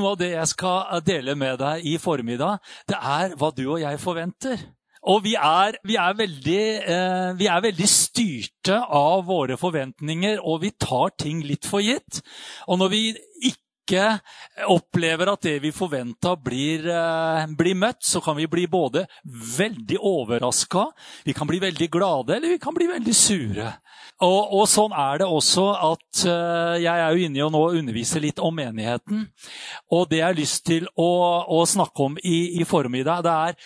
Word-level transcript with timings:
noe 0.00 0.14
av 0.14 0.20
det 0.20 0.32
jeg 0.32 0.50
skal 0.54 1.06
dele 1.06 1.36
med 1.38 1.60
deg 1.60 1.86
i 1.86 1.96
formiddag, 2.00 2.60
det 2.88 2.98
er 2.98 3.36
hva 3.38 3.52
du 3.54 3.66
og 3.68 3.80
jeg 3.82 4.00
forventer. 4.02 4.68
Og 5.08 5.22
vi 5.24 5.32
er, 5.38 5.78
vi, 5.86 5.96
er 5.96 6.16
veldig, 6.16 6.62
eh, 6.92 7.30
vi 7.38 7.46
er, 7.48 7.62
veldig, 7.64 7.88
styrte 7.88 8.82
av 8.84 9.24
våre 9.28 9.56
forventninger, 9.60 10.42
og 10.44 10.60
vi 10.66 10.74
tar 10.76 11.14
ting 11.16 11.40
litt 11.46 11.68
for 11.68 11.80
gitt. 11.80 12.20
Og 12.68 12.82
når 12.82 12.92
vi 12.92 13.02
ikke 13.48 13.69
opplever 14.70 15.32
at 15.32 15.42
det 15.46 15.56
vi 15.64 15.72
forventa, 15.74 16.36
blir, 16.36 16.86
eh, 16.86 17.46
blir, 17.56 17.74
møtt, 17.74 18.02
så 18.06 18.20
kan 18.24 18.36
vi 18.38 18.46
bli 18.50 18.66
både 18.70 19.06
veldig 19.56 19.98
overraska, 19.98 20.86
vi 21.24 21.34
kan 21.36 21.48
bli 21.50 21.60
veldig 21.62 21.90
glade, 21.90 22.36
eller 22.36 22.54
vi 22.54 22.62
kan 22.62 22.76
bli 22.76 22.86
veldig 22.90 23.14
sure. 23.16 23.72
Og, 24.20 24.52
og 24.52 24.66
sånn 24.68 24.92
er 24.92 25.22
det 25.22 25.28
også 25.32 25.66
at 25.80 26.24
eh, 26.28 26.80
jeg 26.84 26.92
er 26.92 27.14
jo 27.14 27.26
inne 27.26 27.40
i 27.40 27.44
å 27.44 27.52
nå 27.52 27.62
undervise 27.80 28.20
litt 28.20 28.40
om 28.42 28.52
menigheten. 28.56 29.24
Og 29.96 30.10
det 30.10 30.20
jeg 30.20 30.26
har 30.26 30.36
lyst 30.36 30.66
til 30.68 30.88
å, 30.92 31.12
å 31.48 31.62
snakke 31.64 32.04
om 32.04 32.18
i, 32.20 32.60
i 32.60 32.66
formiddag, 32.68 33.24
det 33.24 33.36
er 33.48 33.56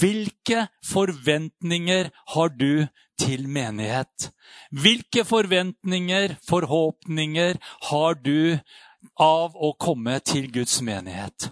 hvilke 0.00 0.66
forventninger 0.84 2.10
har 2.34 2.54
du 2.56 2.86
til 3.20 3.46
menighet? 3.48 4.30
Hvilke 4.74 5.24
forventninger, 5.28 6.36
forhåpninger, 6.48 7.60
har 7.90 8.18
du 8.24 8.58
av 9.20 9.56
å 9.56 9.74
komme 9.78 10.18
til 10.24 10.50
Guds 10.52 10.80
menighet? 10.82 11.50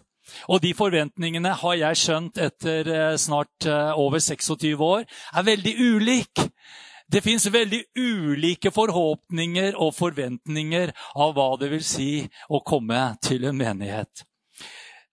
Og 0.48 0.62
de 0.62 0.73
forventningene 0.77 1.52
har 1.61 1.77
jeg 1.77 2.01
skjønt 2.01 2.41
etter 2.41 2.88
eh, 2.88 3.16
snart 3.20 3.66
eh, 3.69 3.92
over 3.98 4.23
26 4.23 4.80
år 4.80 5.05
er 5.05 5.47
veldig 5.47 5.75
ulike. 5.78 6.48
Det 7.12 7.20
fins 7.20 7.45
veldig 7.52 7.83
ulike 7.98 8.73
forhåpninger 8.73 9.77
og 9.77 9.92
forventninger 9.95 10.95
av 11.20 11.34
hva 11.37 11.48
det 11.61 11.69
vil 11.75 11.84
si 11.84 12.12
å 12.48 12.62
komme 12.65 13.11
til 13.20 13.45
en 13.51 13.59
menighet. 13.59 14.25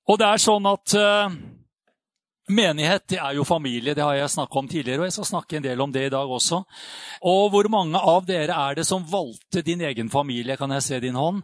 Og 0.07 0.21
det 0.21 0.29
er 0.29 0.41
sånn 0.41 0.69
at 0.69 0.95
uh, 0.97 1.33
Menighet 2.49 3.03
det 3.13 3.19
er 3.21 3.35
jo 3.37 3.43
familie, 3.45 3.93
det 3.93 4.01
har 4.01 4.15
jeg 4.17 4.31
snakket 4.33 4.57
om 4.57 4.67
tidligere. 4.67 5.03
og 5.03 5.05
jeg 5.05 5.13
skal 5.19 5.27
snakke 5.29 5.57
en 5.57 5.63
del 5.67 5.81
om 5.81 5.91
det 5.93 6.07
i 6.07 6.09
dag 6.09 6.29
også. 6.29 6.63
Og 7.21 7.49
Hvor 7.51 7.67
mange 7.69 7.99
av 7.99 8.25
dere 8.25 8.55
er 8.57 8.79
det 8.79 8.87
som 8.89 9.05
valgte 9.05 9.61
din 9.61 9.81
egen 9.81 10.09
familie? 10.09 10.57
Kan 10.57 10.71
jeg 10.71 10.83
se 10.83 10.99
din 10.99 11.15
hånd? 11.15 11.43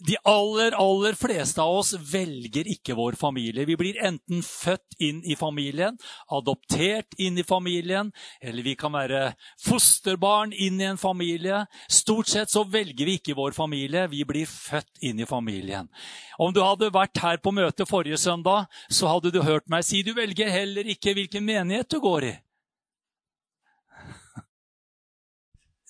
De 0.00 0.16
aller, 0.24 0.72
aller 0.72 1.16
fleste 1.18 1.60
av 1.60 1.80
oss 1.82 1.92
velger 2.12 2.68
ikke 2.72 2.96
vår 2.96 3.18
familie. 3.20 3.66
Vi 3.68 3.76
blir 3.76 3.98
enten 4.00 4.40
født 4.44 4.96
inn 5.02 5.20
i 5.28 5.36
familien, 5.36 5.98
adoptert 6.32 7.16
inn 7.20 7.38
i 7.38 7.44
familien, 7.44 8.12
eller 8.40 8.64
vi 8.64 8.74
kan 8.80 8.94
være 8.96 9.34
fosterbarn 9.60 10.54
inn 10.56 10.80
i 10.80 10.88
en 10.88 11.00
familie. 11.00 11.66
Stort 11.92 12.32
sett 12.32 12.52
så 12.52 12.64
velger 12.64 13.08
vi 13.08 13.18
ikke 13.20 13.36
vår 13.36 13.56
familie, 13.56 14.06
vi 14.08 14.24
blir 14.24 14.48
født 14.48 15.04
inn 15.04 15.20
i 15.20 15.28
familien. 15.28 15.90
Om 16.40 16.54
du 16.56 16.62
hadde 16.64 16.92
vært 16.94 17.20
her 17.20 17.40
på 17.44 17.52
møte 17.52 17.84
forrige 17.88 18.20
søndag, 18.20 18.70
så 18.88 19.12
hadde 19.12 19.34
du 19.34 19.42
hørt 19.44 19.68
meg 19.68 19.84
si 19.84 20.00
du 20.06 20.14
velger 20.16 20.48
heller 20.48 20.88
ikke 20.88 21.12
hvilken 21.16 21.44
menighet 21.44 21.92
du 21.92 22.00
går 22.00 22.32
i. 22.32 22.36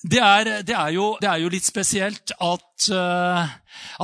Det 0.00 0.20
er, 0.20 0.62
det, 0.64 0.74
er 0.76 0.92
jo, 0.96 1.14
det 1.20 1.28
er, 1.28 1.40
jo, 1.42 1.48
litt 1.52 1.66
spesielt 1.66 2.32
at, 2.40 2.68
uh, 2.88 3.48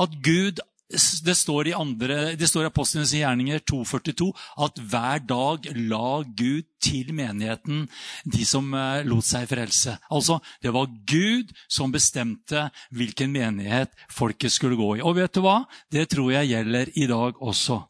at 0.03 0.17
Gud 0.21 0.61
det 0.87 1.33
står 1.35 1.67
i, 1.67 1.73
andre, 1.75 2.37
det 2.39 2.47
står 2.47 2.63
i 2.63 2.69
Apostlenes 2.69 3.11
gjerninger 3.11 3.59
2,42 3.67 4.29
at 4.63 4.77
hver 4.79 5.19
dag 5.27 5.65
la 5.89 6.21
Gud 6.23 6.63
til 6.79 7.09
menigheten 7.17 7.81
de 8.23 8.45
som 8.47 8.69
uh, 8.71 9.03
lot 9.03 9.25
seg 9.27 9.49
frelse. 9.51 9.97
Altså, 10.07 10.39
Det 10.63 10.71
var 10.71 10.87
Gud 11.09 11.51
som 11.67 11.91
bestemte 11.91 12.69
hvilken 12.95 13.33
menighet 13.33 13.91
folket 14.07 14.53
skulle 14.53 14.79
gå 14.79 14.95
i. 14.97 15.03
Og 15.03 15.17
vet 15.19 15.33
du 15.33 15.43
hva? 15.43 15.63
Det 15.91 16.07
tror 16.13 16.31
jeg 16.37 16.53
gjelder 16.53 16.93
i 16.95 17.07
dag 17.09 17.41
også. 17.41 17.81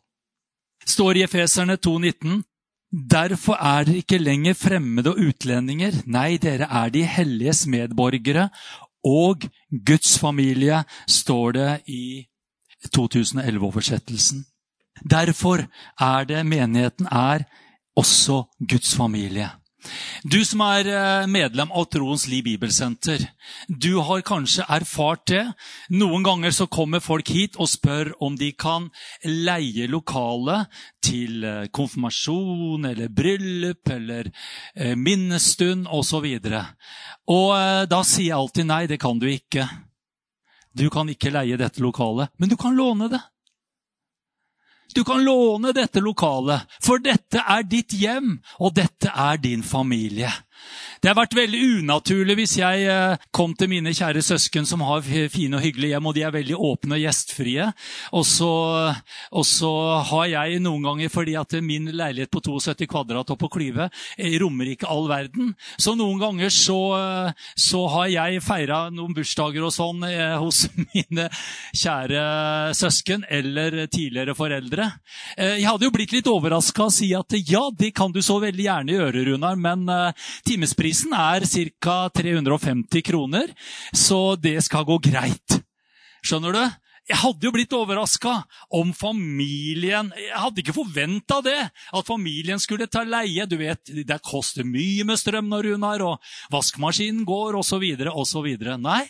Står 0.88 1.20
i 1.20 1.28
Efeserne 1.28 1.78
2,19 1.78 2.42
Derfor 2.92 3.60
er 3.60 3.84
dere 3.84 4.02
ikke 4.02 4.18
lenger 4.18 4.54
fremmede 4.56 5.12
og 5.12 5.20
utlendinger. 5.30 6.02
Nei, 6.06 6.38
dere 6.38 6.70
er 6.72 6.90
de 6.90 7.04
helliges 7.04 7.66
medborgere 7.68 8.50
og 9.04 9.44
Guds 9.86 10.18
familie, 10.20 10.84
står 11.08 11.52
det 11.52 11.82
i 11.88 12.26
2011-oversettelsen. 12.96 14.46
Derfor 15.04 15.68
er 16.00 16.24
det 16.24 16.46
menigheten 16.46 17.08
er 17.12 17.44
også 17.96 18.44
Guds 18.70 18.96
familie. 18.96 19.50
Du 20.24 20.40
som 20.46 20.62
er 20.66 20.90
eh, 20.92 21.28
medlem 21.30 21.72
av 21.72 21.88
Troens 21.92 22.26
Liv 22.28 22.46
Bibelsenter, 22.48 23.22
du 23.68 24.00
har 24.04 24.26
kanskje 24.26 24.66
erfart 24.68 25.26
det. 25.32 25.44
Noen 25.94 26.26
ganger 26.26 26.56
så 26.56 26.68
kommer 26.68 27.04
folk 27.04 27.30
hit 27.32 27.58
og 27.62 27.70
spør 27.72 28.12
om 28.24 28.38
de 28.40 28.52
kan 28.58 28.90
leie 29.24 29.88
lokale 29.92 30.64
til 31.04 31.46
eh, 31.48 31.70
konfirmasjon 31.72 32.90
eller 32.92 33.14
bryllup 33.14 33.94
eller 33.94 34.32
eh, 34.76 34.96
minnestund 34.98 35.88
osv. 35.88 36.26
Og, 36.26 36.50
så 36.52 36.66
og 37.38 37.90
da 37.92 38.04
sier 38.08 38.32
jeg 38.32 38.40
alltid 38.40 38.70
nei, 38.70 38.84
det 38.90 39.00
kan 39.02 39.20
du 39.20 39.28
ikke. 39.32 39.68
Du 40.78 40.90
kan 40.94 41.10
ikke 41.10 41.34
leie 41.34 41.58
dette 41.58 41.82
lokalet, 41.82 42.30
men 42.38 42.50
du 42.50 42.58
kan 42.60 42.76
låne 42.78 43.10
det. 43.12 43.22
Du 44.96 45.04
kan 45.04 45.24
låne 45.24 45.74
dette 45.76 46.02
lokalet, 46.02 46.64
for 46.84 47.02
dette 47.04 47.42
er 47.44 47.66
ditt 47.68 47.94
hjem, 47.94 48.38
og 48.60 48.76
dette 48.78 49.12
er 49.12 49.38
din 49.42 49.64
familie. 49.64 50.32
Det 51.02 51.12
har 51.12 51.18
vært 51.18 51.36
veldig 51.38 51.60
unaturlig 51.80 52.36
hvis 52.40 52.56
jeg 52.58 52.86
eh, 52.90 53.26
kom 53.36 53.54
til 53.58 53.70
mine 53.70 53.94
kjære 53.94 54.24
søsken 54.26 54.66
som 54.66 54.82
har 54.86 55.04
fine 55.06 55.60
og 55.60 55.64
hyggelige 55.64 55.94
hjem, 55.94 56.08
og 56.10 56.16
de 56.18 56.24
er 56.26 56.34
veldig 56.34 56.58
åpne 56.58 56.98
og 56.98 57.04
gjestfrie. 57.04 57.68
Og 58.18 58.26
så, 58.26 58.50
og 59.30 59.46
så 59.46 59.72
har 60.10 60.26
jeg 60.32 60.62
noen 60.66 60.88
ganger, 60.88 61.12
fordi 61.14 61.36
at 61.38 61.54
min 61.62 61.92
leilighet 61.94 62.32
på 62.34 62.42
72 62.42 62.90
kvadrat 62.90 63.34
og 63.34 63.40
på 63.44 63.50
Klyve 63.54 63.90
eh, 64.18 64.38
rommer 64.42 64.72
ikke 64.74 64.90
all 64.90 65.06
verden, 65.10 65.54
så 65.78 65.94
noen 65.98 66.18
ganger 66.22 66.54
så, 66.54 66.80
så 67.58 67.84
har 67.94 68.10
jeg 68.14 68.42
feira 68.46 68.82
noen 68.94 69.14
bursdager 69.18 69.68
og 69.68 69.76
sånn 69.76 70.02
eh, 70.10 70.34
hos 70.42 70.66
mine 70.96 71.30
kjære 71.78 72.26
søsken 72.78 73.26
eller 73.30 73.84
tidligere 73.86 74.34
foreldre. 74.38 74.90
Jeg 75.38 75.66
hadde 75.68 75.86
jo 75.86 75.94
blitt 75.94 76.14
litt 76.16 76.28
overraska 76.30 76.88
og 76.88 76.94
si 76.94 77.12
at 77.16 77.36
ja, 77.48 77.68
det 77.78 77.94
kan 77.98 78.12
du 78.14 78.20
så 78.26 78.40
veldig 78.42 78.66
gjerne 78.66 78.98
gjøre, 78.98 79.26
Runar, 79.30 79.58
men 79.60 79.86
Timesprisen 80.48 81.12
er 81.12 81.44
ca. 81.44 81.96
350 82.16 83.04
kroner, 83.04 83.50
så 83.92 84.38
det 84.40 84.62
skal 84.64 84.86
gå 84.88 84.96
greit. 85.04 85.58
Skjønner 86.24 86.56
du? 86.56 86.62
Jeg 87.08 87.20
hadde 87.22 87.48
jo 87.48 87.54
blitt 87.56 87.72
overraska 87.76 88.34
om 88.76 88.90
familien 88.96 90.10
Jeg 90.20 90.36
hadde 90.36 90.60
ikke 90.60 90.76
forventa 90.76 91.40
det. 91.46 91.60
At 91.96 92.08
familien 92.08 92.60
skulle 92.60 92.90
ta 92.92 93.06
leie. 93.08 93.46
Du 93.48 93.56
vet, 93.60 93.80
Det 93.88 94.20
koster 94.26 94.68
mye 94.68 95.06
med 95.08 95.20
strøm 95.20 95.48
når 95.48 95.72
hun 95.72 95.86
har, 95.88 96.04
og 96.04 96.20
vaskemaskinen 96.52 97.24
går 97.28 97.56
osv. 97.60 97.86
osv. 98.12 98.50
Nei, 98.84 99.04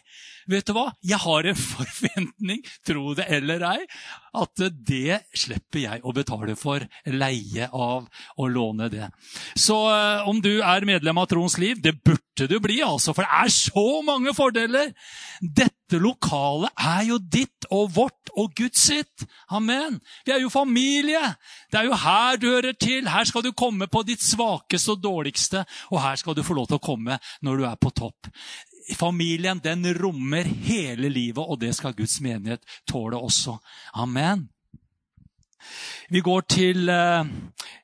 vet 0.48 0.68
du 0.68 0.76
hva? 0.78 0.92
Jeg 1.02 1.22
har 1.24 1.50
en 1.50 1.60
forventning, 1.74 2.62
tro 2.86 3.16
det 3.18 3.28
eller 3.40 3.66
ei, 3.72 3.90
at 4.38 4.64
det 4.88 5.24
slipper 5.34 5.84
jeg 5.88 6.06
å 6.06 6.14
betale 6.14 6.56
for 6.60 6.86
leie 7.10 7.70
av 7.74 8.08
å 8.38 8.48
låne 8.52 8.92
det. 8.94 9.10
Så 9.58 9.80
eh, 9.90 10.30
om 10.30 10.42
du 10.44 10.60
er 10.62 10.86
medlem 10.88 11.18
av 11.18 11.30
Troens 11.32 11.58
Liv, 11.62 11.82
det 11.82 11.98
burde 12.04 12.27
du 12.46 12.60
bli, 12.62 12.78
altså, 12.86 13.14
for 13.18 13.26
det 13.26 13.34
er 13.34 13.50
så 13.50 14.02
mange 14.06 14.34
fordeler. 14.38 14.92
Dette 15.42 15.98
lokalet 15.98 16.70
er 16.78 17.04
jo 17.08 17.18
ditt 17.18 17.66
og 17.74 17.96
vårt 17.96 18.32
og 18.38 18.54
Guds 18.56 18.84
sitt. 18.90 19.26
Amen. 19.50 19.98
Vi 20.26 20.36
er 20.36 20.44
jo 20.44 20.52
familie. 20.54 21.24
Det 21.72 21.80
er 21.82 21.90
jo 21.90 21.98
her 21.98 22.38
du 22.38 22.48
hører 22.52 22.78
til. 22.78 23.10
Her 23.10 23.26
skal 23.26 23.46
du 23.46 23.52
komme 23.58 23.88
på 23.88 24.04
ditt 24.08 24.22
svakeste 24.24 24.94
og 24.94 25.04
dårligste, 25.04 25.64
og 25.92 26.02
her 26.04 26.20
skal 26.22 26.38
du 26.38 26.44
få 26.46 26.58
lov 26.58 26.70
til 26.70 26.78
å 26.78 26.88
komme 26.92 27.18
når 27.42 27.58
du 27.58 27.66
er 27.66 27.80
på 27.82 27.94
topp. 27.96 28.30
Familien 28.96 29.60
den 29.64 29.84
rommer 29.98 30.44
hele 30.44 31.10
livet, 31.10 31.44
og 31.44 31.60
det 31.60 31.74
skal 31.76 31.98
Guds 31.98 32.22
menighet 32.22 32.62
tåle 32.88 33.18
også. 33.18 33.58
Amen. 33.98 34.48
Vi 36.10 36.22
går 36.22 36.42
til 36.50 36.90
eh, 36.90 37.26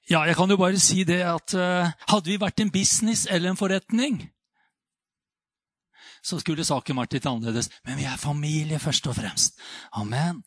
Ja, 0.09 0.23
jeg 0.23 0.35
kan 0.35 0.49
jo 0.49 0.57
bare 0.57 0.79
si 0.79 1.03
det 1.03 1.21
at 1.27 1.55
eh, 1.57 1.91
hadde 2.11 2.29
vi 2.29 2.39
vært 2.39 2.59
en 2.63 2.71
business 2.71 3.25
eller 3.31 3.51
en 3.51 3.59
forretning, 3.59 4.21
så 6.23 6.39
skulle 6.39 6.65
saken 6.65 6.97
vært 7.01 7.17
litt 7.17 7.27
annerledes. 7.27 7.69
Men 7.87 7.99
vi 7.99 8.07
er 8.07 8.19
familie 8.19 8.79
først 8.79 9.07
og 9.11 9.17
fremst. 9.17 9.59
Amen. 9.99 10.41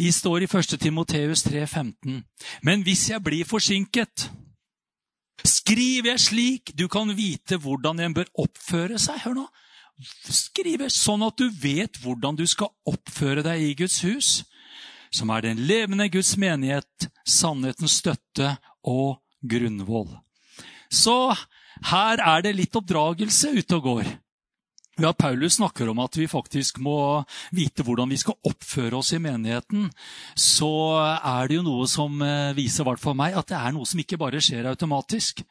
I 0.00 0.10
står 0.12 0.46
i 0.46 0.50
1. 0.50 0.78
Timoteus 0.80 1.44
3,15.: 1.46 2.22
Men 2.62 2.82
hvis 2.82 3.10
jeg 3.10 3.22
blir 3.22 3.44
forsinket, 3.48 4.30
skriver 5.44 6.14
jeg 6.14 6.20
slik 6.20 6.72
du 6.74 6.88
kan 6.88 7.12
vite 7.16 7.60
hvordan 7.60 8.00
en 8.00 8.14
bør 8.14 8.30
oppføre 8.34 8.98
seg. 8.98 9.20
Hør 9.26 9.42
nå 9.42 9.48
skriver, 10.30 10.90
sånn 10.92 11.24
at 11.26 11.38
du 11.38 11.48
vet 11.50 11.98
hvordan 12.02 12.38
du 12.38 12.44
skal 12.46 12.70
oppføre 12.86 13.42
deg 13.46 13.64
i 13.64 13.74
Guds 13.78 14.00
hus, 14.06 14.30
som 15.10 15.30
er 15.32 15.42
den 15.42 15.64
levende 15.66 16.08
Guds 16.12 16.36
menighet, 16.38 17.08
sannhetens 17.26 17.98
støtte 18.02 18.54
og 18.86 19.18
grunnvoll. 19.42 20.10
Så 20.92 21.34
her 21.90 22.22
er 22.22 22.44
det 22.44 22.56
litt 22.56 22.76
oppdragelse 22.78 23.52
ute 23.58 23.78
og 23.78 23.86
går. 23.88 24.10
Ja, 24.98 25.12
Paulus 25.12 25.54
snakker 25.54 25.88
om 25.88 26.00
at 26.02 26.16
vi 26.18 26.26
faktisk 26.26 26.80
må 26.82 27.22
vite 27.54 27.84
hvordan 27.86 28.10
vi 28.10 28.18
skal 28.18 28.34
oppføre 28.48 28.98
oss 28.98 29.12
i 29.14 29.20
menigheten. 29.22 29.86
Så 30.34 30.70
er 30.98 31.46
det 31.46 31.58
jo 31.58 31.66
noe 31.66 31.86
som 31.90 32.16
eh, 32.24 32.50
viser, 32.56 32.82
hvert 32.86 33.02
for 33.02 33.14
meg, 33.18 33.36
at 33.38 33.46
det 33.52 33.58
er 33.60 33.76
noe 33.76 33.86
som 33.86 34.00
ikke 34.02 34.18
bare 34.18 34.40
skjer 34.42 34.66
automatisk. 34.66 35.44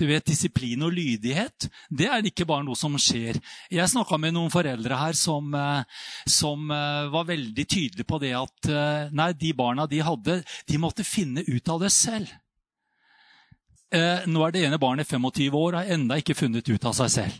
Du 0.00 0.06
vet, 0.08 0.24
Disiplin 0.24 0.86
og 0.86 0.94
lydighet 0.96 1.68
det 1.92 2.08
er 2.08 2.24
ikke 2.24 2.46
bare 2.48 2.64
noe 2.64 2.78
som 2.80 2.96
skjer. 2.96 3.36
Jeg 3.72 3.92
snakka 3.92 4.16
med 4.20 4.36
noen 4.36 4.52
foreldre 4.52 4.96
her 4.96 5.18
som, 5.18 5.52
eh, 5.54 6.06
som, 6.24 6.70
eh, 6.70 7.10
var 7.12 7.28
veldig 7.28 7.66
tydelige 7.68 8.08
på 8.08 8.20
det 8.22 8.32
at 8.38 8.70
nei, 9.12 9.32
de 9.32 9.52
barna 9.52 9.84
de 9.86 10.00
hadde, 10.00 10.38
de 10.66 10.78
måtte 10.80 11.04
finne 11.04 11.44
ut 11.44 11.68
av 11.68 11.80
det 11.80 11.92
selv. 11.92 12.30
Nå 13.92 14.40
er 14.42 14.50
det 14.50 14.64
ene 14.66 14.78
barnet 14.80 15.06
25 15.06 15.54
år 15.54 15.74
og 15.74 15.78
har 15.78 15.92
ennå 15.94 16.16
ikke 16.18 16.34
funnet 16.34 16.66
ut 16.66 16.84
av 16.88 16.96
seg 16.96 17.12
selv. 17.12 17.36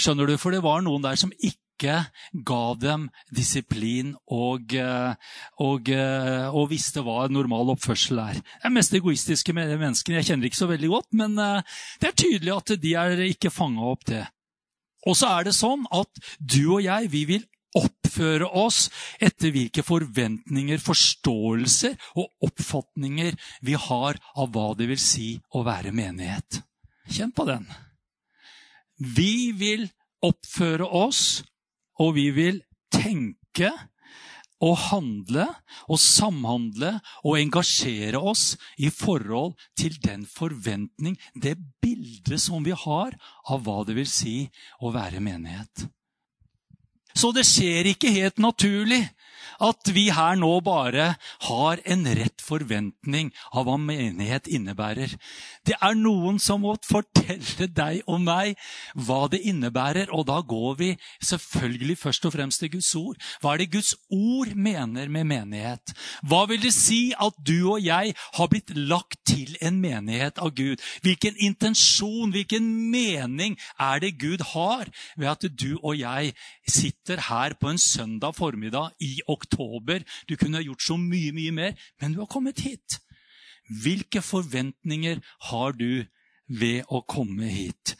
Skjønner 0.00 0.28
du? 0.28 0.36
For 0.40 0.54
det 0.54 0.64
var 0.64 0.84
noen 0.84 1.04
der 1.04 1.18
som 1.20 1.32
ikke 1.36 2.06
ga 2.46 2.62
dem 2.80 3.08
disiplin 3.36 4.14
og, 4.32 4.72
eh, 4.72 5.32
og, 5.60 5.90
eh, 5.92 6.46
og 6.48 6.70
visste 6.70 7.04
hva 7.04 7.26
normal 7.28 7.74
oppførsel 7.74 8.20
er. 8.22 8.40
Er 8.64 8.72
mest 8.72 8.94
egoistiske 8.96 9.52
menneskene. 9.52 10.20
Jeg 10.20 10.30
kjenner 10.30 10.48
ikke 10.48 10.62
så 10.62 10.70
veldig 10.70 10.92
godt, 10.92 11.10
men 11.12 11.36
eh, 11.38 11.76
det 12.00 12.08
er 12.08 12.16
tydelig 12.16 12.56
at 12.56 12.80
de 12.80 12.94
er 12.94 13.26
ikke 13.28 13.52
fanga 13.52 13.92
opp 13.92 14.06
det. 14.08 14.24
Og 15.06 15.16
så 15.16 15.28
er 15.36 15.46
det 15.46 15.54
sånn 15.54 15.84
at 15.94 16.24
du 16.40 16.62
og 16.78 16.82
jeg, 16.82 17.12
vi 17.12 17.24
vil 17.28 17.44
oppføre 17.76 18.48
oss 18.56 18.86
etter 19.22 19.52
hvilke 19.54 19.84
forventninger, 19.84 20.80
forståelser 20.82 21.96
og 22.16 22.48
oppfatninger 22.48 23.36
vi 23.68 23.76
har 23.86 24.20
av 24.34 24.52
hva 24.54 24.70
det 24.78 24.88
vil 24.90 25.02
si 25.02 25.34
å 25.52 25.64
være 25.66 25.92
menighet. 25.96 26.62
Kjenn 27.12 27.34
på 27.36 27.46
den. 27.48 27.68
Vi 28.98 29.52
vil 29.56 29.88
oppføre 30.24 30.86
oss, 30.86 31.42
og 32.00 32.16
vi 32.16 32.30
vil 32.34 32.62
tenke 32.92 33.70
og 34.64 34.76
handle 34.88 35.44
og 35.84 35.98
samhandle 36.00 36.94
og 37.28 37.36
engasjere 37.38 38.20
oss 38.20 38.54
i 38.80 38.88
forhold 38.92 39.52
til 39.76 39.98
den 40.00 40.24
forventning, 40.28 41.18
det 41.34 41.58
bildet 41.82 42.40
som 42.40 42.64
vi 42.64 42.72
har 42.72 43.16
av 43.44 43.66
hva 43.66 43.82
det 43.84 43.98
vil 43.98 44.08
si 44.08 44.38
å 44.80 44.92
være 44.96 45.20
menighet. 45.20 45.86
Så 47.16 47.32
det 47.32 47.46
skjer 47.48 47.92
ikke 47.92 48.12
helt 48.12 48.40
naturlig 48.40 49.02
at 49.62 49.90
vi 49.94 50.08
her 50.14 50.36
nå 50.40 50.52
bare 50.64 51.12
har 51.48 51.82
en 51.84 52.04
rett 52.18 52.42
forventning 52.42 53.32
av 53.52 53.66
hva 53.66 53.76
menighet 53.80 54.48
innebærer. 54.50 55.14
Det 55.66 55.76
er 55.80 55.98
noen 55.98 56.38
som 56.42 56.62
må 56.64 56.76
fortelle 56.86 57.68
deg 57.72 58.02
og 58.06 58.22
meg 58.24 58.56
hva 59.06 59.26
det 59.32 59.42
innebærer, 59.48 60.12
og 60.14 60.26
da 60.30 60.40
går 60.40 60.78
vi 60.80 60.90
selvfølgelig 61.24 61.98
først 62.00 62.28
og 62.28 62.36
fremst 62.36 62.62
til 62.62 62.72
Guds 62.76 62.92
ord. 62.98 63.20
Hva 63.42 63.54
er 63.54 63.64
det 63.64 63.72
Guds 63.74 63.94
ord 64.12 64.52
mener 64.54 65.10
med 65.12 65.28
menighet? 65.32 65.94
Hva 66.26 66.44
vil 66.50 66.62
det 66.62 66.74
si 66.76 67.10
at 67.12 67.36
du 67.38 67.56
og 67.72 67.82
jeg 67.84 68.14
har 68.38 68.50
blitt 68.52 68.72
lagt 68.76 69.18
til 69.26 69.56
en 69.64 69.80
menighet 69.82 70.40
av 70.42 70.54
Gud? 70.56 70.82
Hvilken 71.04 71.38
intensjon, 71.42 72.32
hvilken 72.34 72.66
mening 72.92 73.56
er 73.80 74.02
det 74.02 74.16
Gud 74.20 74.44
har 74.54 74.90
ved 75.16 75.32
at 75.32 75.48
du 75.56 75.76
og 75.82 75.96
jeg 75.98 76.32
sitter 76.68 77.20
her 77.28 77.56
på 77.60 77.70
en 77.70 77.80
søndag 77.80 78.36
formiddag 78.36 78.94
i 79.00 79.20
oktober. 79.26 79.35
Du 79.44 80.36
kunne 80.36 80.56
ha 80.56 80.62
gjort 80.62 80.82
så 80.82 80.96
mye, 80.96 81.32
mye 81.32 81.52
mer, 81.52 81.74
men 82.00 82.12
du 82.12 82.18
har 82.18 82.26
kommet 82.26 82.60
hit. 82.60 83.00
Hvilke 83.68 84.22
forventninger 84.22 85.20
har 85.50 85.72
du 85.72 86.06
ved 86.48 86.84
å 86.88 87.02
komme 87.02 87.48
hit? 87.50 87.96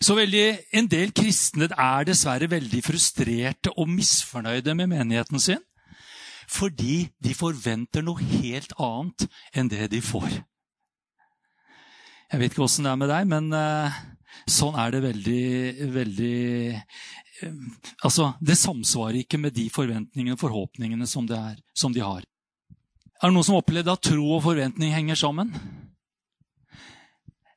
Så 0.00 0.14
veldig, 0.14 0.58
En 0.72 0.86
del 0.86 1.12
kristne 1.12 1.68
er 1.70 2.04
dessverre 2.04 2.50
veldig 2.50 2.82
frustrerte 2.84 3.72
og 3.78 3.88
misfornøyde 3.88 4.74
med 4.74 4.86
menigheten 4.92 5.40
sin. 5.40 5.62
Fordi 6.48 7.08
de 7.24 7.34
forventer 7.34 8.04
noe 8.04 8.20
helt 8.20 8.74
annet 8.78 9.26
enn 9.56 9.70
det 9.72 9.88
de 9.90 10.00
får. 10.04 10.42
Jeg 12.32 12.40
vet 12.40 12.52
ikke 12.52 12.66
åssen 12.66 12.84
det 12.84 12.92
er 12.92 13.00
med 13.00 13.08
deg, 13.08 13.26
men 13.30 13.48
uh, 13.54 13.94
sånn 14.50 14.76
er 14.80 14.92
det 14.92 15.02
veldig, 15.04 15.44
veldig 15.94 16.82
altså, 18.02 18.34
Det 18.40 18.56
samsvarer 18.58 19.22
ikke 19.22 19.38
med 19.38 19.54
de 19.56 19.68
forventningene 19.72 20.36
og 20.36 20.42
forhåpningene 20.42 21.06
som, 21.06 21.26
er, 21.30 21.58
som 21.74 21.92
de 21.94 22.04
har. 22.04 22.22
Er 23.22 23.30
det 23.30 23.34
noen 23.34 23.46
som 23.46 23.58
opplevde 23.58 23.92
at 23.92 24.04
tro 24.04 24.36
og 24.36 24.44
forventning 24.44 24.92
henger 24.94 25.18
sammen? 25.18 25.54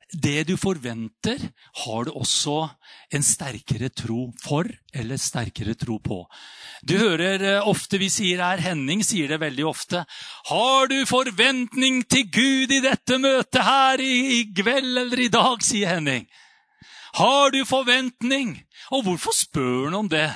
Det 0.08 0.46
du 0.48 0.54
forventer, 0.56 1.42
har 1.84 2.04
du 2.06 2.14
også 2.16 2.70
en 3.12 3.24
sterkere 3.24 3.90
tro 3.92 4.30
for 4.40 4.64
eller 4.96 5.20
sterkere 5.20 5.74
tro 5.76 5.98
på. 6.00 6.22
Du 6.80 6.94
hører 6.96 7.44
eh, 7.44 7.68
ofte 7.68 8.00
vi 8.00 8.08
sier 8.08 8.40
her, 8.40 8.62
Henning 8.64 9.04
sier 9.04 9.28
det 9.28 9.40
veldig 9.42 9.66
ofte. 9.68 10.06
Har 10.48 10.88
du 10.88 11.02
forventning 11.04 12.00
til 12.08 12.24
Gud 12.32 12.72
i 12.72 12.80
dette 12.80 13.20
møtet 13.20 13.60
her 13.66 14.00
i 14.00 14.46
kveld 14.56 15.04
eller 15.04 15.20
i 15.20 15.28
dag, 15.28 15.60
sier 15.60 15.92
Henning. 15.98 16.24
Har 17.18 17.52
du 17.52 17.60
forventning? 17.68 18.56
Og 18.94 19.04
hvorfor 19.06 19.36
spør 19.36 19.88
han 19.88 19.98
om 20.02 20.12
det? 20.12 20.28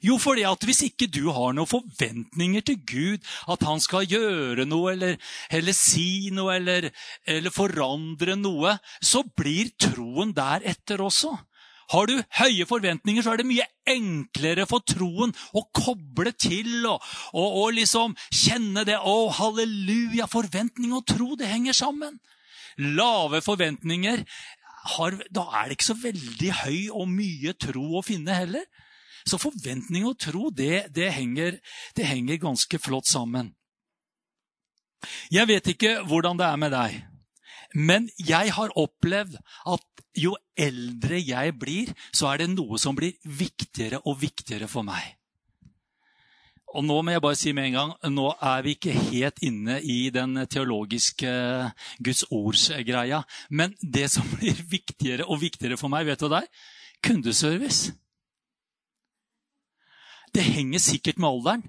Jo, 0.00 0.16
fordi 0.16 0.46
at 0.48 0.64
hvis 0.64 0.80
ikke 0.86 1.10
du 1.12 1.26
har 1.28 1.52
noen 1.52 1.68
forventninger 1.68 2.64
til 2.64 2.78
Gud, 2.88 3.26
at 3.52 3.64
han 3.68 3.82
skal 3.84 4.08
gjøre 4.08 4.64
noe 4.68 4.94
eller, 4.94 5.18
eller 5.52 5.76
si 5.76 6.30
noe 6.32 6.56
eller, 6.56 6.88
eller, 7.28 7.52
forandre 7.52 8.36
noe, 8.40 8.78
så 9.04 9.22
blir 9.36 9.74
troen 9.80 10.32
deretter 10.36 11.04
også. 11.04 11.34
Har 11.90 12.06
du 12.06 12.14
høye 12.38 12.64
forventninger, 12.70 13.22
så 13.22 13.34
er 13.34 13.42
det 13.42 13.48
mye 13.50 13.66
enklere 13.90 14.64
for 14.70 14.84
troen 14.86 15.34
å 15.52 15.66
koble 15.74 16.32
til 16.38 16.86
og, 16.86 17.02
og, 17.34 17.48
og 17.64 17.72
liksom 17.76 18.14
kjenne 18.30 18.86
det. 18.88 18.96
Å, 18.96 19.16
halleluja! 19.36 20.30
Forventning 20.30 20.94
og 20.96 21.04
tro, 21.10 21.34
det 21.36 21.50
henger 21.50 21.76
sammen. 21.76 22.20
Lave 22.78 23.42
forventninger 23.44 24.22
har, 24.96 25.16
da 25.30 25.46
er 25.60 25.68
det 25.68 25.78
ikke 25.78 25.90
så 25.90 25.98
veldig 26.00 26.52
høy 26.64 26.78
og 26.88 27.08
mye 27.10 27.54
tro 27.60 27.84
å 27.98 28.04
finne 28.04 28.36
heller. 28.36 28.64
Så 29.28 29.40
forventning 29.40 30.06
og 30.08 30.16
tro, 30.22 30.48
det, 30.50 30.88
det, 30.96 31.10
henger, 31.12 31.58
det 31.96 32.08
henger 32.08 32.40
ganske 32.40 32.80
flott 32.80 33.08
sammen. 33.10 33.52
Jeg 35.32 35.48
vet 35.48 35.68
ikke 35.72 36.00
hvordan 36.08 36.40
det 36.40 36.48
er 36.48 36.60
med 36.60 36.74
deg, 36.74 36.96
men 37.76 38.08
jeg 38.18 38.52
har 38.56 38.72
opplevd 38.76 39.38
at 39.70 40.04
jo 40.18 40.34
eldre 40.58 41.20
jeg 41.22 41.54
blir, 41.60 41.92
så 42.12 42.32
er 42.32 42.42
det 42.42 42.50
noe 42.52 42.80
som 42.82 42.96
blir 42.98 43.14
viktigere 43.24 44.02
og 44.04 44.18
viktigere 44.20 44.68
for 44.68 44.84
meg. 44.84 45.19
Og 46.70 46.84
nå 46.86 47.00
må 47.02 47.10
jeg 47.10 47.22
bare 47.22 47.38
si 47.38 47.52
med 47.56 47.70
en 47.70 47.76
gang, 47.78 47.92
nå 48.14 48.28
er 48.46 48.60
vi 48.62 48.76
ikke 48.76 48.94
helt 49.10 49.40
inne 49.42 49.80
i 49.82 50.04
den 50.14 50.38
teologiske 50.46 51.32
Guds 51.98 52.22
ords-greia. 52.30 53.24
Men 53.50 53.74
det 53.82 54.06
som 54.12 54.28
blir 54.36 54.60
viktigere 54.70 55.26
og 55.26 55.42
viktigere 55.42 55.80
for 55.80 55.90
meg, 55.90 56.06
vet 56.06 56.22
du 56.22 56.28
hva 56.28 56.38
det 56.38 56.44
er? 56.44 56.68
Kundeservice. 57.02 57.94
Det 60.30 60.46
henger 60.46 60.78
sikkert 60.78 61.18
med 61.18 61.28
alderen. 61.28 61.66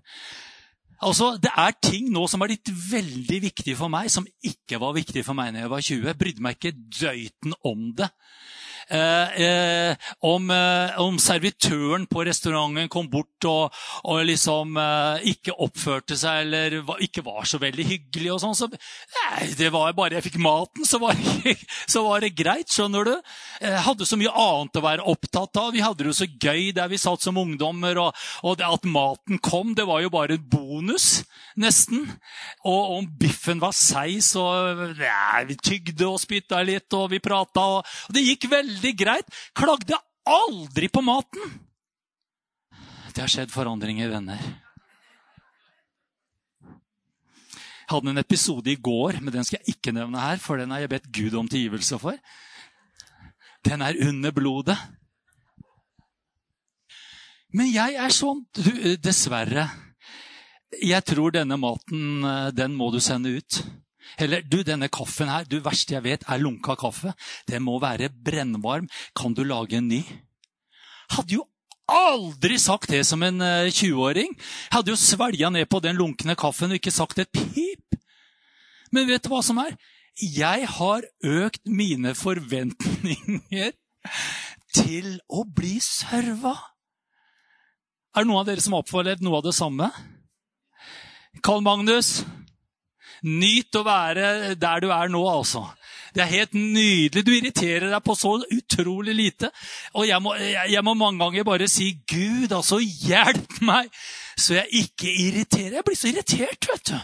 Altså, 1.01 1.37
Det 1.41 1.49
er 1.57 1.71
ting 1.81 2.11
nå 2.13 2.27
som 2.29 2.41
er 2.41 2.51
blitt 2.51 2.69
veldig 2.69 3.39
viktig 3.41 3.73
for 3.77 3.89
meg, 3.89 4.11
som 4.13 4.27
ikke 4.45 4.77
var 4.79 4.93
viktig 4.93 5.25
for 5.25 5.33
meg 5.33 5.55
da 5.55 5.63
jeg 5.63 5.71
var 5.73 5.81
20. 5.81 6.07
Jeg 6.11 6.19
brydde 6.19 6.45
meg 6.45 6.59
ikke 6.59 6.77
døyten 7.01 7.55
om 7.65 7.87
det. 7.97 8.11
Eh, 8.91 9.41
eh, 9.41 9.95
om, 10.19 10.49
eh, 10.51 10.99
om, 10.99 11.15
servitøren 11.21 12.03
på 12.11 12.25
restauranten 12.27 12.89
kom 12.91 13.07
bort 13.07 13.45
og, 13.47 13.77
og 14.03 14.25
liksom 14.27 14.75
eh, 14.75 15.29
ikke 15.31 15.55
oppførte 15.63 16.17
seg 16.19 16.41
eller 16.43 16.75
ikke 17.05 17.23
var 17.23 17.47
så 17.47 17.61
veldig 17.61 17.85
hyggelig. 17.87 18.33
og 18.33 18.41
sånn, 18.43 18.57
så 18.57 18.67
nei, 18.67 19.47
det 19.55 19.69
var 19.71 19.95
bare 19.95 20.17
jeg 20.17 20.25
fikk 20.27 20.41
maten, 20.43 20.83
så 20.87 20.99
var, 20.99 21.15
det, 21.15 21.55
så 21.93 22.03
var 22.03 22.25
det 22.25 22.33
greit. 22.35 22.67
skjønner 22.71 23.07
du. 23.07 23.13
Jeg 23.63 23.85
hadde 23.85 24.07
så 24.09 24.19
mye 24.19 24.33
annet 24.43 24.81
å 24.81 24.83
være 24.83 25.07
opptatt 25.13 25.61
av. 25.61 25.71
Vi 25.71 25.85
hadde 25.85 26.03
det 26.03 26.11
jo 26.11 26.17
så 26.19 26.27
gøy 26.27 26.73
der 26.75 26.91
vi 26.91 26.99
satt 26.99 27.23
som 27.23 27.39
ungdommer. 27.39 28.01
Og, 28.03 28.27
og 28.43 28.65
at 28.65 28.87
maten 28.89 29.39
kom, 29.39 29.71
det 29.77 29.87
var 29.87 30.03
jo 30.03 30.11
bare 30.11 30.35
en 30.35 30.45
bonus, 30.51 31.23
nesten. 31.55 32.09
Og 32.67 32.97
om 32.97 33.07
biffen 33.21 33.63
var 33.63 33.75
seig, 33.77 34.19
så 34.25 34.43
ja, 34.99 35.39
vi 35.47 35.55
tygde 35.55 36.11
og 36.11 36.19
spytta 36.19 36.59
litt, 36.67 36.91
og 36.97 37.07
vi 37.15 37.23
prata. 37.23 37.67
Og, 37.77 37.97
og 38.09 38.19
det 38.19 38.27
gikk 38.27 38.49
veldig 38.51 38.80
veldig 38.81 38.97
greit. 38.97 39.29
Klagde 39.53 39.97
aldri 40.25 40.89
på 40.89 41.01
maten. 41.05 41.59
Det 43.13 43.21
har 43.21 43.31
skjedd 43.31 43.51
forandringer, 43.51 44.09
venner. 44.09 44.41
Jeg 46.61 47.97
hadde 47.97 48.13
en 48.13 48.21
episode 48.21 48.71
i 48.71 48.79
går, 48.79 49.19
men 49.19 49.33
den 49.33 49.43
skal 49.43 49.59
jeg 49.59 49.75
ikke 49.75 49.91
nevne 49.91 50.21
her, 50.21 50.39
for 50.39 50.55
den 50.57 50.71
har 50.71 50.79
jeg 50.79 50.93
bedt 50.93 51.11
Gud 51.11 51.35
om 51.35 51.49
tilgivelse 51.51 51.99
for. 51.99 52.15
Den 53.67 53.81
er 53.83 53.99
under 54.07 54.31
blodet. 54.31 54.77
Men 57.51 57.67
jeg 57.67 57.97
er 57.99 58.15
sånn, 58.15 58.45
dessverre. 59.03 59.67
Jeg 60.79 61.03
tror 61.03 61.35
denne 61.35 61.57
maten, 61.59 62.23
den 62.55 62.77
må 62.79 62.93
du 62.95 63.01
sende 63.03 63.35
ut. 63.35 63.59
Eller 64.21 64.43
du, 64.45 64.61
denne 64.67 64.89
kaffen 64.91 65.29
her, 65.31 65.45
du 65.47 65.59
verste 65.63 65.95
jeg 65.95 66.05
vet, 66.05 66.25
er 66.27 66.41
lunka 66.41 66.75
kaffe. 66.79 67.13
Det 67.47 67.61
må 67.63 67.77
være 67.81 68.11
brennvarm. 68.11 68.89
Kan 69.17 69.35
du 69.37 69.43
lage 69.47 69.79
en 69.79 69.89
ny? 69.91 70.01
Hadde 71.11 71.39
jo 71.39 71.47
aldri 71.91 72.57
sagt 72.61 72.91
det 72.91 73.03
som 73.07 73.23
en 73.25 73.41
20-åring. 73.41 74.35
Hadde 74.71 74.93
jo 74.93 74.99
svelga 74.99 75.51
ned 75.51 75.67
på 75.71 75.81
den 75.83 75.99
lunkne 75.99 76.37
kaffen 76.39 76.71
og 76.71 76.79
ikke 76.79 76.93
sagt 76.93 77.19
et 77.19 77.31
pip. 77.35 77.99
Men 78.91 79.07
vet 79.07 79.23
du 79.23 79.31
hva 79.31 79.41
som 79.45 79.59
er? 79.63 79.75
Jeg 80.21 80.67
har 80.67 81.05
økt 81.23 81.63
mine 81.65 82.13
forventninger 82.17 83.71
til 84.75 85.15
å 85.31 85.45
bli 85.47 85.77
serva. 85.83 86.55
Er 88.11 88.23
det 88.23 88.27
noen 88.27 88.41
av 88.41 88.49
dere 88.49 88.63
som 88.63 88.75
har 88.75 88.83
opplevd 88.83 89.23
noe 89.23 89.39
av 89.39 89.45
det 89.47 89.55
samme? 89.55 89.87
Karl 91.39 91.63
Magnus, 91.63 92.25
nyt 93.27 93.77
å 93.77 93.83
være 93.85 94.55
der 94.59 94.83
du 94.83 94.89
er 94.93 95.11
nå, 95.11 95.21
altså. 95.29 95.65
Det 96.11 96.23
er 96.23 96.31
helt 96.31 96.55
nydelig. 96.57 97.23
Du 97.23 97.31
irriterer 97.31 97.87
deg 97.91 98.03
på 98.03 98.15
så 98.19 98.33
utrolig 98.51 99.13
lite. 99.15 99.51
Og 99.95 100.07
jeg 100.09 100.19
må, 100.23 100.33
jeg, 100.35 100.73
jeg 100.73 100.83
må 100.83 100.95
mange 100.99 101.21
ganger 101.23 101.47
bare 101.47 101.69
si 101.71 101.93
'Gud, 102.03 102.51
altså, 102.51 102.81
hjelp 102.81 103.61
meg', 103.63 103.91
så 104.37 104.59
jeg 104.59 104.83
ikke 104.85 105.13
irriterer. 105.27 105.77
Jeg 105.79 105.87
blir 105.87 105.99
så 105.99 106.11
irritert, 106.11 106.67
vet 106.73 106.91
du. 106.91 106.97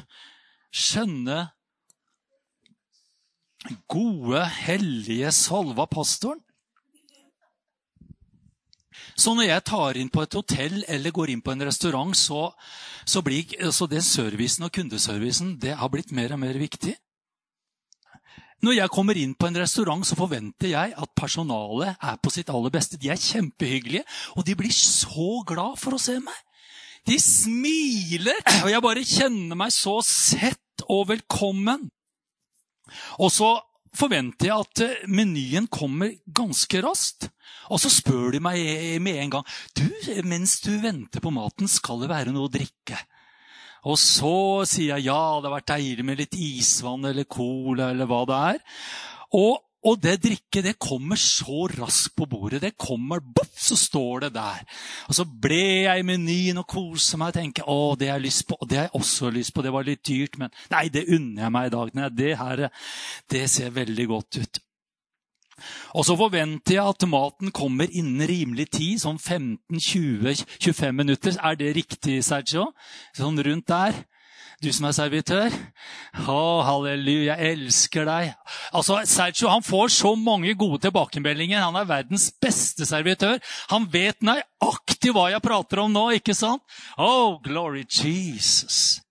Skjønne 0.75 1.45
gode, 3.87 4.43
hellige, 4.45 5.31
salva 5.31 5.85
pastoren. 5.85 6.41
Så 9.17 9.33
når 9.33 9.49
jeg 9.49 9.65
tar 9.65 9.97
inn 9.97 10.11
på 10.13 10.21
et 10.21 10.37
hotell 10.37 10.83
eller 10.85 11.13
går 11.15 11.31
inn 11.33 11.41
på 11.41 11.53
en 11.55 11.65
restaurant, 11.65 12.13
så, 12.17 12.51
så 13.01 13.23
blir 13.25 13.49
så 13.73 13.87
det 13.89 14.03
servicen 14.05 14.67
og 14.67 14.73
kundeservicen 14.75 15.55
det 15.61 15.73
har 15.79 15.89
blitt 15.89 16.13
mer 16.13 16.35
og 16.35 16.43
mer 16.43 16.59
viktig. 16.61 16.93
Når 18.65 18.73
jeg 18.73 18.93
kommer 18.93 19.17
inn 19.17 19.35
på 19.37 19.49
en 19.49 19.59
restaurant, 19.61 20.05
så 20.05 20.17
forventer 20.17 20.71
jeg 20.71 20.93
at 20.97 21.13
personalet 21.17 21.93
er 21.93 22.15
på 22.21 22.33
sitt 22.33 22.49
aller 22.49 22.73
beste. 22.73 22.97
De 22.97 23.09
er 23.13 23.21
kjempehyggelige, 23.21 24.05
og 24.33 24.45
de 24.47 24.55
blir 24.57 24.73
så 24.73 25.43
glad 25.45 25.77
for 25.81 25.97
å 25.97 26.01
se 26.01 26.17
meg. 26.21 26.39
De 27.07 27.19
smiler, 27.21 28.41
og 28.63 28.71
jeg 28.73 28.83
bare 28.83 29.05
kjenner 29.05 29.57
meg 29.57 29.73
så 29.73 29.99
sett 30.05 30.85
og 30.89 31.05
velkommen. 31.11 31.85
Og 33.21 33.29
så 33.33 33.53
forventer 33.95 34.49
jeg 34.49 34.65
at 34.65 34.83
eh, 34.85 35.05
menyen 35.11 35.69
kommer 35.71 36.15
ganske 36.25 36.81
raskt. 36.83 37.29
Og 37.71 37.81
så 37.83 37.91
spør 37.91 38.35
de 38.35 38.41
meg 38.43 38.99
med 39.03 39.21
en 39.21 39.37
gang 39.37 39.45
du, 39.75 39.87
mens 40.27 40.57
du 40.63 40.73
venter 40.83 41.23
på 41.23 41.31
maten, 41.35 41.69
skal 41.71 42.03
det 42.03 42.11
være 42.11 42.33
noe 42.35 42.47
å 42.47 42.53
drikke. 42.53 42.99
Og 43.87 43.99
så 44.01 44.65
sier 44.67 44.95
jeg 44.95 45.07
ja, 45.07 45.21
det 45.39 45.47
har 45.47 45.57
vært 45.59 45.73
deilig 45.75 46.05
med 46.07 46.19
litt 46.19 46.35
isvann 46.35 47.05
eller 47.07 47.27
cola 47.29 47.91
eller 47.93 48.09
hva 48.09 48.23
det 48.27 48.39
er. 48.53 48.61
Og 49.37 49.61
og 49.85 49.99
det 50.01 50.15
drikket 50.23 50.65
det 50.65 50.73
kommer 50.81 51.19
så 51.21 51.67
raskt 51.69 52.15
på 52.17 52.25
bordet. 52.29 52.61
Det 52.63 52.73
kommer, 52.81 53.21
boff, 53.21 53.53
så 53.61 53.77
står 53.77 54.25
det 54.25 54.33
der. 54.33 54.63
Og 55.07 55.15
Så 55.15 55.25
ble 55.25 55.85
jeg 55.85 55.99
i 55.99 56.07
menyen 56.07 56.57
og 56.57 56.67
koser 56.67 57.21
meg 57.21 57.31
og 57.31 57.37
tenkte 57.37 57.67
å, 57.69 57.95
det 57.95 58.09
har 58.09 58.17
jeg 58.17 58.27
lyst 58.27 58.47
på. 58.49 58.57
Og 58.59 58.69
det 58.69 58.79
har 58.79 58.87
jeg 58.89 58.97
også 58.99 59.29
lyst 59.31 59.53
på. 59.53 59.61
Det 59.61 59.73
var 59.73 59.87
litt 59.87 60.03
dyrt, 60.07 60.39
men 60.41 60.53
nei, 60.73 60.87
det 60.89 61.07
unner 61.07 61.45
jeg 61.45 61.55
meg 61.55 61.67
i 61.67 61.75
dag. 61.77 61.93
Nei, 61.93 62.09
det 62.09 62.31
her 62.41 62.63
det 63.29 63.43
ser 63.53 63.75
veldig 63.75 64.07
godt 64.09 64.41
ut. 64.41 64.61
Og 65.97 66.05
så 66.05 66.17
forventer 66.17 66.75
jeg 66.75 66.85
at 66.85 67.07
maten 67.09 67.53
kommer 67.55 67.89
innen 67.89 68.27
rimelig 68.29 68.67
tid, 68.77 68.99
sånn 69.01 69.17
15-20-25 69.17 70.93
minutter. 70.93 71.37
Er 71.41 71.57
det 71.57 71.73
riktig, 71.77 72.19
Sergio? 72.25 72.71
Sånn 73.17 73.41
rundt 73.45 73.69
der? 73.71 73.97
Du 74.57 74.71
som 74.73 74.87
er 74.89 74.95
servitør. 74.97 75.53
Å, 76.25 76.37
halleluja, 76.65 77.35
jeg 77.37 77.57
elsker 77.59 78.07
deg. 78.09 78.31
Altså, 78.73 78.97
Sergio 79.05 79.51
han 79.51 79.65
får 79.65 79.91
så 79.93 80.15
mange 80.17 80.55
gode 80.57 80.81
tilbakemeldinger. 80.87 81.61
Han 81.61 81.77
er 81.77 81.85
verdens 81.89 82.31
beste 82.41 82.87
servitør. 82.89 83.37
Han 83.69 83.85
vet 83.93 84.25
nøyaktig 84.25 85.13
hva 85.13 85.27
jeg 85.29 85.45
prater 85.45 85.83
om 85.83 85.93
nå, 85.93 86.07
ikke 86.17 86.33
sant? 86.37 86.65
Oh, 86.97 87.37
glory 87.45 87.85
Jesus. 87.85 89.06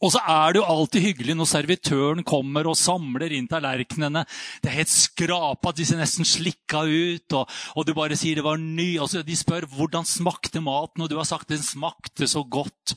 Og 0.00 0.14
så 0.14 0.20
er 0.24 0.54
det 0.54 0.60
jo 0.62 0.68
alltid 0.72 1.04
hyggelig 1.04 1.34
når 1.36 1.48
servitøren 1.50 2.24
kommer 2.24 2.68
og 2.70 2.78
samler 2.78 3.34
inn 3.36 3.48
tallerkenene. 3.50 4.22
Det 4.62 4.70
er 4.70 4.78
helt 4.78 4.92
skrapa, 4.92 5.74
de 5.76 5.84
ser 5.84 6.00
nesten 6.00 6.28
slikka 6.28 6.82
ut, 6.88 7.36
og, 7.36 7.50
og, 7.74 7.84
du 7.84 7.92
bare 7.96 8.16
sier 8.16 8.38
det 8.38 8.46
var 8.46 8.60
ny. 8.60 8.94
Og 9.02 9.10
så 9.12 9.24
De 9.26 9.36
spør 9.36 9.68
hvordan 9.68 10.08
smakte 10.08 10.62
maten, 10.64 11.04
og 11.04 11.10
du 11.12 11.18
har 11.18 11.28
sagt 11.28 11.52
den 11.52 11.60
smakte 11.60 12.28
så 12.30 12.42
godt. 12.48 12.94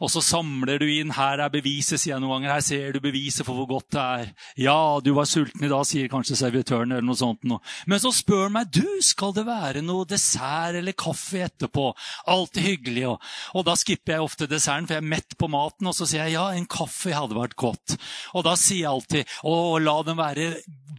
Og 0.00 0.10
så 0.12 0.22
samler 0.24 0.80
du 0.80 0.86
inn. 0.88 1.12
Her 1.16 1.44
er 1.44 1.52
beviset, 1.52 2.00
sier 2.00 2.14
jeg 2.14 2.24
noen 2.24 2.38
ganger. 2.38 2.54
Her 2.56 2.64
ser 2.64 2.96
du 2.96 3.02
beviset 3.04 3.44
for 3.46 3.58
hvor 3.58 3.68
godt 3.76 3.90
det 3.96 4.06
er. 4.06 4.32
Ja, 4.66 4.78
du 5.04 5.12
var 5.16 5.28
sulten 5.28 5.66
i 5.66 5.70
dag, 5.72 5.84
sier 5.88 6.10
kanskje 6.12 6.38
servitøren, 6.40 6.94
eller 6.94 7.04
noe 7.04 7.20
sånt. 7.20 7.44
Noe. 7.46 7.60
Men 7.90 8.00
så 8.00 8.14
spør 8.16 8.46
han 8.46 8.56
meg 8.56 8.72
du, 8.72 8.86
skal 9.04 9.36
det 9.36 9.44
være 9.46 9.84
noe 9.84 10.08
dessert 10.08 10.80
eller 10.80 10.96
kaffe 10.96 11.44
etterpå. 11.44 11.90
Alltid 12.32 12.64
hyggelig. 12.64 13.06
Og, 13.12 13.30
og 13.52 13.68
da 13.68 13.76
skipper 13.76 14.16
jeg 14.16 14.24
ofte 14.24 14.48
desserten, 14.50 14.88
for 14.88 14.96
jeg 14.96 15.04
er 15.04 15.12
mett 15.12 15.36
på 15.36 15.52
maten. 15.52 15.92
Og 15.92 15.96
så 15.96 16.08
sier 16.08 16.24
jeg 16.24 16.38
ja, 16.38 16.45
en 16.54 16.68
kaffe 16.70 17.14
hadde 17.16 17.38
vært 17.38 17.56
godt. 17.58 17.96
Og 18.36 18.46
da 18.46 18.54
sier 18.60 18.84
jeg 18.84 18.92
alltid 18.92 19.38
å, 19.46 19.78
la 19.82 19.96
den 20.06 20.18
være 20.20 20.50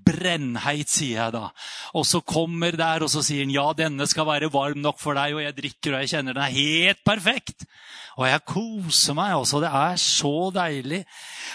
brennheit, 0.08 0.90
sier 0.92 1.20
jeg 1.20 1.36
da. 1.36 1.48
Og 2.00 2.06
så 2.08 2.22
kommer 2.26 2.76
der, 2.80 3.04
og 3.06 3.12
så 3.12 3.24
sier 3.26 3.46
han 3.46 3.54
ja, 3.54 3.68
denne 3.78 4.08
skal 4.10 4.28
være 4.30 4.52
varm 4.54 4.82
nok 4.84 5.02
for 5.02 5.18
deg, 5.20 5.36
og 5.36 5.44
jeg 5.44 5.58
drikker, 5.58 5.96
og 5.96 6.04
jeg 6.04 6.14
kjenner 6.16 6.38
den 6.38 6.46
er 6.48 6.58
helt 6.58 7.04
perfekt. 7.08 7.68
Og 8.18 8.26
jeg 8.26 8.46
koser 8.50 9.14
meg. 9.18 9.36
også, 9.38 9.62
Det 9.62 9.70
er 9.70 9.96
så 10.02 10.52
deilig. 10.54 11.04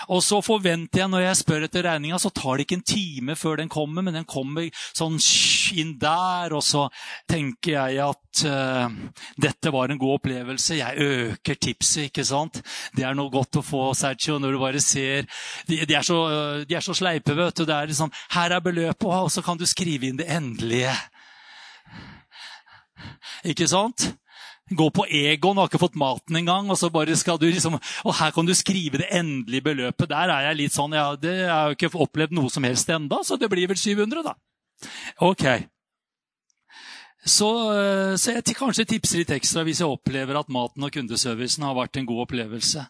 Og 0.09 0.23
så 0.23 0.41
forventer 0.43 1.03
jeg, 1.03 1.11
når 1.11 1.25
jeg 1.25 1.41
spør 1.41 1.67
etter 1.67 1.87
regninga, 1.89 2.19
så 2.19 2.31
tar 2.31 2.57
det 2.57 2.67
ikke 2.67 2.79
en 2.79 2.87
time 2.87 3.37
før 3.37 3.57
den 3.57 3.69
kommer, 3.69 4.03
men 4.03 4.15
den 4.15 4.25
kommer 4.29 4.69
sånn 4.95 5.19
inn 5.75 5.97
der. 5.99 6.55
Og 6.55 6.63
så 6.63 6.87
tenker 7.31 7.75
jeg 7.75 7.99
at 8.07 8.45
uh, 8.47 8.87
dette 9.43 9.75
var 9.75 9.91
en 9.91 9.99
god 9.99 10.21
opplevelse. 10.21 10.79
Jeg 10.79 11.09
øker 11.09 11.59
tipset, 11.59 12.09
ikke 12.11 12.25
sant? 12.25 12.63
Det 12.95 13.07
er 13.07 13.19
noe 13.19 13.33
godt 13.33 13.59
å 13.59 13.67
få, 13.67 13.89
Sergio, 13.99 14.39
når 14.39 14.55
du 14.55 14.63
bare 14.63 14.81
ser 14.83 15.27
De, 15.67 15.83
de, 15.87 15.95
er, 15.95 16.07
så, 16.07 16.19
de 16.67 16.77
er, 16.77 16.85
så, 16.85 16.95
sleipe, 16.95 17.35
vet 17.37 17.59
du. 17.59 17.67
Det 17.67 17.75
er 17.75 17.91
liksom 17.91 18.13
Her 18.37 18.55
er 18.55 18.63
beløpet, 18.63 19.09
og 19.11 19.31
så 19.35 19.43
kan 19.43 19.59
du 19.59 19.67
skrive 19.67 20.07
inn 20.07 20.21
det 20.21 20.31
endelige. 20.31 20.95
Ikke 23.51 23.67
sant? 23.67 24.13
Gå 24.79 24.89
på 24.95 25.07
Egon 25.09 25.57
og 25.57 25.65
har 25.65 25.71
ikke 25.71 25.83
fått 25.83 25.99
maten 26.01 26.39
engang. 26.39 26.71
Og 26.73 26.79
så 26.81 26.91
bare 26.93 27.17
skal 27.19 27.41
du 27.41 27.49
liksom, 27.49 27.79
og 27.79 28.17
her 28.19 28.33
kan 28.35 28.49
du 28.49 28.55
skrive 28.57 29.03
det 29.03 29.11
endelige 29.15 29.67
beløpet. 29.69 30.11
Der 30.13 30.33
er 30.33 30.49
jeg 30.51 30.61
litt 30.63 30.77
sånn 30.77 30.97
ja, 30.97 31.11
det 31.17 31.37
har 31.49 31.71
jo 31.71 31.79
ikke 31.79 31.93
opplevd 32.07 32.35
noe 32.39 32.53
som 32.53 32.67
helst 32.67 32.91
enda, 32.93 33.23
så 33.27 33.39
det 33.41 33.51
blir 33.53 33.71
vel 33.71 33.79
700, 33.79 34.25
da. 34.27 34.37
Ok. 35.23 35.47
Så, 37.23 37.49
eh, 37.71 38.17
så 38.19 38.35
jeg 38.35 38.57
kanskje 38.59 38.89
tipser 38.91 39.21
litt 39.21 39.31
ekstra 39.31 39.63
hvis 39.63 39.79
jeg 39.85 39.91
opplever 39.91 40.41
at 40.41 40.51
maten 40.51 40.83
og 40.83 40.91
kundeservicen 40.91 41.63
har 41.63 41.77
vært 41.79 42.01
en 42.01 42.09
god 42.09 42.25
opplevelse. 42.25 42.83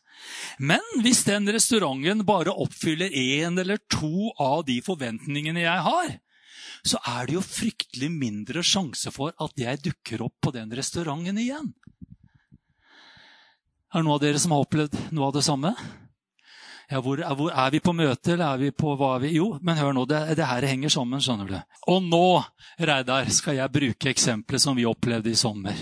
Men 0.65 1.03
hvis 1.05 1.21
den 1.29 1.51
restauranten 1.53 2.25
bare 2.25 2.55
oppfyller 2.65 3.13
én 3.13 3.61
eller 3.61 3.83
to 3.93 4.33
av 4.41 4.65
de 4.65 4.79
forventningene 4.85 5.67
jeg 5.67 5.85
har, 5.85 6.15
så 6.87 6.99
er 7.07 7.29
det 7.29 7.37
jo 7.37 7.45
fryktelig 7.47 8.11
mindre 8.11 8.63
sjanse 8.67 9.13
for 9.15 9.35
at 9.41 9.59
jeg 9.59 9.83
dukker 9.85 10.25
opp 10.27 10.35
på 10.43 10.53
den 10.55 10.73
restauranten 10.75 11.39
igjen. 11.39 11.71
Er 13.93 14.01
det 14.01 14.07
noen 14.07 14.17
av 14.17 14.23
dere 14.23 14.41
som 14.41 14.55
har 14.55 14.65
opplevd 14.65 14.97
noe 15.13 15.29
av 15.29 15.37
det 15.37 15.45
samme? 15.47 15.75
Ja, 16.91 17.01
hvor, 17.01 17.21
hvor, 17.37 17.53
Er 17.53 17.71
vi 17.73 17.81
på 17.81 17.93
møte, 17.97 18.35
eller 18.35 18.53
er 18.53 18.61
vi 18.61 18.71
på 18.75 18.93
hva 19.01 19.15
vi 19.23 19.35
Jo, 19.37 19.59
men 19.63 19.79
hør 19.79 19.95
nå, 19.97 20.05
det, 20.09 20.21
det 20.37 20.49
her 20.49 20.67
henger 20.69 20.93
sammen. 20.93 21.21
skjønner 21.21 21.49
du. 21.49 21.59
Og 21.89 22.03
nå, 22.05 22.43
Reidar, 22.81 23.29
skal 23.33 23.57
jeg 23.57 23.73
bruke 23.73 24.11
eksempelet 24.11 24.61
som 24.61 24.77
vi 24.77 24.89
opplevde 24.89 25.33
i 25.33 25.39
sommer. 25.39 25.79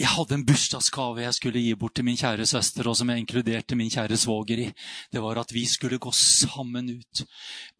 Jeg 0.00 0.14
hadde 0.14 0.32
en 0.38 0.44
bursdagsgave 0.48 1.20
jeg 1.20 1.36
skulle 1.36 1.60
gi 1.60 1.74
bort 1.76 1.92
til 1.98 2.06
min 2.06 2.16
kjære 2.16 2.46
søster, 2.48 2.86
og 2.88 2.94
som 2.96 3.10
jeg 3.12 3.20
inkluderte 3.20 3.76
min 3.76 3.90
kjære 3.92 4.16
svoger 4.16 4.62
i. 4.62 4.68
Det 5.12 5.20
var 5.20 5.36
at 5.42 5.50
vi 5.52 5.66
skulle 5.68 5.98
gå 6.00 6.12
sammen 6.16 6.88
ut 6.94 7.20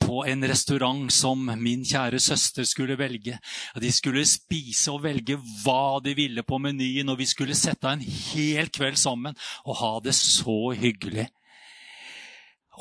på 0.04 0.18
en 0.28 0.44
restaurant 0.44 1.08
som 1.16 1.48
min 1.56 1.80
kjære 1.88 2.20
søster 2.20 2.66
skulle 2.68 2.98
velge. 3.00 3.38
De 3.80 3.92
skulle 3.92 4.26
spise 4.28 4.92
og 4.92 5.06
velge 5.06 5.38
hva 5.62 5.96
de 6.04 6.12
ville 6.18 6.44
på 6.44 6.58
menyen, 6.60 7.08
og 7.08 7.22
vi 7.22 7.28
skulle 7.30 7.56
sette 7.56 7.88
av 7.88 7.96
en 7.96 8.04
hel 8.04 8.68
kveld 8.68 9.00
sammen 9.00 9.38
og 9.64 9.78
ha 9.80 9.94
det 10.04 10.12
så 10.18 10.74
hyggelig. 10.76 11.30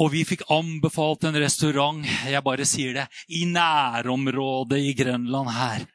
Og 0.04 0.12
vi 0.12 0.26
fikk 0.28 0.44
anbefalt 0.52 1.24
en 1.28 1.40
restaurant, 1.40 2.04
jeg 2.28 2.44
bare 2.44 2.68
sier 2.68 2.92
det, 2.96 3.08
i 3.32 3.46
nærområdet 3.48 4.84
i 4.84 4.92
Grønland 5.00 5.56
her. 5.56 5.88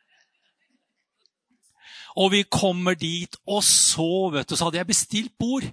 Og 2.14 2.30
vi 2.30 2.44
kommer 2.46 2.94
dit, 2.98 3.36
og 3.50 3.64
så 3.66 4.30
vet 4.34 4.48
du, 4.48 4.54
så 4.54 4.68
hadde 4.68 4.78
jeg 4.78 4.90
bestilt 4.90 5.32
bord. 5.40 5.66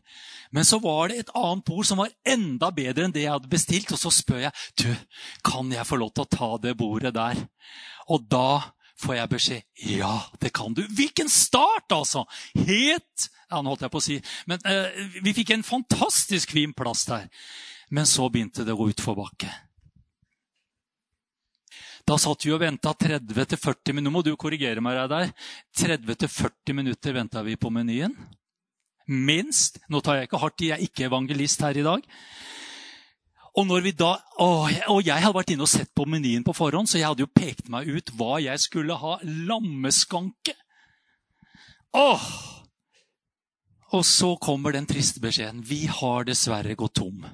Men 0.52 0.66
så 0.68 0.80
var 0.82 1.12
det 1.12 1.20
et 1.22 1.34
annet 1.38 1.66
bord 1.68 1.86
som 1.88 2.02
var 2.02 2.14
enda 2.28 2.72
bedre 2.74 3.06
enn 3.06 3.14
det 3.14 3.28
jeg 3.28 3.36
hadde 3.36 3.52
bestilt. 3.52 3.94
Og 3.94 4.02
så 4.02 4.12
spør 4.14 4.48
jeg 4.48 4.54
du, 4.82 4.90
kan 5.46 5.70
jeg 5.74 5.88
få 5.88 6.02
lov 6.02 6.14
til 6.16 6.26
å 6.26 6.32
ta 6.34 6.52
det 6.64 6.78
bordet 6.80 7.14
der. 7.18 7.44
Og 8.10 8.26
da 8.32 8.74
får 9.02 9.18
jeg 9.18 9.32
beskjed 9.36 9.94
ja, 10.00 10.16
det 10.42 10.54
kan 10.58 10.74
du. 10.78 10.82
Hvilken 10.98 11.30
start, 11.30 11.94
altså! 11.94 12.26
Helt 12.58 13.30
ja, 13.52 13.60
nå 13.60 13.74
holdt 13.74 13.84
jeg 13.84 13.92
på 13.92 14.00
å 14.00 14.06
si. 14.06 14.18
Men 14.48 14.64
eh, 14.68 15.02
vi 15.26 15.34
fikk 15.36 15.52
en 15.56 15.66
fantastisk 15.68 16.54
fin 16.56 16.72
plass 16.78 17.04
der. 17.10 17.28
Men 17.92 18.08
så 18.08 18.30
begynte 18.32 18.64
det 18.64 18.74
å 18.74 18.80
gå 18.80 18.92
utforbakke. 18.94 19.52
Da 22.08 22.18
satt 22.20 22.46
vi 22.46 22.54
og 22.56 22.62
venta 22.64 22.94
30-40 22.98 23.94
minutter. 23.94 24.06
Nå 24.06 24.14
må 24.14 24.24
du 24.26 24.34
korrigere 24.40 24.84
meg 24.84 25.00
der. 25.12 25.34
30-40 25.78 26.78
minutter 26.78 27.16
venta 27.16 27.44
vi 27.46 27.58
på 27.60 27.72
menyen. 27.74 28.16
Minst. 29.12 29.82
Nå 29.92 30.02
tar 30.02 30.20
jeg 30.20 30.30
ikke 30.30 30.42
hardt 30.42 30.64
i, 30.64 30.72
jeg 30.72 30.80
er 30.80 30.88
ikke 30.88 31.08
evangelist 31.10 31.64
her 31.66 31.78
i 31.78 31.86
dag. 31.86 32.10
Og, 33.60 33.72
da, 34.00 34.14
og 34.40 35.02
jeg 35.04 35.20
hadde 35.20 35.36
vært 35.36 35.52
inne 35.52 35.66
og 35.66 35.72
sett 35.72 35.92
på 35.96 36.06
menyen 36.08 36.46
på 36.48 36.56
forhånd, 36.56 36.88
så 36.88 37.02
jeg 37.02 37.10
hadde 37.10 37.26
jo 37.26 37.34
pekt 37.36 37.68
meg 37.72 37.90
ut 37.90 38.14
hva 38.16 38.40
jeg 38.40 38.64
skulle 38.64 38.96
ha. 38.96 39.18
Lammeskanke. 39.50 40.56
Åh! 42.00 42.28
Og 43.92 44.06
så 44.08 44.38
kommer 44.40 44.72
den 44.72 44.88
triste 44.88 45.20
beskjeden. 45.20 45.60
Vi 45.68 45.84
har 45.92 46.24
dessverre 46.30 46.78
gått 46.80 46.96
tom. 47.02 47.26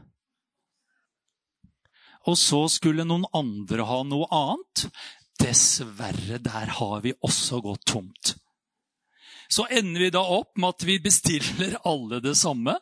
Og 2.27 2.35
så 2.39 2.65
skulle 2.71 3.05
noen 3.07 3.27
andre 3.35 3.85
ha 3.87 4.01
noe 4.07 4.27
annet. 4.33 4.87
Dessverre, 5.37 6.39
der 6.43 6.73
har 6.79 7.01
vi 7.05 7.13
også 7.23 7.61
gått 7.63 7.85
tomt. 7.87 8.35
Så 9.47 9.67
ender 9.71 10.07
vi 10.07 10.11
da 10.11 10.21
opp 10.21 10.57
med 10.59 10.75
at 10.75 10.85
vi 10.87 10.97
bestiller 10.99 11.77
alle 11.87 12.19
det 12.23 12.35
samme. 12.39 12.75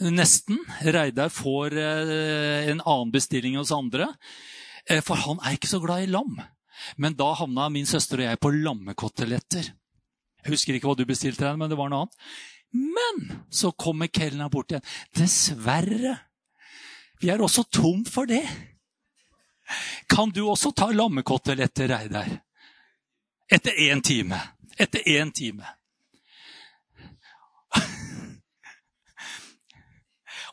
Nesten. 0.00 0.60
Reidar 0.84 1.32
får 1.32 1.74
eh, 1.80 2.68
en 2.70 2.82
annen 2.84 3.14
bestilling 3.14 3.56
hos 3.58 3.72
andre. 3.74 4.12
Eh, 4.86 5.02
for 5.02 5.18
han 5.18 5.40
er 5.42 5.56
ikke 5.56 5.72
så 5.72 5.80
glad 5.82 6.04
i 6.04 6.12
lam. 6.12 6.36
Men 7.00 7.16
da 7.18 7.32
havna 7.40 7.70
min 7.72 7.88
søster 7.88 8.20
og 8.20 8.28
jeg 8.28 8.42
på 8.42 8.52
lammekoteletter. 8.54 9.72
Jeg 10.44 10.52
husker 10.52 10.76
ikke 10.76 10.92
hva 10.92 10.98
du 10.98 11.06
bestilte, 11.08 11.56
men 11.58 11.72
det 11.72 11.78
var 11.80 11.90
noe 11.90 12.04
annet. 12.04 12.30
Men 12.76 13.42
så 13.50 13.72
kommer 13.72 14.10
kelneren 14.12 14.52
bort 14.52 14.70
igjen. 14.70 14.84
Dessverre. 15.16 16.18
Vi 17.20 17.30
er 17.32 17.42
også 17.42 17.64
tom 17.72 18.04
for 18.04 18.28
det. 18.28 18.44
Kan 20.08 20.30
du 20.30 20.44
også 20.46 20.70
ta 20.76 20.90
lammekoteletter, 20.92 21.88
Reidar? 21.88 22.28
Etter 23.50 23.78
én 23.88 24.02
time. 24.02 24.38
Etter 24.78 25.02
én 25.06 25.32
time. 25.32 25.66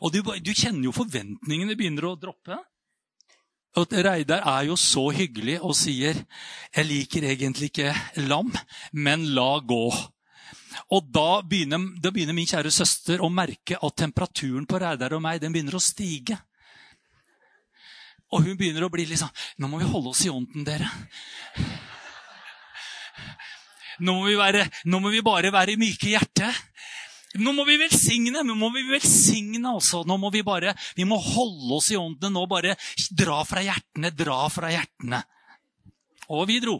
Og 0.04 0.12
du, 0.12 0.20
du, 0.20 0.52
kjenner 0.52 0.88
jo 0.88 0.94
forventningene 0.94 1.76
begynner 1.78 2.10
å 2.10 2.16
droppe. 2.20 2.58
Og 3.78 3.94
Reidar 4.06 4.42
er 4.46 4.66
jo 4.68 4.76
så 4.78 5.08
hyggelig 5.14 5.60
og 5.62 5.74
sier 5.78 6.14
'Jeg 6.14 6.86
liker 6.86 7.24
egentlig 7.26 7.70
ikke 7.70 7.94
lam, 8.28 8.52
men 8.92 9.24
la 9.34 9.58
gå'. 9.58 10.10
Og 10.90 11.10
da 11.14 11.42
begynner, 11.42 12.00
da 12.02 12.10
begynner 12.10 12.34
min 12.34 12.46
kjære 12.46 12.70
søster 12.70 13.22
å 13.22 13.30
merke 13.30 13.78
at 13.80 13.96
temperaturen 13.96 14.66
på 14.66 14.78
Reidar 14.78 15.14
og 15.14 15.22
meg 15.22 15.40
den 15.40 15.52
begynner 15.54 15.78
å 15.78 15.82
stige. 15.82 16.38
Og 18.34 18.42
hun 18.42 18.58
begynner 18.58 18.86
å 18.86 18.92
bli 18.92 19.06
litt 19.06 19.20
sånn 19.20 19.32
Nå 19.62 19.70
må 19.70 19.78
vi 19.80 19.88
holde 19.88 20.10
oss 20.10 20.24
i 20.26 20.32
ånden, 20.32 20.66
dere. 20.66 20.90
Nå 24.02 24.16
må 24.18 24.30
være, 24.38 24.64
nå 24.90 24.98
må 24.98 25.12
vi 25.12 25.22
bare 25.22 25.52
være 25.54 25.76
myke 25.78 26.08
i 26.08 26.14
hjertet. 26.16 26.62
Nå 27.38 27.52
må 27.54 27.64
vi 27.66 27.76
velsigne. 27.78 28.42
Nå 28.46 28.56
må 28.58 28.70
vi 28.74 28.84
velsigne 28.88 29.70
altså. 29.70 30.02
Nå 30.06 30.16
må 30.22 30.30
vi 30.34 30.42
bare 30.46 30.74
vi 30.98 31.06
må 31.06 31.18
holde 31.18 31.78
oss 31.78 31.92
i 31.94 31.98
åndene. 31.98 32.34
Nå 32.34 32.46
bare 32.50 32.74
dra 33.10 33.40
fra 33.46 33.62
hjertene, 33.62 34.10
dra 34.14 34.40
fra 34.50 34.70
hjertene. 34.74 35.22
Og 36.34 36.46
vi 36.50 36.58
dro. 36.62 36.78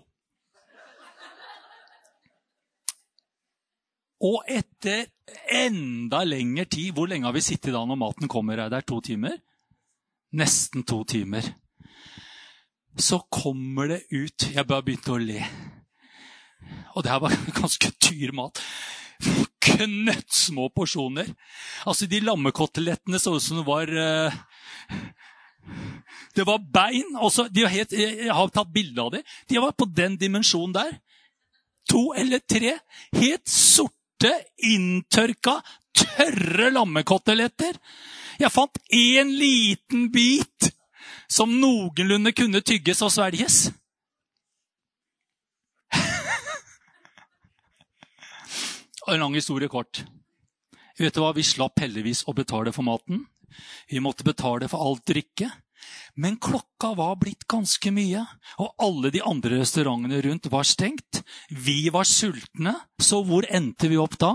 Og 4.24 4.46
etter 4.48 5.10
enda 5.52 6.22
lengre 6.24 6.64
tid 6.70 6.94
Hvor 6.96 7.10
lenge 7.10 7.26
har 7.26 7.34
vi 7.34 7.42
sittet 7.44 7.74
da 7.74 7.82
når 7.84 7.98
maten 8.00 8.30
kommer? 8.30 8.62
Er 8.62 8.70
det 8.72 8.86
to 8.88 9.02
timer? 9.04 9.36
Nesten 10.34 10.82
to 10.82 11.04
timer. 11.06 11.46
Så 12.98 13.20
kommer 13.30 13.88
det 13.90 14.04
ut 14.10 14.50
Jeg 14.54 14.66
bare 14.66 14.82
begynte 14.86 15.14
å 15.14 15.22
le. 15.22 15.40
Og 16.94 17.02
det 17.04 17.10
her 17.12 17.22
var 17.22 17.34
ganske 17.60 17.90
dyr 18.02 18.34
mat 18.34 18.62
knøttsmå 19.64 20.68
porsjoner. 20.74 21.30
Altså, 21.88 22.06
De 22.06 22.20
lammekotelettene 22.24 23.20
så 23.20 23.36
ut 23.36 23.42
som 23.44 23.60
det 23.60 23.66
var 23.68 23.90
uh, 23.90 24.34
Det 26.36 26.46
var 26.46 26.62
bein. 26.72 27.16
Også, 27.16 27.48
de 27.48 27.66
helt, 27.70 27.92
jeg 27.92 28.32
har 28.32 28.52
tatt 28.52 28.72
bilde 28.74 29.02
av 29.02 29.14
dem. 29.14 29.24
De 29.48 29.60
var 29.62 29.76
på 29.76 29.88
den 29.90 30.18
dimensjonen 30.20 30.74
der. 30.76 30.98
To 31.90 32.12
eller 32.16 32.40
tre 32.48 32.78
helt 33.18 33.48
sorte, 33.50 34.32
inntørka, 34.64 35.58
tørre 35.94 36.70
lammekoteletter. 36.72 37.76
Jeg 38.40 38.50
fant 38.52 38.78
én 38.90 39.30
liten 39.38 40.08
bit 40.12 40.70
som 41.30 41.52
noenlunde 41.60 42.32
kunne 42.36 42.62
tygges 42.66 43.02
og 43.04 43.12
svelges. 43.14 43.68
En 49.04 49.20
lang 49.20 49.34
historie 49.36 49.68
kort. 49.68 50.00
Vet 50.96 51.14
du 51.14 51.20
hva? 51.20 51.34
Vi 51.36 51.44
slapp 51.44 51.82
heldigvis 51.82 52.24
å 52.30 52.32
betale 52.36 52.72
for 52.72 52.86
maten. 52.86 53.26
Vi 53.90 54.00
måtte 54.00 54.24
betale 54.24 54.68
for 54.70 54.80
alt 54.80 55.04
drikke. 55.10 55.50
Men 56.16 56.38
klokka 56.40 56.94
var 56.96 57.18
blitt 57.20 57.44
ganske 57.50 57.90
mye, 57.92 58.22
og 58.62 58.78
alle 58.80 59.10
de 59.12 59.20
andre 59.26 59.58
restaurantene 59.60 60.22
rundt 60.24 60.46
var 60.52 60.64
stengt. 60.64 61.20
Vi 61.50 61.90
var 61.92 62.08
sultne, 62.08 62.72
så 63.02 63.20
hvor 63.26 63.44
endte 63.50 63.90
vi 63.90 63.98
opp 64.00 64.16
da? 64.22 64.32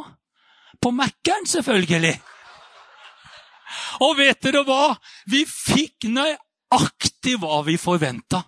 På 0.79 0.91
Mækkern, 0.93 1.47
selvfølgelig! 1.49 2.19
Og 4.05 4.17
vet 4.17 4.41
dere 4.43 4.63
hva? 4.67 4.95
Vi 5.29 5.43
fikk 5.45 6.09
nøyaktig 6.09 7.37
hva 7.41 7.61
vi 7.67 7.77
forventa. 7.81 8.43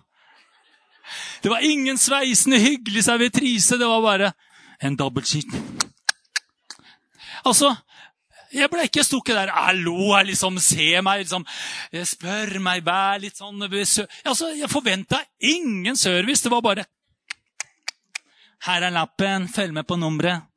Det 1.42 1.50
var 1.50 1.64
ingen 1.66 1.98
sveisende 1.98 2.60
hyggelig 2.62 3.04
servitrise. 3.04 3.78
Det 3.78 3.88
var 3.88 4.02
bare 4.02 4.32
en 4.82 4.96
double 4.96 5.24
sheet. 5.26 5.50
Altså, 7.44 7.74
jeg 8.52 8.68
ble 8.70 8.84
ikke 8.86 9.04
stukket 9.04 9.36
der. 9.36 9.50
'Hallo, 9.50 10.12
liksom, 10.22 10.58
se 10.60 11.00
meg, 11.00 11.24
liksom, 11.24 11.46
spør 12.04 12.58
meg, 12.60 12.84
vær 12.84 13.18
litt 13.22 13.36
sånn 13.36 13.62
altså, 13.62 14.52
Jeg 14.54 14.70
forventa 14.70 15.22
ingen 15.40 15.96
service. 15.96 16.42
Det 16.42 16.50
var 16.50 16.60
bare 16.60 16.84
'Her 18.62 18.82
er 18.82 18.90
lappen, 18.90 19.48
følg 19.48 19.72
med 19.72 19.86
på 19.86 19.96
nummeret'. 19.96 20.51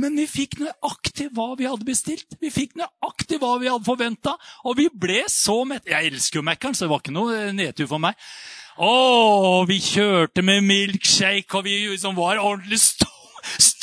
Men 0.00 0.16
vi 0.16 0.26
fikk 0.30 0.58
nøyaktig 0.62 1.28
hva 1.36 1.50
vi 1.58 1.68
hadde 1.68 1.86
bestilt. 1.86 2.38
Vi 2.40 2.52
fikk 2.54 2.76
nøyaktig 2.80 3.40
hva 3.42 3.56
vi 3.60 3.68
hadde 3.70 3.86
forventa. 3.86 4.36
Og 4.64 4.78
vi 4.80 4.88
ble 4.92 5.24
så 5.32 5.60
mette. 5.68 5.90
Jeg 5.92 6.12
elsker 6.12 6.40
jo 6.40 6.46
Mækkern, 6.46 6.76
så 6.76 6.86
det 6.86 6.92
var 6.94 7.04
ikke 7.04 7.16
noe 7.16 7.50
nedtur 7.56 7.90
for 7.90 8.02
meg. 8.02 8.18
Å, 8.80 8.92
vi 9.68 9.76
kjørte 9.84 10.44
med 10.46 10.64
milkshake, 10.64 11.52
og 11.58 11.66
vi 11.66 11.82
liksom 11.90 12.16
var 12.16 12.40
ordentlig 12.40 12.80
store 12.80 13.18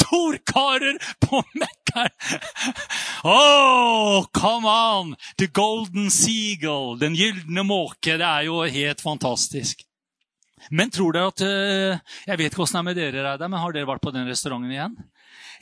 storkarer 0.07 0.97
på 1.19 1.41
Mækkern. 1.61 2.09
Oh, 3.23 4.25
come 4.33 4.69
on! 4.69 5.15
The 5.37 5.47
golden 5.47 6.09
seagull, 6.13 6.97
den 6.99 7.17
gylne 7.17 7.65
måke. 7.67 8.17
Det 8.17 8.25
er 8.27 8.47
jo 8.47 8.61
helt 8.63 9.03
fantastisk. 9.03 9.83
Men 10.69 10.91
tror 10.91 11.13
dere 11.15 11.31
at 11.31 11.41
eh, 11.45 12.15
Jeg 12.27 12.39
vet 12.39 12.51
ikke 12.51 12.63
åssen 12.65 12.79
det 12.79 12.81
er 12.81 12.87
med 12.89 12.97
dere, 12.99 13.23
Reidar, 13.23 13.51
men 13.51 13.61
har 13.61 13.75
dere 13.75 13.87
vært 13.87 14.03
på 14.03 14.11
den 14.11 14.27
restauranten 14.27 14.73
igjen? 14.73 14.97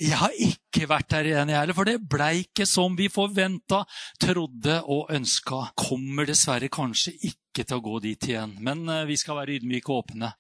Jeg 0.02 0.18
har 0.20 0.34
ikke 0.44 0.88
vært 0.92 1.10
der 1.14 1.30
igjen, 1.30 1.52
jeg 1.52 1.60
heller, 1.62 1.78
for 1.78 1.88
det 1.88 2.00
blei 2.12 2.44
ikke 2.44 2.68
som 2.68 2.98
vi 3.00 3.08
forventa, 3.12 3.84
trodde 4.20 4.82
og 4.92 5.12
ønska. 5.16 5.70
Kommer 5.80 6.28
dessverre 6.28 6.70
kanskje 6.74 7.16
ikke 7.32 7.64
til 7.64 7.80
å 7.80 7.86
gå 7.86 8.02
dit 8.04 8.32
igjen, 8.32 8.58
men 8.64 8.84
eh, 8.92 9.06
vi 9.08 9.16
skal 9.20 9.40
være 9.40 9.60
ydmyke 9.60 9.94
og 9.94 10.04
åpne. 10.04 10.34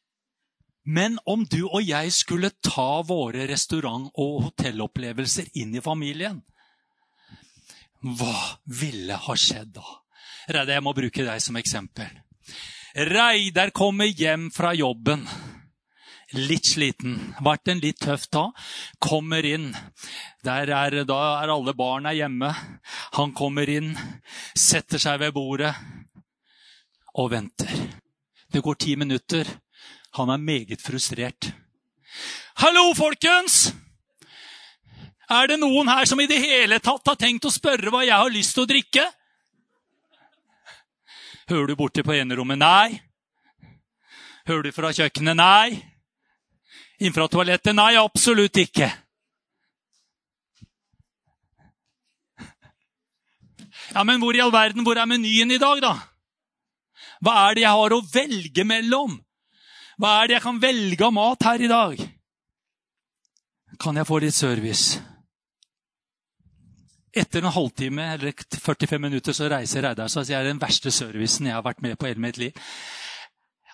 Men 0.86 1.18
om 1.26 1.48
du 1.50 1.64
og 1.66 1.82
jeg 1.82 2.12
skulle 2.14 2.52
ta 2.62 3.02
våre 3.08 3.48
restaurant- 3.50 4.12
og 4.22 4.50
hotellopplevelser 4.50 5.56
inn 5.62 5.74
i 5.74 5.82
familien, 5.82 6.44
hva 8.06 8.60
ville 8.70 9.18
ha 9.18 9.36
skjedd 9.40 9.74
da? 9.80 9.86
Reidar, 10.46 10.76
jeg 10.76 10.86
må 10.86 10.94
bruke 10.94 11.26
deg 11.26 11.42
som 11.42 11.58
eksempel. 11.58 12.12
Reidar 13.10 13.74
kommer 13.74 14.06
hjem 14.06 14.52
fra 14.54 14.76
jobben. 14.78 15.26
Litt 16.34 16.66
sliten. 16.66 17.20
Vært 17.46 17.70
en 17.70 17.82
litt 17.84 18.00
tøff 18.02 18.26
dag. 18.34 18.56
Kommer 19.04 19.46
inn. 19.46 19.70
Er, 20.46 20.72
da 21.06 21.20
er 21.44 21.54
alle 21.54 21.74
barna 21.78 22.16
hjemme. 22.18 22.50
Han 23.20 23.34
kommer 23.38 23.70
inn, 23.70 23.94
setter 24.58 25.02
seg 25.02 25.22
ved 25.22 25.36
bordet 25.36 25.74
og 27.16 27.30
venter. 27.32 27.72
Det 28.52 28.64
går 28.66 28.82
ti 28.82 28.96
minutter. 28.98 29.48
Han 30.18 30.32
er 30.34 30.42
meget 30.42 30.82
frustrert. 30.82 31.52
Hallo, 32.64 32.94
folkens! 32.96 33.74
Er 35.26 35.50
det 35.50 35.58
noen 35.58 35.90
her 35.90 36.06
som 36.06 36.20
i 36.22 36.28
det 36.30 36.38
hele 36.38 36.78
tatt 36.80 37.08
har 37.10 37.18
tenkt 37.18 37.48
å 37.48 37.54
spørre 37.54 37.90
hva 37.90 38.04
jeg 38.06 38.14
har 38.14 38.32
lyst 38.32 38.54
til 38.56 38.66
å 38.66 38.70
drikke? 38.70 39.06
Hører 41.50 41.72
du 41.72 41.76
borti 41.78 42.06
på 42.06 42.14
enerommet? 42.14 42.62
Nei. 42.62 43.02
Hører 44.46 44.70
du 44.70 44.76
fra 44.76 44.94
kjøkkenet? 44.94 45.38
Nei. 45.38 45.95
Innenfra 47.00 47.28
toalettet? 47.28 47.76
Nei, 47.76 47.96
absolutt 48.00 48.58
ikke. 48.62 48.90
Ja, 53.96 54.04
men 54.04 54.20
hvor 54.20 54.36
i 54.36 54.42
all 54.44 54.54
verden, 54.54 54.84
hvor 54.84 54.98
er 55.00 55.08
menyen 55.08 55.52
i 55.52 55.62
dag, 55.62 55.82
da? 55.84 55.94
Hva 57.24 57.36
er 57.46 57.56
det 57.56 57.66
jeg 57.66 57.80
har 57.80 57.96
å 57.96 58.04
velge 58.12 58.66
mellom? 58.68 59.18
Hva 60.02 60.20
er 60.20 60.28
det 60.28 60.38
jeg 60.38 60.44
kan 60.44 60.62
velge 60.62 61.06
av 61.08 61.14
mat 61.16 61.48
her 61.48 61.64
i 61.64 61.72
dag? 61.72 62.02
Kan 63.80 64.00
jeg 64.00 64.08
få 64.08 64.20
litt 64.24 64.36
service? 64.36 65.00
Etter 67.16 67.44
en 67.44 67.56
halvtime 67.56 68.10
eller 68.18 68.36
45 68.36 69.00
minutter 69.02 69.36
så 69.36 69.48
reiser 69.52 69.86
Reidar 69.86 70.12
seg 70.12 70.26
og 70.26 70.28
sier 70.28 70.42
er 70.42 70.50
den 70.50 70.60
verste 70.60 70.92
servicen 70.92 71.48
jeg 71.48 71.56
har 71.56 71.64
vært 71.64 71.84
med 71.84 71.96
på 72.00 72.10
hele 72.10 72.24
mitt 72.24 72.40
liv. 72.42 72.56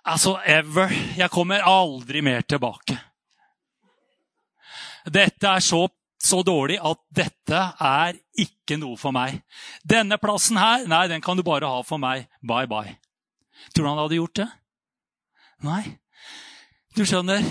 Altså, 0.06 0.36
ever. 0.46 0.94
Jeg 1.18 1.30
kommer 1.34 1.66
aldri 1.66 2.22
mer 2.26 2.46
tilbake. 2.46 2.98
Dette 5.06 5.50
er 5.50 5.64
så, 5.66 5.86
så 6.22 6.42
dårlig 6.46 6.78
at 6.84 7.02
dette 7.10 7.62
er 7.82 8.20
ikke 8.40 8.78
noe 8.82 9.00
for 9.00 9.16
meg. 9.16 9.42
Denne 9.88 10.20
plassen 10.22 10.60
her, 10.62 10.86
nei, 10.90 11.08
den 11.12 11.24
kan 11.24 11.40
du 11.40 11.46
bare 11.48 11.70
ha 11.70 11.82
for 11.88 12.02
meg. 12.02 12.28
Bye, 12.42 12.70
bye. 12.70 12.98
Tror 13.72 13.86
du 13.86 13.90
han 13.90 14.04
hadde 14.04 14.20
gjort 14.20 14.38
det? 14.42 14.50
Nei. 15.66 15.84
Du 16.98 17.06
skjønner, 17.08 17.46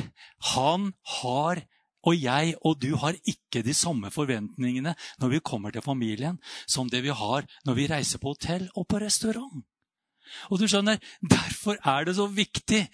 han 0.55 0.91
har 1.21 1.65
og 2.09 2.17
jeg 2.17 2.55
og 2.65 2.79
du 2.81 2.95
har 3.01 3.17
ikke 3.29 3.61
de 3.65 3.75
samme 3.77 4.09
forventningene 4.13 4.95
når 5.21 5.35
vi 5.35 5.43
kommer 5.45 5.73
til 5.73 5.85
familien, 5.85 6.39
som 6.67 6.89
det 6.89 7.03
vi 7.05 7.13
har 7.13 7.49
når 7.69 7.77
vi 7.77 7.89
reiser 7.91 8.23
på 8.23 8.35
hotell 8.35 8.69
og 8.75 8.89
på 8.89 9.01
restaurant. 9.03 9.65
Og 10.49 10.61
du 10.61 10.67
skjønner, 10.71 11.01
Derfor 11.21 11.77
er 11.85 12.07
det 12.07 12.17
så 12.17 12.27
viktig 12.31 12.87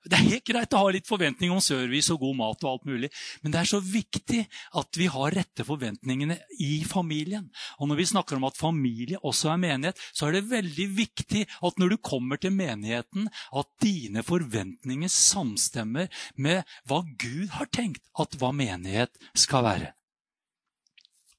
Det 0.00 0.16
er 0.16 0.30
helt 0.30 0.46
greit 0.48 0.72
å 0.72 0.80
ha 0.80 0.92
litt 0.94 1.08
forventning 1.08 1.50
om 1.52 1.60
service 1.60 2.08
og 2.14 2.22
god 2.22 2.38
mat, 2.38 2.62
og 2.64 2.70
alt 2.70 2.86
mulig, 2.88 3.10
men 3.42 3.52
det 3.52 3.60
er 3.60 3.68
så 3.68 3.82
viktig 3.84 4.40
at 4.80 4.96
vi 4.96 5.10
har 5.12 5.34
rette 5.36 5.66
forventningene 5.68 6.38
i 6.64 6.80
familien. 6.88 7.50
Og 7.76 7.90
Når 7.90 8.00
vi 8.00 8.08
snakker 8.14 8.38
om 8.38 8.48
at 8.48 8.56
familie 8.56 9.20
også 9.20 9.52
er 9.52 9.60
menighet, 9.60 10.00
så 10.16 10.28
er 10.28 10.38
det 10.38 10.48
veldig 10.48 10.88
viktig 10.96 11.44
at 11.44 11.80
når 11.80 11.92
du 11.92 11.98
kommer 12.00 12.40
til 12.40 12.56
menigheten, 12.56 13.28
at 13.52 13.68
dine 13.84 14.24
forventninger 14.24 15.12
samstemmer 15.12 16.08
med 16.36 16.64
hva 16.88 17.02
Gud 17.20 17.52
har 17.58 17.68
tenkt 17.68 18.04
at 18.16 18.40
hva 18.40 18.54
menighet 18.56 19.12
skal 19.36 19.66
være. 19.68 19.92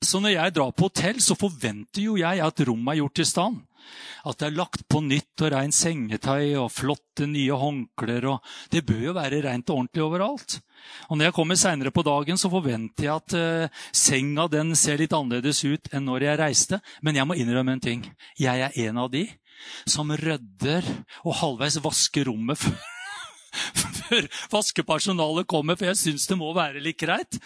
Så 0.01 0.17
når 0.21 0.33
jeg 0.33 0.53
drar 0.53 0.71
på 0.73 0.87
hotell, 0.89 1.19
så 1.21 1.37
forventer 1.37 2.01
jo 2.07 2.15
jeg 2.17 2.41
at 2.41 2.63
rommet 2.65 2.95
er 2.95 3.03
gjort 3.03 3.21
i 3.21 3.25
stand. 3.29 3.59
At 4.27 4.37
det 4.39 4.49
er 4.49 4.57
lagt 4.57 4.83
på 4.91 5.01
nytt 5.03 5.41
og 5.41 5.53
rent 5.53 5.75
sengetøy 5.75 6.57
og 6.61 6.71
flotte 6.73 7.25
nye 7.29 7.57
håndklær. 7.57 8.27
Det 8.71 8.83
bør 8.85 9.07
jo 9.07 9.15
være 9.17 9.41
rent 9.47 9.71
og 9.71 9.81
ordentlig 9.81 10.03
overalt. 10.05 10.59
Og 11.09 11.17
Når 11.17 11.29
jeg 11.29 11.37
kommer 11.37 11.59
seinere 11.59 11.93
på 11.93 12.05
dagen, 12.05 12.37
så 12.37 12.49
forventer 12.49 13.07
jeg 13.07 13.15
at 13.15 13.35
uh, 13.37 13.83
senga 13.93 14.47
den 14.49 14.75
ser 14.75 15.01
litt 15.01 15.13
annerledes 15.13 15.63
ut 15.65 15.91
enn 15.93 16.07
når 16.09 16.27
jeg 16.27 16.41
reiste. 16.41 16.81
Men 17.01 17.17
jeg 17.17 17.29
må 17.29 17.37
innrømme 17.37 17.77
en 17.77 17.83
ting. 17.83 18.05
Jeg 18.39 18.65
er 18.65 18.77
en 18.87 19.01
av 19.05 19.11
de 19.13 19.27
som 19.85 20.09
rydder 20.09 20.85
og 21.21 21.37
halvveis 21.41 21.77
vasker 21.83 22.25
rommet 22.29 22.57
før 23.81 24.00
før 24.11 24.27
vaskepersonalet 24.51 25.49
kommer, 25.49 25.79
for 25.79 25.89
jeg 25.91 25.99
syns 25.99 26.27
det 26.29 26.37
må 26.39 26.51
være 26.55 26.83
litt 26.83 26.99
greit. 27.01 27.39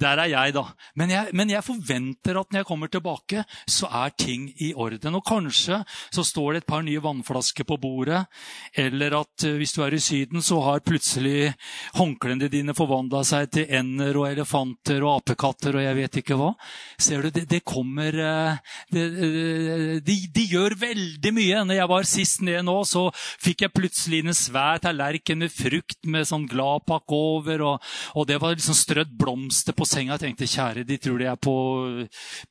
Der 0.00 0.20
er 0.22 0.30
jeg, 0.32 0.56
da. 0.56 0.66
Men 0.98 1.12
jeg, 1.12 1.32
men 1.36 1.52
jeg, 1.52 1.64
forventer 1.66 2.38
at 2.38 2.52
når 2.52 2.62
jeg 2.62 2.68
kommer 2.68 2.90
tilbake, 2.92 3.44
så 3.70 3.88
er 4.04 4.12
ting 4.18 4.48
i 4.62 4.72
orden. 4.74 5.18
Og 5.18 5.24
kanskje 5.26 5.80
så 6.14 6.24
står 6.26 6.52
det 6.52 6.62
et 6.62 6.68
par 6.68 6.84
nye 6.86 7.02
vannflasker 7.02 7.66
på 7.66 7.78
bordet, 7.80 8.24
eller 8.76 9.20
at 9.22 9.46
eh, 9.46 9.56
hvis 9.60 9.74
du 9.76 9.82
er 9.84 9.96
i 9.96 10.02
Syden, 10.02 10.42
så 10.44 10.60
har 10.64 10.84
plutselig 10.86 11.52
håndklærne 11.96 12.50
dine 12.52 12.74
forvandla 12.76 13.22
seg 13.26 13.50
til 13.56 13.72
ender 13.78 14.20
og 14.20 14.28
elefanter 14.30 15.02
og 15.02 15.20
apekatter 15.20 15.76
og 15.76 15.84
jeg 15.84 15.98
vet 15.98 16.18
ikke 16.20 16.38
hva. 16.38 16.52
Ser 17.02 17.24
du, 17.24 17.30
det, 17.34 17.46
det 17.50 17.62
kommer 17.66 18.14
eh, 18.14 18.76
det, 18.94 19.04
eh, 19.04 19.86
de, 20.04 20.16
de, 20.32 20.46
gjør 20.46 20.76
veldig 20.80 21.32
mye. 21.36 21.64
Når 21.66 21.80
jeg 21.80 21.90
var 21.92 22.08
sist 22.08 22.44
ned 22.46 22.62
nå, 22.66 22.76
så 22.88 23.06
fikk 23.42 23.66
jeg 23.66 23.74
plutselig 23.74 24.22
inn 24.22 24.32
en 24.32 24.38
svær 24.38 24.80
tallerken 24.82 25.42
med 25.42 25.52
frukt 25.52 25.98
med 26.10 26.28
sånn 26.28 26.46
gladpakk 26.50 27.14
over. 27.16 27.64
Og, 27.70 27.92
og, 28.14 28.26
det 28.28 28.38
var 28.42 28.56
liksom 28.56 28.76
strødd 28.76 29.12
blomster 29.18 29.76
på 29.76 29.86
senga. 29.88 30.16
Jeg 30.16 30.24
tenkte 30.26 30.50
kjære, 30.50 30.86
de 30.88 30.98
tror 31.02 31.20
de 31.20 31.28
er 31.30 31.40
på 31.40 31.56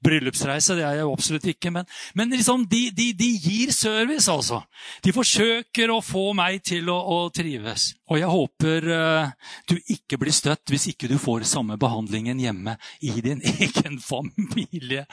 bryllupsreise. 0.05 0.77
Det 0.77 0.85
er 0.85 0.99
jeg 0.99 1.05
jo 1.05 1.13
absolutt 1.15 1.49
ikke. 1.55 1.73
Men, 1.75 1.89
men 2.17 2.33
liksom, 2.35 2.67
de, 2.71 2.87
de, 2.95 3.11
de, 3.17 3.31
gir 3.45 3.73
service, 3.75 4.29
altså. 4.31 4.61
De 5.05 5.13
forsøker 5.15 5.93
å 5.93 6.01
få 6.03 6.29
meg 6.37 6.61
til 6.65 6.89
å, 6.93 6.97
å 6.97 7.19
trives. 7.33 7.93
Og 8.11 8.19
jeg 8.21 8.29
håper 8.29 8.89
uh, 8.93 9.51
du 9.69 9.77
ikke 9.91 10.19
blir 10.21 10.35
støtt 10.35 10.69
hvis 10.69 10.91
ikke 10.91 11.09
du 11.09 11.17
får 11.21 11.47
samme 11.49 11.77
behandlingen 11.81 12.39
hjemme 12.41 12.75
i 13.01 13.13
din 13.25 13.41
egen 13.65 13.97
familie. 14.03 15.05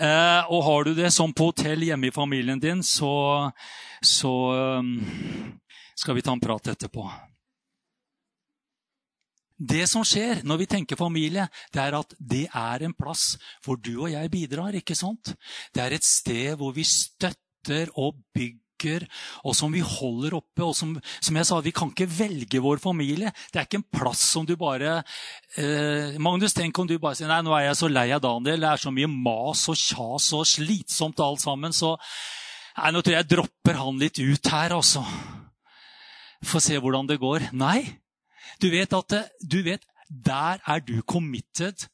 Uh, 0.00 0.44
og 0.52 0.64
har 0.66 0.84
du 0.84 0.94
det 0.96 1.10
som 1.14 1.32
på 1.32 1.50
hotell 1.50 1.84
hjemme 1.84 2.08
i 2.08 2.14
familien 2.14 2.60
din, 2.60 2.84
så, 2.84 3.50
så 4.04 4.34
um, 4.80 4.94
skal 5.96 6.16
vi 6.16 6.24
ta 6.24 6.32
en 6.32 6.40
prat 6.40 6.72
etterpå. 6.72 7.08
Det 9.60 9.84
som 9.90 10.04
skjer 10.06 10.40
når 10.48 10.62
vi 10.62 10.70
tenker 10.72 10.96
familie, 10.96 11.44
det 11.74 11.82
er 11.82 11.98
at 11.98 12.14
det 12.16 12.46
er 12.48 12.86
en 12.86 12.96
plass 12.96 13.34
hvor 13.64 13.76
du 13.76 13.92
og 13.98 14.08
jeg 14.08 14.32
bidrar. 14.32 14.72
ikke 14.72 14.96
sant? 14.96 15.34
Det 15.74 15.84
er 15.84 15.92
et 15.92 16.06
sted 16.06 16.56
hvor 16.56 16.72
vi 16.72 16.86
støtter 16.88 17.92
og 18.00 18.16
bygger, 18.32 19.04
og 19.44 19.52
som 19.52 19.68
vi 19.72 19.82
holder 19.84 20.38
oppe. 20.38 20.64
og 20.64 20.72
som, 20.74 20.96
som 21.20 21.36
jeg 21.36 21.44
sa, 21.44 21.60
Vi 21.60 21.72
kan 21.76 21.92
ikke 21.92 22.08
velge 22.08 22.58
vår 22.64 22.80
familie. 22.80 23.32
Det 23.52 23.60
er 23.60 23.68
ikke 23.68 23.82
en 23.82 23.98
plass 24.00 24.24
som 24.32 24.48
du 24.48 24.56
bare 24.56 25.02
eh, 25.56 26.16
Magnus, 26.16 26.56
tenk 26.56 26.78
om 26.78 26.88
du 26.88 26.96
bare 26.98 27.20
sier 27.20 27.28
nei, 27.28 27.42
nå 27.44 27.52
er 27.52 27.68
jeg 27.68 27.76
så 27.82 27.92
lei 27.92 28.08
av 28.16 28.24
Daniel. 28.24 28.64
Det 28.64 28.72
er 28.72 28.80
så 28.80 28.90
mye 28.90 29.12
mas 29.12 29.68
og 29.68 29.76
kjas 29.76 30.32
og 30.32 30.48
slitsomt 30.48 31.20
alt 31.20 31.44
sammen. 31.44 31.76
Så 31.76 31.98
nei, 32.78 32.94
nå 32.96 33.04
tror 33.04 33.12
jeg 33.12 33.26
jeg 33.26 33.32
dropper 33.36 33.84
han 33.84 34.00
litt 34.00 34.24
ut 34.24 34.54
her, 34.56 34.72
altså. 34.80 35.04
Få 36.48 36.64
se 36.64 36.80
hvordan 36.80 37.04
det 37.12 37.20
går. 37.20 37.50
Nei. 37.52 37.99
Du 38.60 38.68
vet 38.72 38.92
at 38.92 39.16
du 39.40 39.62
vet, 39.64 39.86
der 40.10 40.60
er 40.68 40.82
du 40.84 41.00
committed 41.02 41.86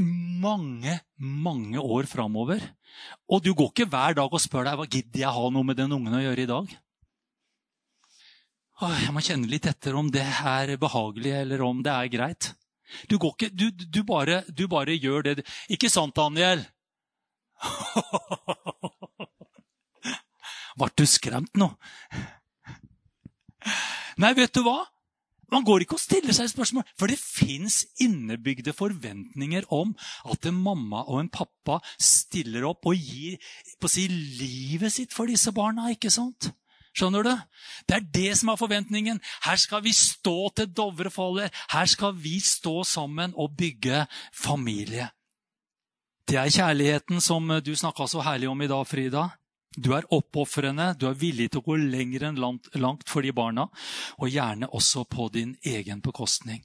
mange, 0.00 1.00
mange 1.16 1.80
år 1.80 2.06
framover. 2.08 2.60
Og 3.30 3.42
du 3.44 3.52
går 3.54 3.72
ikke 3.72 3.88
hver 3.90 4.14
dag 4.18 4.32
og 4.32 4.42
spør 4.42 4.68
deg 4.68 4.78
hva 4.78 4.86
gidder 4.88 5.24
jeg 5.24 5.36
ha 5.36 5.50
noe 5.52 5.66
med 5.66 5.78
den 5.80 5.92
ungen 5.96 6.16
å 6.16 6.22
gjøre 6.22 6.44
i 6.44 6.50
dag. 6.50 6.76
Jeg 8.80 9.12
må 9.12 9.20
kjenne 9.20 9.50
litt 9.50 9.66
etter 9.68 9.96
om 9.98 10.08
det 10.12 10.24
er 10.24 10.72
behagelig, 10.80 11.34
eller 11.42 11.62
om 11.66 11.82
det 11.84 11.92
er 11.92 12.12
greit. 12.12 12.52
Du, 13.10 13.18
ikke, 13.18 13.50
du, 13.52 13.68
du, 13.70 14.00
bare, 14.08 14.40
du 14.48 14.64
bare 14.66 14.96
gjør 14.98 15.22
det 15.22 15.44
Ikke 15.70 15.88
sant, 15.92 16.16
Daniel? 16.16 16.64
Ble 20.80 20.88
du 20.96 21.04
skremt 21.06 21.54
nå? 21.60 21.68
Nei, 24.18 24.32
vet 24.34 24.54
du 24.56 24.64
hva? 24.66 24.80
Man 25.50 25.66
går 25.66 25.84
ikke 25.84 25.96
og 25.98 26.02
stiller 26.02 26.34
seg 26.36 26.50
spørsmål, 26.52 26.86
for 26.98 27.10
det 27.10 27.18
fins 27.18 27.82
innebygde 28.02 28.74
forventninger 28.76 29.66
om 29.74 29.92
at 30.30 30.46
en 30.46 30.58
mamma 30.62 31.02
og 31.06 31.24
en 31.24 31.32
pappa 31.32 31.80
stiller 32.00 32.66
opp 32.68 32.86
og 32.86 32.98
gir 32.98 33.38
på 33.80 33.90
å 33.90 33.92
si, 33.92 34.06
livet 34.10 34.94
sitt 34.94 35.16
for 35.16 35.30
disse 35.30 35.52
barna. 35.54 35.90
ikke 35.90 36.12
sant? 36.12 36.52
Skjønner 36.96 37.22
du? 37.22 37.32
Det 37.86 37.96
er 37.96 38.06
det 38.14 38.30
som 38.38 38.50
er 38.50 38.58
forventningen. 38.58 39.20
Her 39.46 39.58
skal 39.62 39.82
vi 39.84 39.92
stå 39.94 40.50
til 40.58 40.70
Dovre 40.74 41.10
faller. 41.10 41.50
Her 41.70 41.86
skal 41.86 42.16
vi 42.18 42.40
stå 42.42 42.82
sammen 42.84 43.34
og 43.38 43.54
bygge 43.58 44.06
familie. 44.34 45.10
Det 46.26 46.38
er 46.38 46.50
kjærligheten 46.50 47.22
som 47.22 47.46
du 47.64 47.72
snakka 47.74 48.06
så 48.06 48.22
herlig 48.22 48.50
om 48.50 48.60
i 48.62 48.70
dag, 48.70 48.86
Frida. 48.86 49.28
Du 49.76 49.92
er 49.94 50.08
oppofrende, 50.10 50.94
du 50.98 51.06
er 51.06 51.18
villig 51.18 51.52
til 51.52 51.62
å 51.62 51.68
gå 51.68 51.76
lenger 51.78 52.26
enn 52.26 52.40
langt, 52.42 52.66
langt 52.74 53.06
for 53.08 53.22
de 53.22 53.30
barna, 53.30 53.68
og 54.18 54.32
gjerne 54.32 54.66
også 54.74 55.04
på 55.06 55.28
din 55.34 55.54
egen 55.62 56.02
bekostning. 56.02 56.64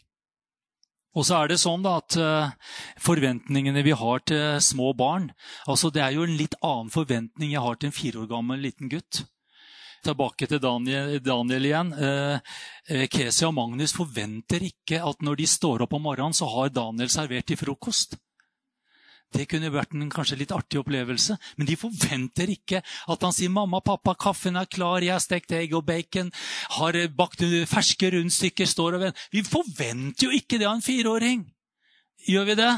Og 1.15 1.23
så 1.27 1.37
er 1.37 1.51
det 1.51 1.61
sånn 1.61 1.85
da, 1.85 1.99
at 2.01 2.17
uh, 2.19 2.73
Forventningene 2.99 3.85
vi 3.85 3.93
har 3.95 4.25
til 4.27 4.57
små 4.59 4.89
barn 4.99 5.29
altså 5.63 5.87
Det 5.93 6.01
er 6.03 6.17
jo 6.17 6.25
en 6.25 6.35
litt 6.35 6.57
annen 6.59 6.91
forventning 6.91 7.53
jeg 7.53 7.63
har 7.63 7.79
til 7.79 7.87
en 7.87 7.95
fire 7.95 8.25
år 8.25 8.27
gammel 8.33 8.59
liten 8.65 8.91
gutt. 8.91 9.21
Tilbake 10.05 10.49
til 10.49 10.59
Daniel, 10.61 11.15
Daniel 11.23 11.65
igjen. 11.65 11.93
Eh, 11.95 13.05
Kesia 13.09 13.47
og 13.47 13.55
Magnus 13.57 13.95
forventer 13.95 14.61
ikke 14.67 14.99
at 15.01 15.23
når 15.25 15.39
de 15.39 15.47
står 15.49 15.85
opp 15.85 15.95
om 15.97 16.03
morgenen, 16.05 16.35
så 16.35 16.45
har 16.51 16.69
Daniel 16.69 17.09
servert 17.09 17.47
til 17.49 17.57
frokost. 17.57 18.13
Det 19.35 19.47
kunne 19.51 19.71
vært 19.73 19.95
en 19.95 20.07
kanskje 20.11 20.37
litt 20.39 20.53
artig 20.55 20.79
opplevelse, 20.79 21.35
men 21.59 21.67
de 21.67 21.75
forventer 21.79 22.51
ikke 22.53 22.79
at 22.81 23.25
han 23.25 23.35
sier 23.35 23.51
'Mamma, 23.51 23.81
pappa, 23.83 24.15
kaffen 24.15 24.55
er 24.55 24.65
klar, 24.65 25.03
jeg 25.03 25.11
har 25.11 25.23
stekt 25.23 25.51
egg 25.51 25.73
og 25.75 25.85
bacon', 25.85 26.31
har 26.79 26.95
bakt 27.11 27.43
ferske 27.67 28.11
rundstykker, 28.15 28.65
står 28.65 28.95
og 28.95 29.01
venter. 29.01 29.29
Vi 29.31 29.43
forventer 29.43 30.27
jo 30.27 30.31
ikke 30.31 30.59
det 30.59 30.67
av 30.67 30.75
en 30.75 30.85
fireåring. 30.85 31.45
Gjør 32.25 32.45
vi 32.45 32.55
det? 32.55 32.73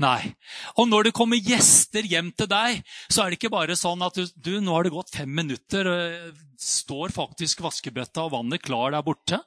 Nei. 0.00 0.34
Og 0.78 0.88
når 0.88 1.08
det 1.08 1.16
kommer 1.16 1.36
gjester 1.36 2.06
hjem 2.06 2.30
til 2.32 2.48
deg, 2.48 2.84
så 3.10 3.24
er 3.24 3.30
det 3.30 3.40
ikke 3.40 3.52
bare 3.52 3.76
sånn 3.76 4.00
at 4.06 4.14
du, 4.14 4.24
du 4.36 4.60
nå 4.60 4.72
har 4.72 4.86
det 4.86 4.94
gått 4.94 5.12
fem 5.12 5.28
minutter, 5.28 5.90
og 5.90 6.38
står 6.60 7.12
faktisk 7.12 7.60
vaskebøtta 7.64 8.24
og 8.24 8.32
vannet 8.36 8.62
klar 8.62 8.94
der 8.94 9.04
borte. 9.04 9.42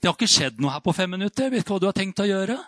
Det 0.00 0.08
har 0.08 0.16
ikke 0.16 0.30
skjedd 0.30 0.60
noe 0.60 0.72
her 0.72 0.84
på 0.84 0.94
fem 0.96 1.10
minutter. 1.10 1.50
Vet 1.52 1.66
du 1.66 1.74
hva 1.74 1.80
du 1.82 1.88
har 1.88 1.96
tenkt 1.96 2.22
å 2.22 2.28
gjøre? 2.28 2.58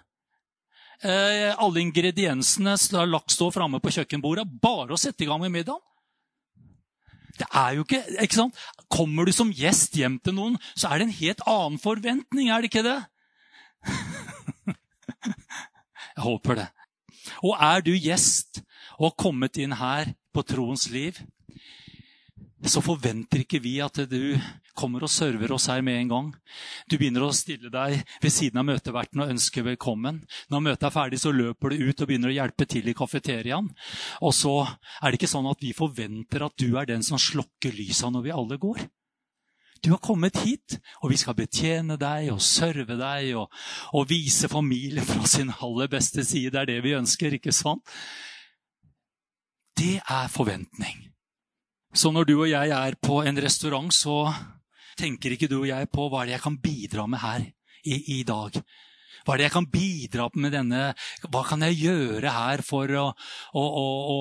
Eh, 1.04 1.52
alle 1.52 1.82
ingrediensene 1.82 2.76
lagt 3.10 3.34
stå 3.34 3.50
framme 3.52 3.80
på 3.82 3.92
kjøkkenbordet. 3.98 4.46
Bare 4.62 4.96
å 4.96 5.00
sette 5.00 5.24
i 5.24 5.28
gang 5.28 5.42
med 5.42 5.52
middagen. 5.52 5.82
Det 7.36 7.46
er 7.52 7.74
jo 7.76 7.84
ikke, 7.84 8.00
ikke 8.24 8.38
sant? 8.38 8.56
Kommer 8.88 9.28
du 9.28 9.32
som 9.36 9.52
gjest 9.52 9.96
hjem 9.98 10.16
til 10.24 10.32
noen, 10.38 10.56
så 10.72 10.88
er 10.88 10.98
det 10.98 11.06
en 11.06 11.18
helt 11.18 11.42
annen 11.44 11.76
forventning, 11.82 12.48
er 12.48 12.64
det 12.64 12.70
ikke 12.70 12.86
det? 12.86 12.96
Jeg 16.16 16.24
håper 16.24 16.62
det. 16.62 16.68
Og 17.44 17.52
er 17.60 17.84
du 17.84 17.92
gjest 17.92 18.62
og 18.96 19.18
kommet 19.20 19.60
inn 19.60 19.76
her 19.76 20.14
på 20.32 20.46
troens 20.48 20.86
liv, 20.88 21.20
så 22.70 22.82
forventer 22.84 23.42
ikke 23.42 23.60
vi 23.62 23.76
at 23.84 23.98
du 24.10 24.36
kommer 24.76 25.04
og 25.06 25.10
server 25.12 25.54
oss 25.54 25.68
her 25.70 25.82
med 25.84 26.00
en 26.00 26.10
gang. 26.10 26.28
Du 26.90 26.96
begynner 26.98 27.24
å 27.26 27.34
stille 27.34 27.70
deg 27.72 28.02
ved 28.22 28.32
siden 28.34 28.60
av 28.60 28.66
møteverten 28.68 29.22
og 29.22 29.32
ønske 29.32 29.64
velkommen. 29.64 30.20
Når 30.52 30.64
møtet 30.66 30.88
er 30.88 30.94
ferdig, 30.94 31.20
så 31.22 31.32
løper 31.34 31.72
du 31.72 31.86
ut 31.88 32.02
og 32.02 32.10
begynner 32.10 32.32
å 32.32 32.36
hjelpe 32.36 32.68
til 32.68 32.90
i 32.90 32.96
kafeteriaen. 32.96 33.70
Og 34.20 34.34
så 34.36 34.58
er 34.66 35.08
det 35.08 35.20
ikke 35.20 35.32
sånn 35.32 35.48
at 35.50 35.62
vi 35.64 35.72
forventer 35.76 36.46
at 36.46 36.58
du 36.60 36.76
er 36.76 36.90
den 36.90 37.06
som 37.06 37.20
slokker 37.20 37.74
lysa 37.76 38.10
når 38.12 38.26
vi 38.26 38.36
alle 38.36 38.60
går. 38.60 38.84
Du 39.84 39.92
har 39.92 40.02
kommet 40.02 40.38
hit, 40.42 40.78
og 41.04 41.12
vi 41.12 41.18
skal 41.20 41.36
betjene 41.38 41.98
deg 42.00 42.30
og 42.32 42.40
serve 42.42 42.96
deg 42.98 43.34
og, 43.38 43.52
og 43.94 44.08
vise 44.10 44.48
familie 44.50 45.04
fra 45.06 45.28
sin 45.30 45.52
aller 45.52 45.90
beste 45.92 46.24
side. 46.26 46.50
Det 46.54 46.62
er 46.62 46.72
det 46.72 46.80
vi 46.86 46.96
ønsker, 46.96 47.36
ikke 47.36 47.54
sant? 47.54 47.84
Det 49.76 49.98
er 50.00 50.32
forventning. 50.32 51.04
Så 51.96 52.12
når 52.12 52.26
du 52.28 52.34
og 52.36 52.50
jeg 52.50 52.72
er 52.76 52.96
på 53.00 53.22
en 53.24 53.38
restaurant, 53.40 53.92
så 53.94 54.26
tenker 55.00 55.32
ikke 55.32 55.48
du 55.48 55.62
og 55.62 55.70
jeg 55.70 55.88
på 55.92 56.10
hva 56.12 56.22
er 56.22 56.28
det 56.28 56.36
jeg 56.36 56.44
kan 56.44 56.58
bidra 56.60 57.06
med 57.08 57.22
her 57.22 57.46
i, 57.88 57.96
i 58.18 58.22
dag. 58.28 58.58
Hva 59.24 59.34
er 59.34 59.40
det 59.40 59.46
jeg 59.48 59.54
kan 59.56 59.66
bidra 59.72 60.26
med 60.38 60.52
denne 60.54 60.80
Hva 61.32 61.40
kan 61.48 61.64
jeg 61.66 61.80
gjøre 61.80 62.30
her 62.30 62.62
for 62.62 62.92
å, 62.94 63.06
å, 63.58 63.64
å, 63.64 64.18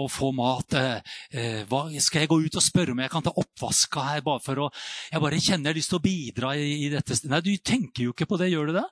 å 0.00 0.08
få 0.10 0.32
mat? 0.34 0.74
Eh, 0.74 1.60
hva, 1.70 1.84
skal 2.02 2.24
jeg 2.24 2.32
gå 2.32 2.40
ut 2.48 2.58
og 2.58 2.64
spørre 2.64 2.96
om 2.96 3.02
jeg 3.04 3.12
kan 3.12 3.26
ta 3.28 3.34
oppvaska 3.38 4.06
her? 4.08 4.24
bare 4.26 4.42
for 4.42 4.64
å, 4.64 4.70
Jeg 5.12 5.22
bare 5.22 5.38
kjenner 5.38 5.70
jeg 5.70 5.74
har 5.74 5.78
lyst 5.78 5.94
til 5.94 6.00
å 6.00 6.06
bidra 6.08 6.54
i, 6.58 6.72
i 6.86 6.90
dette. 6.90 7.20
Nei, 7.30 7.42
du 7.46 7.52
tenker 7.62 8.08
jo 8.08 8.16
ikke 8.16 8.26
på 8.32 8.40
det. 8.40 8.50
Gjør 8.50 8.72
du 8.72 8.78
det? 8.80 8.86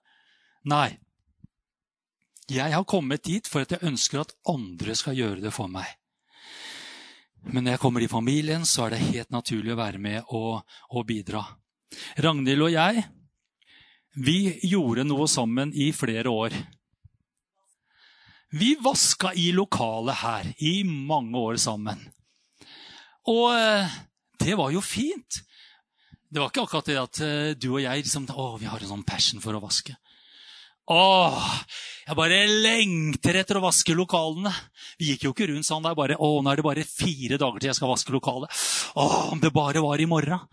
Nei. 0.71 0.88
Jeg 2.49 2.77
har 2.77 2.87
kommet 2.88 3.27
dit 3.27 3.51
for 3.51 3.67
at 3.67 3.75
jeg 3.75 3.88
ønsker 3.88 4.23
at 4.23 4.37
andre 4.49 4.95
skal 4.97 5.19
gjøre 5.19 5.43
det 5.43 5.57
for 5.57 5.69
meg. 5.73 5.98
Men 7.49 7.65
når 7.65 7.77
jeg 7.77 7.81
kommer 7.83 8.05
i 8.05 8.11
familien, 8.11 8.67
så 8.69 8.87
er 8.87 8.95
det 8.95 9.05
helt 9.09 9.31
naturlig 9.33 9.73
å 9.73 9.81
være 9.81 10.01
med 10.03 10.35
og, 10.37 10.61
og 10.93 11.07
bidra. 11.09 11.45
Ragnhild 12.21 12.67
og 12.67 12.75
jeg 12.75 13.07
vi 14.19 14.59
gjorde 14.67 15.05
noe 15.07 15.29
sammen 15.31 15.71
i 15.77 15.93
flere 15.95 16.31
år. 16.33 16.55
Vi 18.51 18.73
vaska 18.83 19.35
i 19.37 19.51
lokalet 19.53 20.23
her 20.23 20.49
i 20.65 20.81
mange 20.85 21.39
år 21.39 21.59
sammen. 21.61 22.01
Og 23.29 23.53
eh, 23.53 23.99
det 24.41 24.57
var 24.59 24.73
jo 24.73 24.83
fint. 24.83 25.43
Det 26.29 26.41
var 26.41 26.51
ikke 26.51 26.65
akkurat 26.65 26.89
det 26.89 26.99
at 26.99 27.21
eh, 27.25 27.53
du 27.61 27.69
og 27.75 27.83
jeg 27.85 28.07
liksom, 28.07 28.27
å, 28.33 28.57
vi 28.59 28.71
har 28.71 28.81
en 28.81 28.95
sånn 28.97 29.07
passion 29.07 29.45
for 29.45 29.55
å 29.55 29.63
vaske. 29.63 29.95
Åh, 30.88 31.48
jeg 32.07 32.16
bare 32.16 32.44
lengter 32.48 33.37
etter 33.37 33.59
å 33.59 33.64
vaske 33.66 33.92
lokalene. 33.96 34.53
Vi 34.96 35.11
gikk 35.12 35.27
jo 35.27 35.33
ikke 35.35 35.51
rundt 35.51 35.68
sånn 35.68 35.85
der 35.85 35.96
bare, 35.98 36.16
å, 36.16 36.38
nå 36.40 36.48
er 36.48 36.61
det 36.61 36.64
bare 36.64 36.87
fire 36.88 37.37
dager 37.40 37.61
til 37.61 37.68
jeg 37.68 37.77
skal 37.77 37.92
vaske 37.92 38.14
lokalet. 38.14 38.62
Åh, 38.96 39.18
om 39.35 39.42
det 39.42 39.53
bare 39.53 39.83
var 39.85 40.01
i 40.01 40.09
morgen. 40.09 40.46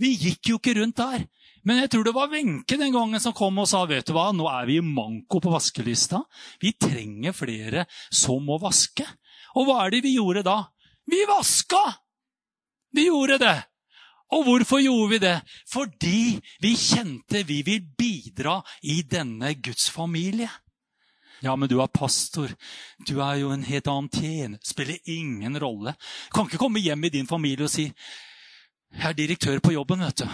Vi 0.00 0.14
gikk 0.16 0.52
jo 0.52 0.60
ikke 0.60 0.78
rundt 0.80 0.96
der. 1.00 1.26
Men 1.66 1.82
jeg 1.82 1.90
tror 1.92 2.06
det 2.06 2.14
var 2.14 2.30
Wenche 2.30 2.78
den 2.78 2.94
gangen 2.94 3.20
som 3.20 3.34
kom 3.36 3.56
og 3.58 3.68
sa 3.68 3.82
vet 3.90 4.06
du 4.06 4.14
hva, 4.14 4.30
nå 4.32 4.46
er 4.48 4.68
vi 4.68 4.78
i 4.78 4.84
manko 4.84 5.40
på 5.42 5.52
vaskelista. 5.52 6.22
Vi 6.62 6.72
trenger 6.78 7.34
flere 7.36 7.84
som 8.08 8.44
må 8.46 8.56
vaske. 8.62 9.04
Og 9.58 9.66
hva 9.66 9.82
er 9.84 9.96
det 9.96 10.04
vi 10.06 10.14
gjorde 10.16 10.44
da? 10.46 10.60
Vi 11.10 11.24
vaska! 11.28 11.82
Vi 12.96 13.08
gjorde 13.10 13.40
det. 13.42 13.56
Og 14.34 14.42
hvorfor 14.46 14.82
gjorde 14.82 15.10
vi 15.10 15.18
det? 15.22 15.36
Fordi 15.70 16.20
vi 16.62 16.74
kjente 16.74 17.44
vi 17.46 17.60
vil 17.66 17.84
bidra 17.98 18.58
i 18.82 19.02
denne 19.06 19.54
Guds 19.62 19.90
familie. 19.90 20.50
Ja, 21.44 21.54
men 21.56 21.68
du 21.68 21.78
er 21.82 21.92
pastor. 21.92 22.50
Du 23.06 23.20
er 23.20 23.42
jo 23.42 23.52
en 23.54 23.66
helt 23.66 23.86
annen 23.92 24.10
tjener. 24.10 24.58
Spiller 24.64 24.98
ingen 25.04 25.58
rolle. 25.60 25.94
Kan 26.34 26.48
ikke 26.48 26.60
komme 26.60 26.82
hjem 26.82 27.04
i 27.06 27.12
din 27.12 27.28
familie 27.28 27.68
og 27.68 27.70
si 27.70 27.92
'Jeg 28.96 29.10
er 29.10 29.12
direktør 29.12 29.58
på 29.60 29.72
jobben', 29.72 30.04
vet 30.04 30.16
du. 30.16 30.26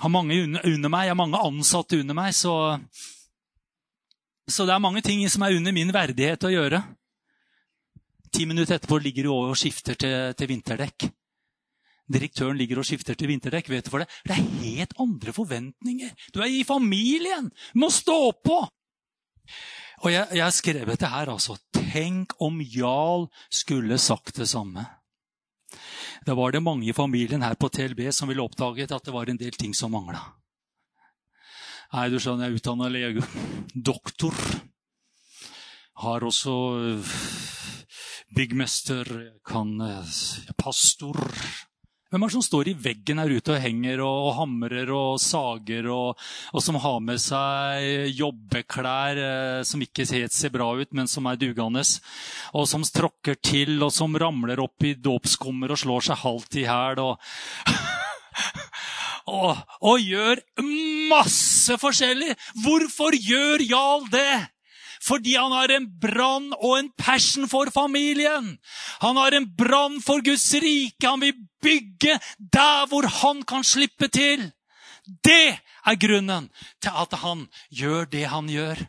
Har 0.00 0.08
mange 0.08 0.42
under 0.64 0.88
meg, 0.88 1.04
jeg 1.04 1.10
har 1.10 1.14
mange 1.14 1.38
ansatte 1.38 2.00
under 2.00 2.14
meg, 2.14 2.34
så 2.34 2.80
Så 4.48 4.64
det 4.64 4.72
er 4.72 4.78
mange 4.78 5.02
ting 5.02 5.28
som 5.28 5.42
er 5.42 5.56
under 5.56 5.72
min 5.72 5.92
verdighet 5.92 6.44
å 6.44 6.48
gjøre. 6.48 6.82
Ti 8.32 8.44
minutter 8.46 8.74
etterpå 8.74 8.98
ligger 9.02 9.22
du 9.22 9.32
og 9.32 9.56
skifter 9.56 9.94
til, 9.94 10.34
til 10.34 10.48
vinterdekk 10.48 11.10
direktøren 12.12 12.58
ligger 12.58 12.80
og 12.80 12.88
skifter 12.88 13.18
til 13.18 13.30
vinterdekk. 13.32 13.70
Vet 13.72 13.86
du 13.86 13.92
for 13.92 14.04
det? 14.04 14.08
Det 14.26 14.36
er 14.36 14.50
helt 14.64 14.94
andre 15.00 15.34
forventninger. 15.36 16.12
Du 16.34 16.40
er 16.40 16.50
i 16.50 16.64
familien! 16.66 17.50
Du 17.72 17.84
må 17.84 17.90
stå 17.92 18.32
på! 18.44 18.62
Og 20.04 20.12
jeg, 20.12 20.28
jeg 20.36 20.44
har 20.44 20.54
skrevet 20.54 21.00
det 21.00 21.10
her, 21.10 21.32
altså. 21.32 21.56
Tenk 21.74 22.36
om 22.44 22.60
Jarl 22.62 23.26
skulle 23.50 23.98
sagt 23.98 24.36
det 24.38 24.48
samme. 24.48 24.84
Da 26.26 26.34
var 26.38 26.52
det 26.52 26.62
mange 26.62 26.88
i 26.88 26.96
familien 26.96 27.42
her 27.42 27.56
på 27.58 27.70
TLB 27.72 28.08
som 28.14 28.30
ville 28.30 28.44
oppdaget 28.44 28.92
at 28.94 29.04
det 29.04 29.14
var 29.14 29.30
en 29.30 29.40
del 29.40 29.56
ting 29.58 29.74
som 29.76 29.94
mangla. 29.94 30.20
Nei, 31.88 32.08
du 32.12 32.18
skjønner, 32.20 32.48
jeg 32.48 32.52
er 32.52 32.58
utdanna 32.60 32.88
lege. 32.92 33.24
Doktor. 33.72 34.34
Har 35.98 36.22
også 36.22 36.54
øh, 36.78 37.12
byggmester, 38.36 39.08
kan 39.48 39.80
øh, 39.80 40.18
Pastor. 40.60 41.16
Hvem 42.08 42.22
er 42.24 42.30
det 42.30 42.36
som 42.38 42.44
står 42.44 42.68
i 42.70 42.72
veggen 42.80 43.18
her 43.20 43.32
ute 43.36 43.52
og 43.52 43.60
henger 43.60 44.00
og, 44.00 44.30
hamrer 44.38 44.88
og 44.96 45.18
sager, 45.20 45.90
og, 45.92 46.22
og 46.56 46.64
som 46.64 46.78
har 46.80 47.02
med 47.04 47.20
seg 47.20 48.14
jobbeklær 48.16 49.20
eh, 49.20 49.60
som 49.68 49.84
ikke 49.84 50.06
helt 50.14 50.32
ser 50.32 50.54
bra 50.54 50.70
ut, 50.78 50.88
men 50.96 51.10
som 51.10 51.28
er 51.28 51.36
dugende? 51.36 51.84
Og 52.56 52.64
som 52.70 52.86
tråkker 52.88 53.36
til, 53.44 53.76
og 53.84 53.92
som 53.92 54.16
ramler 54.16 54.64
opp 54.64 54.88
i 54.88 54.94
dåpskummer 54.96 55.74
og 55.74 55.82
slår 55.84 56.08
seg 56.08 56.22
halvt 56.22 56.60
i 56.62 56.64
hæl. 56.70 57.04
Og, 57.04 57.20
og, 59.42 59.60
og 59.92 60.08
gjør 60.08 60.40
masse 61.12 61.76
forskjellig! 61.76 62.32
Hvorfor 62.64 63.20
gjør 63.20 63.68
Jarl 63.68 64.08
det? 64.16 64.32
Fordi 65.04 65.36
han 65.36 65.52
har 65.54 65.72
en 65.74 65.86
brann 66.00 66.52
og 66.58 66.78
en 66.78 66.90
passion 66.98 67.48
for 67.50 67.70
familien. 67.74 68.56
Han 69.02 69.16
har 69.20 69.36
en 69.36 69.48
brann 69.56 70.00
for 70.02 70.24
Guds 70.24 70.48
rike. 70.54 71.06
Han 71.06 71.22
vil 71.22 71.36
bygge 71.62 72.18
der 72.38 72.86
hvor 72.90 73.06
han 73.20 73.42
kan 73.42 73.64
slippe 73.64 74.10
til. 74.12 74.50
Det 75.24 75.58
er 75.86 76.00
grunnen 76.00 76.50
til 76.82 77.02
at 77.04 77.14
han 77.22 77.46
gjør 77.70 78.10
det 78.12 78.26
han 78.28 78.50
gjør. 78.52 78.82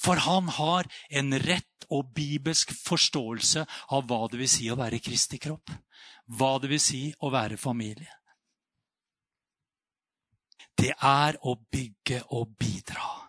For 0.00 0.20
han 0.20 0.50
har 0.52 0.90
en 1.10 1.32
rett 1.38 1.86
og 1.92 2.12
bibelsk 2.16 2.72
forståelse 2.74 3.64
av 3.94 4.06
hva 4.08 4.24
det 4.30 4.40
vil 4.42 4.50
si 4.50 4.68
å 4.72 4.78
være 4.78 5.00
Kristi 5.04 5.38
kropp. 5.40 5.72
Hva 6.26 6.56
det 6.60 6.72
vil 6.72 6.82
si 6.82 7.02
å 7.20 7.30
være 7.32 7.60
familie. 7.60 8.10
Det 10.74 10.90
er 10.98 11.38
å 11.46 11.54
bygge 11.70 12.24
og 12.34 12.56
bidra. 12.58 13.23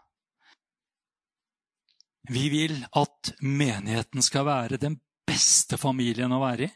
Vi 2.29 2.49
vil 2.49 2.79
at 2.97 3.33
menigheten 3.41 4.23
skal 4.25 4.45
være 4.47 4.79
den 4.81 4.97
beste 5.27 5.77
familien 5.77 6.33
å 6.33 6.41
være 6.41 6.65
i. 6.65 6.71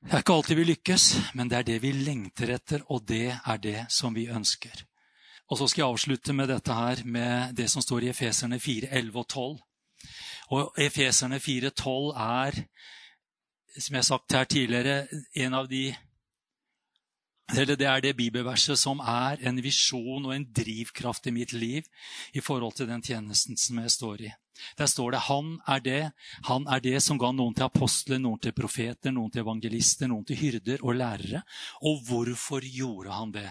Det 0.00 0.14
er 0.16 0.22
ikke 0.22 0.32
alltid 0.32 0.56
vi 0.56 0.64
lykkes, 0.64 1.06
men 1.36 1.50
det 1.50 1.58
er 1.58 1.66
det 1.68 1.80
vi 1.82 1.90
lengter 1.92 2.54
etter, 2.54 2.86
og 2.88 3.04
det 3.08 3.34
er 3.36 3.58
det 3.60 3.80
som 3.92 4.14
vi 4.16 4.30
ønsker. 4.32 4.86
Og 5.50 5.58
så 5.58 5.66
skal 5.68 5.82
jeg 5.82 5.92
avslutte 5.92 6.32
med 6.32 6.48
dette 6.48 6.74
her, 6.74 7.02
med 7.04 7.56
det 7.58 7.66
som 7.70 7.84
står 7.84 8.06
i 8.06 8.12
Efeserne 8.14 8.58
4, 8.62 8.88
11 8.96 9.18
og 9.20 9.26
12. 9.28 9.58
Og 10.56 10.80
Efeserne 10.80 11.40
4, 11.40 11.70
12 11.70 12.14
er, 12.16 12.62
som 13.76 13.94
jeg 13.94 14.00
har 14.00 14.08
sagt 14.08 14.38
her 14.38 14.48
tidligere, 14.48 14.96
en 15.34 15.58
av 15.58 15.68
de 15.68 15.90
eller 17.56 17.76
det 17.76 17.86
er 17.88 18.02
det 18.04 18.16
bibelverset 18.18 18.78
som 18.78 19.00
er 19.02 19.40
en 19.46 19.58
visjon 19.62 20.26
og 20.26 20.34
en 20.34 20.46
drivkraft 20.54 21.26
i 21.26 21.34
mitt 21.34 21.52
liv 21.56 21.86
i 22.32 22.42
forhold 22.44 22.76
til 22.78 22.88
den 22.90 23.02
tjenesten 23.02 23.58
som 23.58 23.80
jeg 23.82 23.94
står 23.96 24.22
i. 24.28 24.30
Der 24.76 24.86
står 24.90 25.14
det 25.14 25.22
han 25.24 25.54
er 25.68 25.80
det, 25.80 26.00
han 26.44 26.66
er 26.68 26.82
det 26.84 27.00
som 27.02 27.18
ga 27.18 27.30
noen 27.32 27.54
til 27.56 27.64
apostler, 27.64 28.20
noen 28.20 28.40
til 28.42 28.52
profeter, 28.56 29.12
noen 29.14 29.32
til 29.32 29.42
evangelister, 29.44 30.10
noen 30.10 30.26
til 30.28 30.36
hyrder 30.36 30.84
og 30.84 30.98
lærere. 31.00 31.42
Og 31.88 32.02
hvorfor 32.08 32.66
gjorde 32.66 33.16
han 33.16 33.32
det? 33.34 33.48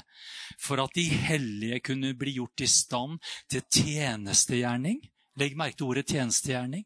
For 0.62 0.82
at 0.84 0.94
de 0.96 1.08
hellige 1.10 1.82
kunne 1.90 2.14
bli 2.18 2.38
gjort 2.38 2.66
i 2.66 2.70
stand 2.70 3.20
til 3.50 3.66
tjenestegjerning. 3.66 5.02
Legg 5.40 5.58
merke 5.58 5.80
til 5.80 5.90
ordet 5.90 6.08
tjenestegjerning. 6.12 6.86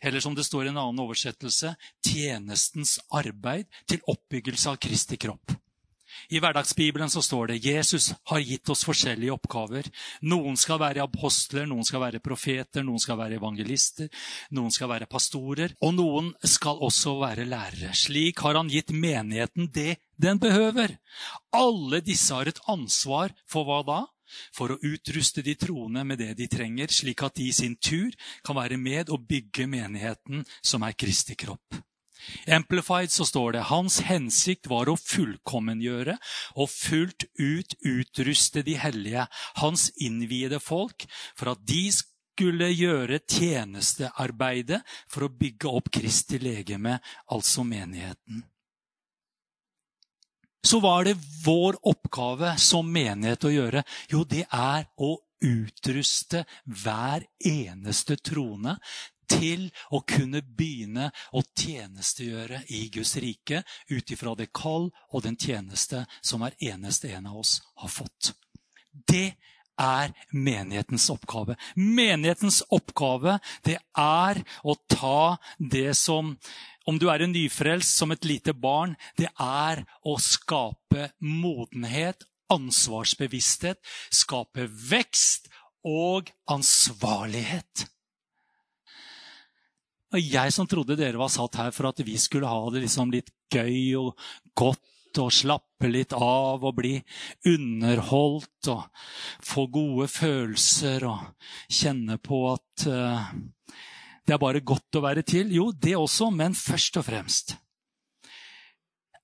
Eller 0.00 0.22
som 0.22 0.34
det 0.34 0.46
står 0.46 0.68
i 0.68 0.72
en 0.72 0.80
annen 0.80 1.02
oversettelse, 1.02 1.74
tjenestens 2.06 2.98
arbeid 3.10 3.66
til 3.90 4.04
oppbyggelse 4.06 4.70
av 4.70 4.78
Kristi 4.82 5.18
kropp. 5.20 5.58
I 6.28 6.40
hverdagsbibelen 6.44 7.08
så 7.08 7.22
står 7.24 7.48
det 7.48 7.62
Jesus 7.64 8.10
har 8.28 8.42
gitt 8.44 8.68
oss 8.68 8.84
forskjellige 8.84 9.32
oppgaver. 9.32 9.86
Noen 10.28 10.58
skal 10.60 10.80
være 10.82 11.06
apostler, 11.06 11.64
noen 11.68 11.86
skal 11.88 12.02
være 12.02 12.20
profeter, 12.20 12.84
noen 12.84 13.00
skal 13.00 13.16
være 13.16 13.38
evangelister, 13.40 14.10
noen 14.52 14.74
skal 14.74 14.92
være 14.92 15.08
pastorer, 15.08 15.72
og 15.80 15.96
noen 15.96 16.34
skal 16.44 16.84
også 16.84 17.16
være 17.22 17.48
lærere. 17.48 17.94
Slik 17.96 18.44
har 18.44 18.60
han 18.60 18.68
gitt 18.68 18.92
menigheten 18.92 19.72
det 19.72 19.96
den 20.20 20.40
behøver. 20.42 20.98
Alle 21.56 22.02
disse 22.04 22.34
har 22.36 22.50
et 22.50 22.60
ansvar 22.68 23.32
for 23.48 23.64
hva 23.64 23.80
da? 23.88 24.04
For 24.52 24.74
å 24.74 24.80
utruste 24.84 25.40
de 25.40 25.54
troende 25.56 26.04
med 26.04 26.20
det 26.20 26.34
de 26.36 26.48
trenger, 26.52 26.92
slik 26.92 27.24
at 27.24 27.38
de 27.40 27.48
i 27.48 27.56
sin 27.56 27.78
tur 27.80 28.12
kan 28.44 28.58
være 28.58 28.76
med 28.76 29.08
og 29.08 29.24
bygge 29.24 29.64
menigheten 29.64 30.44
som 30.60 30.84
er 30.84 30.92
Kristi 30.92 31.38
kropp. 31.40 31.87
I 32.46 32.52
Amplified 32.56 33.12
så 33.12 33.26
står 33.28 33.52
det 33.52 33.68
hans 33.70 34.00
hensikt 34.08 34.68
var 34.70 34.90
å 34.90 34.96
fullkommengjøre 34.98 36.18
og 36.58 36.70
fullt 36.72 37.28
ut 37.38 37.74
utruste 37.86 38.64
de 38.66 38.76
hellige, 38.80 39.26
hans 39.62 39.88
innviede 39.96 40.60
folk, 40.62 41.06
for 41.38 41.54
at 41.54 41.64
de 41.68 41.86
skulle 41.94 42.68
gjøre 42.70 43.20
tjenestearbeidet 43.26 44.82
for 45.10 45.26
å 45.26 45.32
bygge 45.32 45.72
opp 45.80 45.90
Kristi 45.94 46.38
legeme, 46.42 46.98
altså 47.34 47.64
menigheten. 47.66 48.44
Så 50.68 50.80
hva 50.82 50.98
er 51.00 51.10
det 51.10 51.20
vår 51.44 51.78
oppgave 51.86 52.56
som 52.60 52.88
menighet 52.92 53.46
å 53.46 53.54
gjøre? 53.54 53.82
Jo, 54.10 54.24
det 54.28 54.44
er 54.50 54.88
å 55.00 55.14
utruste 55.38 56.42
hver 56.66 57.24
eneste 57.46 58.18
troende 58.18 58.74
til 59.28 59.68
å 59.94 60.00
kunne 60.08 60.42
begynne 60.42 61.10
å 61.32 61.42
tjenestegjøre 61.58 62.62
i 62.74 62.86
Guds 62.94 63.16
rike 63.22 63.62
ut 63.90 64.14
ifra 64.14 64.34
det 64.38 64.50
kall 64.56 64.88
og 65.12 65.24
den 65.26 65.38
tjeneste 65.38 66.04
som 66.20 66.44
hver 66.44 66.56
eneste 66.60 67.12
en 67.14 67.30
av 67.30 67.42
oss 67.42 67.58
har 67.82 67.92
fått. 67.92 68.32
Det 69.08 69.36
er 69.78 70.14
menighetens 70.34 71.06
oppgave. 71.12 71.54
Menighetens 71.76 72.62
oppgave 72.74 73.38
det 73.66 73.78
er 73.94 74.42
å 74.64 74.74
ta 74.90 75.38
det 75.58 75.92
som 75.98 76.34
om 76.88 76.96
du 76.96 77.10
er 77.12 77.20
en 77.20 77.34
nyfrelst 77.34 77.98
som 78.00 78.14
et 78.14 78.24
lite 78.24 78.54
barn, 78.56 78.94
det 79.20 79.28
er 79.36 79.82
å 80.08 80.14
skape 80.24 81.10
modenhet, 81.20 82.24
ansvarsbevissthet, 82.48 83.76
skape 84.08 84.64
vekst 84.88 85.50
og 85.84 86.32
ansvarlighet. 86.48 87.84
Og 90.14 90.20
jeg 90.24 90.52
som 90.54 90.68
trodde 90.68 90.96
dere 90.96 91.20
var 91.20 91.32
satt 91.32 91.58
her 91.60 91.74
for 91.76 91.90
at 91.90 92.00
vi 92.06 92.16
skulle 92.20 92.48
ha 92.48 92.70
det 92.72 92.86
liksom 92.86 93.12
litt 93.12 93.28
gøy 93.52 93.96
og 94.00 94.14
godt 94.56 94.84
og 95.18 95.32
slappe 95.32 95.88
litt 95.90 96.14
av 96.16 96.64
og 96.64 96.74
bli 96.78 96.94
underholdt 97.48 98.70
og 98.72 99.04
få 99.44 99.66
gode 99.72 100.08
følelser 100.12 101.06
og 101.08 101.48
kjenne 101.72 102.18
på 102.22 102.42
at 102.52 102.88
uh, 102.88 103.30
det 104.28 104.36
er 104.36 104.42
bare 104.42 104.60
godt 104.60 104.98
å 104.98 105.04
være 105.04 105.24
til. 105.24 105.54
Jo, 105.56 105.70
det 105.72 105.96
også, 105.96 106.28
men 106.30 106.56
først 106.56 107.00
og 107.00 107.06
fremst. 107.08 107.56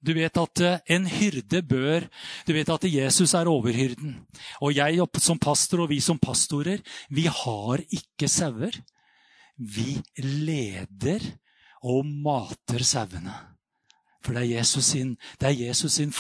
Du 0.05 0.13
vet 0.17 0.37
at 0.41 0.65
uh, 0.65 0.81
en 0.93 1.07
hyrde 1.09 1.63
bør 1.65 2.09
Du 2.45 2.53
vet 2.53 2.69
at 2.69 2.85
Jesus 2.89 3.33
er 3.37 3.49
overhyrden. 3.49 4.19
Og 4.61 4.77
jeg 4.77 5.01
som 5.21 5.41
pastor 5.41 5.85
og 5.85 5.93
vi 5.93 6.01
som 6.05 6.21
pastorer, 6.21 6.85
vi 7.09 7.29
har 7.29 7.85
ikke 7.89 8.29
sauer. 8.29 8.77
Vi 9.57 9.99
leder 10.19 11.23
og 11.85 12.07
mater 12.07 12.83
sauene. 12.85 13.35
For 14.25 14.33
det 14.33 14.47
er 14.47 14.53
Jesus 14.57 14.87
sin, 14.95 15.17
det 15.41 15.51
er 15.51 15.59
Jesus 15.67 15.99
sin, 15.99 16.11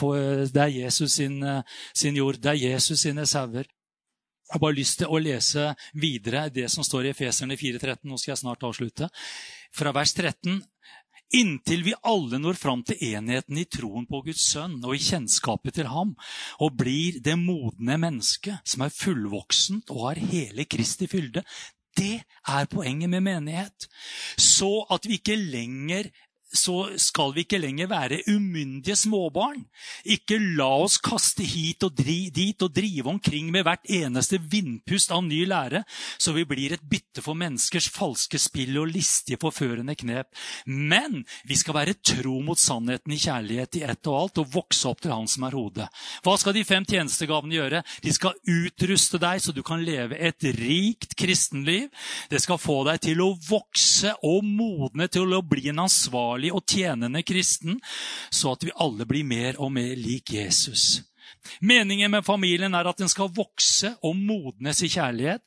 det 0.52 0.60
er 0.60 0.72
Jesus 0.72 1.12
sin, 1.12 1.42
eh, 1.42 1.62
sin 1.94 2.16
jord. 2.16 2.36
Det 2.36 2.52
er 2.52 2.74
Jesus 2.74 3.00
sine 3.00 3.26
sauer. 3.26 3.64
Jeg 3.64 4.52
har 4.52 4.60
bare 4.60 4.76
lyst 4.76 4.98
til 5.00 5.08
å 5.08 5.18
lese 5.18 5.74
videre 5.96 6.50
det 6.52 6.68
som 6.70 6.84
står 6.84 7.06
i 7.06 7.14
Efeserne 7.14 7.56
4,13. 7.56 8.04
Nå 8.04 8.18
skal 8.20 8.34
jeg 8.34 8.42
snart 8.42 8.62
avslutte. 8.62 9.08
Fra 9.72 9.92
vers 9.96 10.12
13. 10.12 10.60
Inntil 11.34 11.82
vi 11.82 11.94
alle 12.06 12.38
når 12.38 12.58
fram 12.60 12.82
til 12.86 13.00
enheten 13.16 13.56
i 13.58 13.64
troen 13.64 14.04
på 14.06 14.20
Guds 14.26 14.44
sønn 14.52 14.76
og 14.84 14.94
i 14.94 15.00
kjennskapet 15.02 15.74
til 15.80 15.88
ham, 15.90 16.12
og 16.62 16.76
blir 16.78 17.16
det 17.24 17.34
modne 17.40 17.96
mennesket 17.98 18.60
som 18.68 18.84
er 18.84 18.94
fullvoksent 18.94 19.90
og 19.90 20.10
har 20.10 20.20
hele 20.20 20.68
Kristi 20.68 21.08
fylde, 21.10 21.42
det 21.96 22.22
er 22.48 22.64
poenget 22.70 23.10
med 23.10 23.20
menighet. 23.20 23.88
Så 24.38 24.86
at 24.90 25.08
vi 25.08 25.12
ikke 25.20 25.36
lenger 25.36 26.10
så 26.54 26.88
skal 27.00 27.34
vi 27.34 27.44
ikke 27.44 27.60
lenger 27.60 27.90
være 27.90 28.20
umyndige 28.30 28.96
småbarn. 28.98 29.64
Ikke 30.06 30.38
la 30.38 30.70
oss 30.84 31.00
kaste 31.02 31.44
hit 31.46 31.84
og 31.86 31.96
dri, 31.98 32.30
dit 32.34 32.62
og 32.62 32.72
drive 32.74 33.10
omkring 33.10 33.50
med 33.52 33.66
hvert 33.66 33.84
eneste 33.90 34.38
vindpust 34.38 35.12
av 35.14 35.24
ny 35.26 35.42
lære, 35.50 35.82
så 36.18 36.34
vi 36.36 36.46
blir 36.48 36.76
et 36.76 36.86
bytte 36.88 37.24
for 37.24 37.38
menneskers 37.38 37.90
falske 37.92 38.38
spill 38.40 38.78
og 38.80 38.92
listige, 38.94 39.40
forførende 39.40 39.96
knep. 39.98 40.30
Men 40.66 41.24
vi 41.48 41.58
skal 41.58 41.78
være 41.78 41.98
tro 41.98 42.38
mot 42.44 42.60
sannheten 42.60 43.14
i 43.14 43.20
kjærlighet 43.20 43.80
i 43.80 43.84
ett 43.88 44.10
og 44.10 44.20
alt 44.20 44.42
og 44.44 44.52
vokse 44.54 44.88
opp 44.88 45.02
til 45.02 45.14
Han 45.14 45.28
som 45.30 45.46
er 45.46 45.56
hodet. 45.56 45.88
Hva 46.24 46.36
skal 46.40 46.56
de 46.56 46.64
fem 46.66 46.86
tjenestegavene 46.88 47.58
gjøre? 47.58 47.82
De 48.04 48.14
skal 48.14 48.38
utruste 48.50 49.20
deg 49.22 49.42
så 49.42 49.54
du 49.54 49.62
kan 49.66 49.82
leve 49.84 50.18
et 50.18 50.46
rikt 50.58 51.16
kristenliv. 51.18 51.90
Det 52.30 52.40
skal 52.42 52.60
få 52.60 52.82
deg 52.88 53.02
til 53.04 53.22
å 53.24 53.32
vokse 53.48 54.14
og 54.26 54.44
modne 54.46 55.08
til 55.12 55.34
å 55.34 55.42
bli 55.44 55.68
en 55.72 55.84
ansvarlig 55.84 56.43
kjærlig 56.44 56.52
og 56.52 56.66
tjenende 56.66 57.22
kristen, 57.22 57.80
så 58.30 58.52
at 58.52 58.64
vi 58.64 58.72
alle 58.76 59.06
blir 59.06 59.24
mer 59.24 59.58
og 59.58 59.72
mer 59.72 59.96
lik 59.96 60.32
Jesus. 60.32 61.02
Meningen 61.60 62.10
med 62.10 62.24
familien 62.24 62.74
er 62.74 62.86
at 62.86 62.98
den 62.98 63.08
skal 63.08 63.32
vokse 63.34 63.96
og 64.02 64.16
modnes 64.16 64.82
i 64.82 64.88
kjærlighet. 64.88 65.42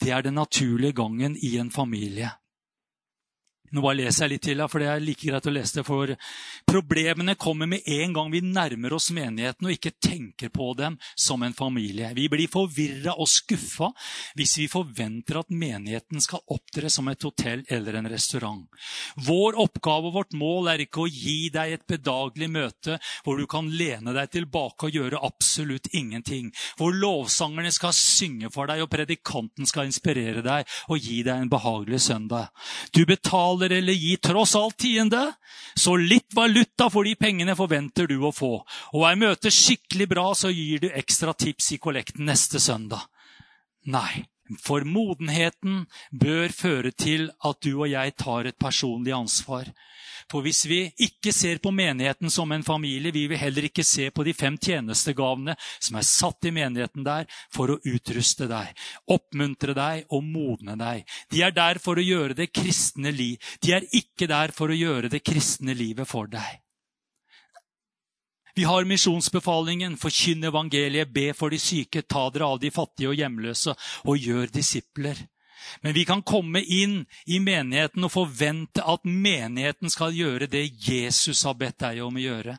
Det 0.00 0.10
er 0.10 0.22
den 0.22 0.34
naturlige 0.34 0.92
gangen 0.92 1.36
i 1.36 1.56
en 1.58 1.70
familie. 1.70 2.30
Nå 3.70 3.82
bare 3.84 4.00
leser 4.00 4.24
jeg 4.24 4.32
litt 4.32 4.46
til, 4.48 4.62
for 4.66 4.82
det 4.82 4.88
er 4.90 5.02
like 5.04 5.28
greit 5.28 5.46
å 5.46 5.52
lese 5.54 5.78
det. 5.78 5.84
For 5.86 6.10
problemene 6.66 7.36
kommer 7.38 7.68
med 7.70 7.86
en 7.86 8.14
gang 8.16 8.30
vi 8.32 8.40
nærmer 8.42 8.96
oss 8.96 9.10
menigheten 9.14 9.68
og 9.68 9.74
ikke 9.76 9.92
tenker 10.02 10.50
på 10.50 10.72
dem 10.78 10.96
som 11.14 11.44
en 11.46 11.54
familie. 11.54 12.10
Vi 12.16 12.26
blir 12.32 12.50
forvirra 12.50 13.14
og 13.14 13.30
skuffa 13.30 13.92
hvis 14.38 14.56
vi 14.58 14.66
forventer 14.70 15.38
at 15.38 15.54
menigheten 15.54 16.22
skal 16.22 16.42
opptre 16.50 16.90
som 16.90 17.06
et 17.12 17.22
hotell 17.22 17.62
eller 17.70 18.00
en 18.00 18.10
restaurant. 18.10 18.64
Vår 19.28 19.60
oppgave 19.62 20.10
og 20.10 20.18
vårt 20.18 20.34
mål 20.34 20.72
er 20.74 20.84
ikke 20.86 21.04
å 21.04 21.10
gi 21.10 21.52
deg 21.54 21.76
et 21.76 21.86
bedagelig 21.86 22.50
møte 22.50 22.98
hvor 23.22 23.38
du 23.38 23.46
kan 23.50 23.70
lene 23.70 24.16
deg 24.16 24.34
tilbake 24.34 24.88
og 24.88 24.98
gjøre 24.98 25.22
absolutt 25.30 25.86
ingenting. 25.94 26.50
Hvor 26.80 26.90
lovsangerne 26.96 27.70
skal 27.74 27.94
synge 27.94 28.50
for 28.50 28.66
deg 28.66 28.82
og 28.82 28.90
predikanten 28.90 29.68
skal 29.70 29.86
inspirere 29.86 30.42
deg 30.42 30.66
og 30.90 30.98
gi 30.98 31.22
deg 31.22 31.36
en 31.36 31.54
behagelig 31.54 32.02
søndag. 32.08 32.50
Du 32.90 33.04
betaler 33.06 33.59
betaler 33.60 33.76
eller 33.76 33.92
gir 33.92 34.16
tross 34.16 34.54
alt 34.56 34.78
tiende, 34.78 35.32
så 35.74 35.96
litt 35.96 36.34
valuta 36.34 36.90
for 36.90 37.04
de 37.04 37.14
pengene 37.14 37.54
forventer 37.56 38.06
du 38.06 38.20
å 38.24 38.32
få. 38.32 38.64
Og 38.94 39.06
er 39.06 39.16
møtet 39.16 39.52
skikkelig 39.52 40.08
bra, 40.08 40.34
så 40.34 40.50
gir 40.50 40.80
du 40.80 40.90
ekstra 40.90 41.32
tips 41.34 41.72
i 41.72 41.78
kollekten 41.78 42.26
neste 42.26 42.60
søndag. 42.60 43.00
Nei, 43.86 44.24
for 44.60 44.84
modenheten 44.84 45.86
bør 46.10 46.48
føre 46.52 46.92
til 46.92 47.30
at 47.44 47.60
du 47.62 47.76
og 47.76 47.88
jeg 47.88 48.16
tar 48.16 48.46
et 48.46 48.58
personlig 48.58 49.12
ansvar. 49.14 49.70
For 50.30 50.46
hvis 50.46 50.62
vi 50.70 50.84
ikke 51.02 51.32
ser 51.34 51.58
på 51.62 51.72
menigheten 51.74 52.30
som 52.30 52.52
en 52.54 52.62
familie, 52.62 53.10
vi 53.10 53.26
vil 53.30 53.40
heller 53.40 53.66
ikke 53.66 53.84
se 53.86 54.10
på 54.14 54.22
de 54.26 54.34
fem 54.36 54.54
tjenestegavene 54.62 55.56
som 55.80 55.98
er 55.98 56.06
satt 56.06 56.46
i 56.46 56.54
menigheten 56.54 57.04
der 57.06 57.26
for 57.50 57.74
å 57.74 57.80
utruste 57.90 58.46
deg, 58.50 58.70
oppmuntre 59.10 59.74
deg 59.74 60.06
og 60.14 60.22
modne 60.22 60.78
deg. 60.78 61.02
De 61.34 61.42
er 61.42 61.54
der 61.56 61.82
for 61.82 61.98
å 61.98 62.06
gjøre 62.06 62.38
det 62.38 62.52
kristne 62.54 63.10
liv. 63.10 63.42
De 63.58 63.74
er 63.74 63.88
ikke 63.90 64.30
der 64.30 64.54
for 64.54 64.70
å 64.70 64.78
gjøre 64.78 65.10
det 65.10 65.24
kristne 65.26 65.74
livet 65.74 66.06
for 66.08 66.30
deg. 66.30 66.60
Vi 68.54 68.66
har 68.66 68.84
misjonsbefalingen, 68.84 69.94
forkynn 69.98 70.44
evangeliet, 70.44 71.10
be 71.14 71.30
for 71.34 71.50
de 71.50 71.58
syke, 71.58 72.02
ta 72.02 72.26
dere 72.30 72.48
av 72.50 72.58
de 72.62 72.70
fattige 72.74 73.10
og 73.10 73.18
hjemløse 73.18 73.74
og 74.04 74.18
gjør 74.18 74.50
disipler. 74.52 75.18
Men 75.82 75.94
vi 75.96 76.04
kan 76.04 76.22
komme 76.22 76.62
inn 76.62 77.02
i 77.26 77.40
menigheten 77.42 78.04
og 78.06 78.14
forvente 78.14 78.84
at 78.84 79.04
menigheten 79.04 79.92
skal 79.92 80.14
gjøre 80.16 80.48
det 80.50 80.66
Jesus 80.86 81.44
har 81.48 81.58
bedt 81.60 81.80
deg 81.82 82.02
om 82.04 82.16
å 82.16 82.24
gjøre. 82.24 82.56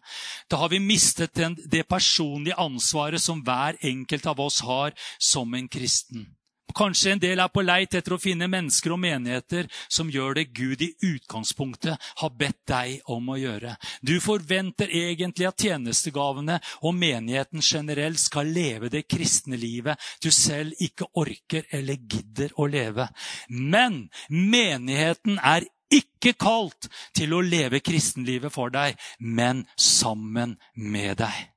Da 0.50 0.62
har 0.62 0.72
vi 0.74 0.82
mistet 0.84 1.38
det 1.72 1.88
personlige 1.90 2.60
ansvaret 2.62 3.22
som 3.22 3.44
hver 3.46 3.80
enkelt 3.82 4.28
av 4.28 4.40
oss 4.44 4.62
har 4.66 4.96
som 5.20 5.54
en 5.54 5.70
kristen. 5.72 6.28
Kanskje 6.76 7.12
en 7.12 7.20
del 7.20 7.42
er 7.44 7.50
på 7.52 7.64
leit 7.66 7.96
etter 7.98 8.16
å 8.16 8.20
finne 8.22 8.48
mennesker 8.52 8.94
og 8.96 9.02
menigheter 9.04 9.68
som 9.92 10.10
gjør 10.12 10.38
det 10.40 10.46
Gud 10.56 10.84
i 10.86 10.92
utgangspunktet 11.04 12.12
har 12.22 12.32
bedt 12.38 12.62
deg 12.70 13.12
om 13.12 13.28
å 13.34 13.38
gjøre. 13.40 13.76
Du 14.02 14.16
forventer 14.24 14.92
egentlig 14.96 15.50
at 15.50 15.60
tjenestegavene 15.60 16.60
og 16.82 16.96
menigheten 16.96 17.64
generelt 17.66 18.22
skal 18.22 18.52
leve 18.56 18.92
det 18.94 19.04
kristne 19.12 19.60
livet 19.60 20.00
du 20.24 20.32
selv 20.32 20.78
ikke 20.80 21.10
orker 21.20 21.68
eller 21.76 22.00
gidder 22.00 22.56
å 22.56 22.70
leve. 22.72 23.10
Men 23.50 24.06
menigheten 24.30 25.42
er 25.44 25.68
ikke 25.92 26.38
kalt 26.40 26.88
til 27.18 27.34
å 27.36 27.44
leve 27.44 27.82
kristenlivet 27.84 28.54
for 28.54 28.72
deg, 28.72 28.96
men 29.20 29.66
sammen 29.76 30.56
med 30.74 31.20
deg. 31.20 31.48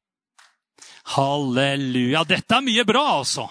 Halleluja. 1.14 2.24
Dette 2.26 2.56
er 2.56 2.64
mye 2.64 2.84
bra, 2.88 3.04
altså. 3.20 3.46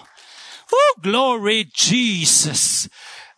Oh, 0.72 1.00
glory 1.02 1.64
Jesus. 1.70 2.88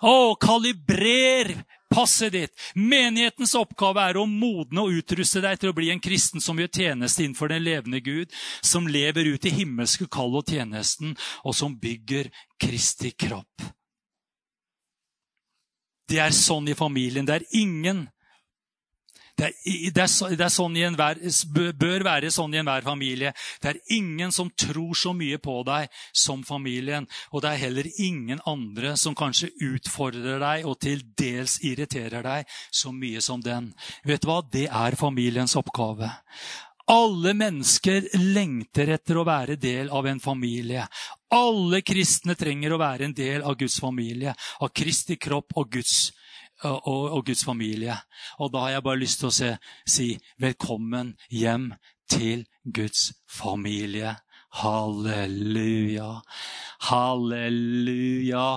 Å, 0.03 0.37
kalibrer 0.41 1.57
passet 1.91 2.33
ditt. 2.33 2.53
Menighetens 2.74 3.55
oppgave 3.59 4.03
er 4.11 4.18
å 4.20 4.27
modne 4.29 4.85
og 4.85 4.99
utruste 5.01 5.43
deg 5.45 5.61
til 5.61 5.72
å 5.72 5.77
bli 5.77 5.91
en 5.93 6.03
kristen 6.03 6.43
som 6.43 6.59
gjør 6.61 6.72
tjeneste 6.81 7.24
innenfor 7.24 7.51
den 7.53 7.64
levende 7.64 8.03
Gud, 8.05 8.35
som 8.61 8.89
lever 8.91 9.33
ut 9.33 9.47
i 9.47 9.55
himmelske 9.62 10.09
kall 10.12 10.37
og 10.37 10.51
tjenesten, 10.51 11.16
og 11.45 11.57
som 11.57 11.77
bygger 11.81 12.31
Kristi 12.61 13.12
kropp. 13.16 13.64
Det 16.07 16.20
er 16.22 16.35
sånn 16.35 16.68
i 16.70 16.77
familien. 16.79 17.27
Det 17.27 17.41
er 17.41 17.49
ingen 17.59 18.07
det, 19.37 19.45
er, 19.45 19.55
det, 19.93 20.03
er, 20.03 20.37
det 20.37 20.45
er 20.47 20.53
sånn 20.53 20.76
enhver, 20.80 21.18
bør 21.76 22.05
være 22.07 22.30
sånn 22.32 22.55
i 22.57 22.61
enhver 22.62 22.84
familie. 22.87 23.34
Det 23.61 23.72
er 23.74 23.80
ingen 23.93 24.32
som 24.32 24.49
tror 24.49 24.97
så 24.97 25.12
mye 25.16 25.37
på 25.43 25.59
deg 25.68 25.93
som 26.16 26.45
familien. 26.47 27.09
Og 27.32 27.45
det 27.45 27.53
er 27.53 27.62
heller 27.66 27.91
ingen 28.01 28.41
andre 28.49 28.95
som 28.97 29.16
kanskje 29.18 29.53
utfordrer 29.68 30.41
deg 30.41 30.68
og 30.68 30.78
til 30.80 31.05
dels 31.18 31.59
irriterer 31.68 32.24
deg 32.24 32.57
så 32.72 32.95
mye 32.97 33.20
som 33.24 33.45
den. 33.45 33.74
Vet 34.09 34.24
du 34.24 34.30
hva? 34.30 34.41
Det 34.41 34.68
er 34.72 34.97
familiens 34.97 35.57
oppgave. 35.61 36.09
Alle 36.89 37.32
mennesker 37.34 38.07
lengter 38.22 38.93
etter 38.95 39.18
å 39.18 39.26
være 39.26 39.59
del 39.61 39.91
av 39.93 40.07
en 40.07 40.22
familie. 40.22 40.87
Alle 41.34 41.82
kristne 41.84 42.39
trenger 42.39 42.72
å 42.72 42.80
være 42.80 43.09
en 43.09 43.16
del 43.16 43.43
av 43.43 43.59
Guds 43.59 43.80
familie, 43.82 44.32
av 44.62 44.70
Kristi 44.70 45.18
kropp 45.18 45.59
og 45.59 45.74
Guds 45.76 45.99
familie 46.07 46.22
og, 46.65 47.13
og, 47.13 47.25
Guds 47.27 47.45
familie. 47.45 47.97
Og 48.39 48.53
da 48.53 48.67
har 48.67 48.77
jeg 48.77 48.87
bare 48.87 49.03
lyst 49.03 49.21
til 49.21 49.31
å 49.31 49.35
se, 49.35 49.51
si 49.87 50.09
velkommen 50.43 51.15
hjem 51.31 51.73
til 52.11 52.47
Guds 52.65 53.13
familie. 53.29 54.17
Halleluja. 54.63 56.21
Halleluja. 56.89 58.49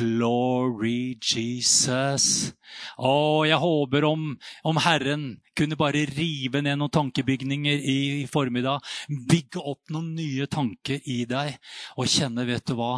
Glory 0.00 1.18
Jesus. 1.18 2.54
Å, 2.96 3.42
jeg 3.48 3.58
håper 3.58 4.06
om, 4.06 4.30
om, 4.64 4.78
Herren 4.80 5.24
kunne 5.58 5.76
bare 5.76 6.06
rive 6.08 6.62
ned 6.62 6.78
noen 6.78 6.94
tankebygninger 6.94 7.74
i, 7.82 7.98
i, 8.22 8.28
formiddag. 8.30 8.86
Bygge 9.08 9.60
opp 9.60 9.90
noen 9.92 10.14
nye 10.16 10.46
tanker 10.50 11.02
i 11.10 11.24
deg 11.28 11.58
og 11.98 12.08
kjenne, 12.08 12.46
vet 12.48 12.70
du 12.70 12.76
hva, 12.78 12.94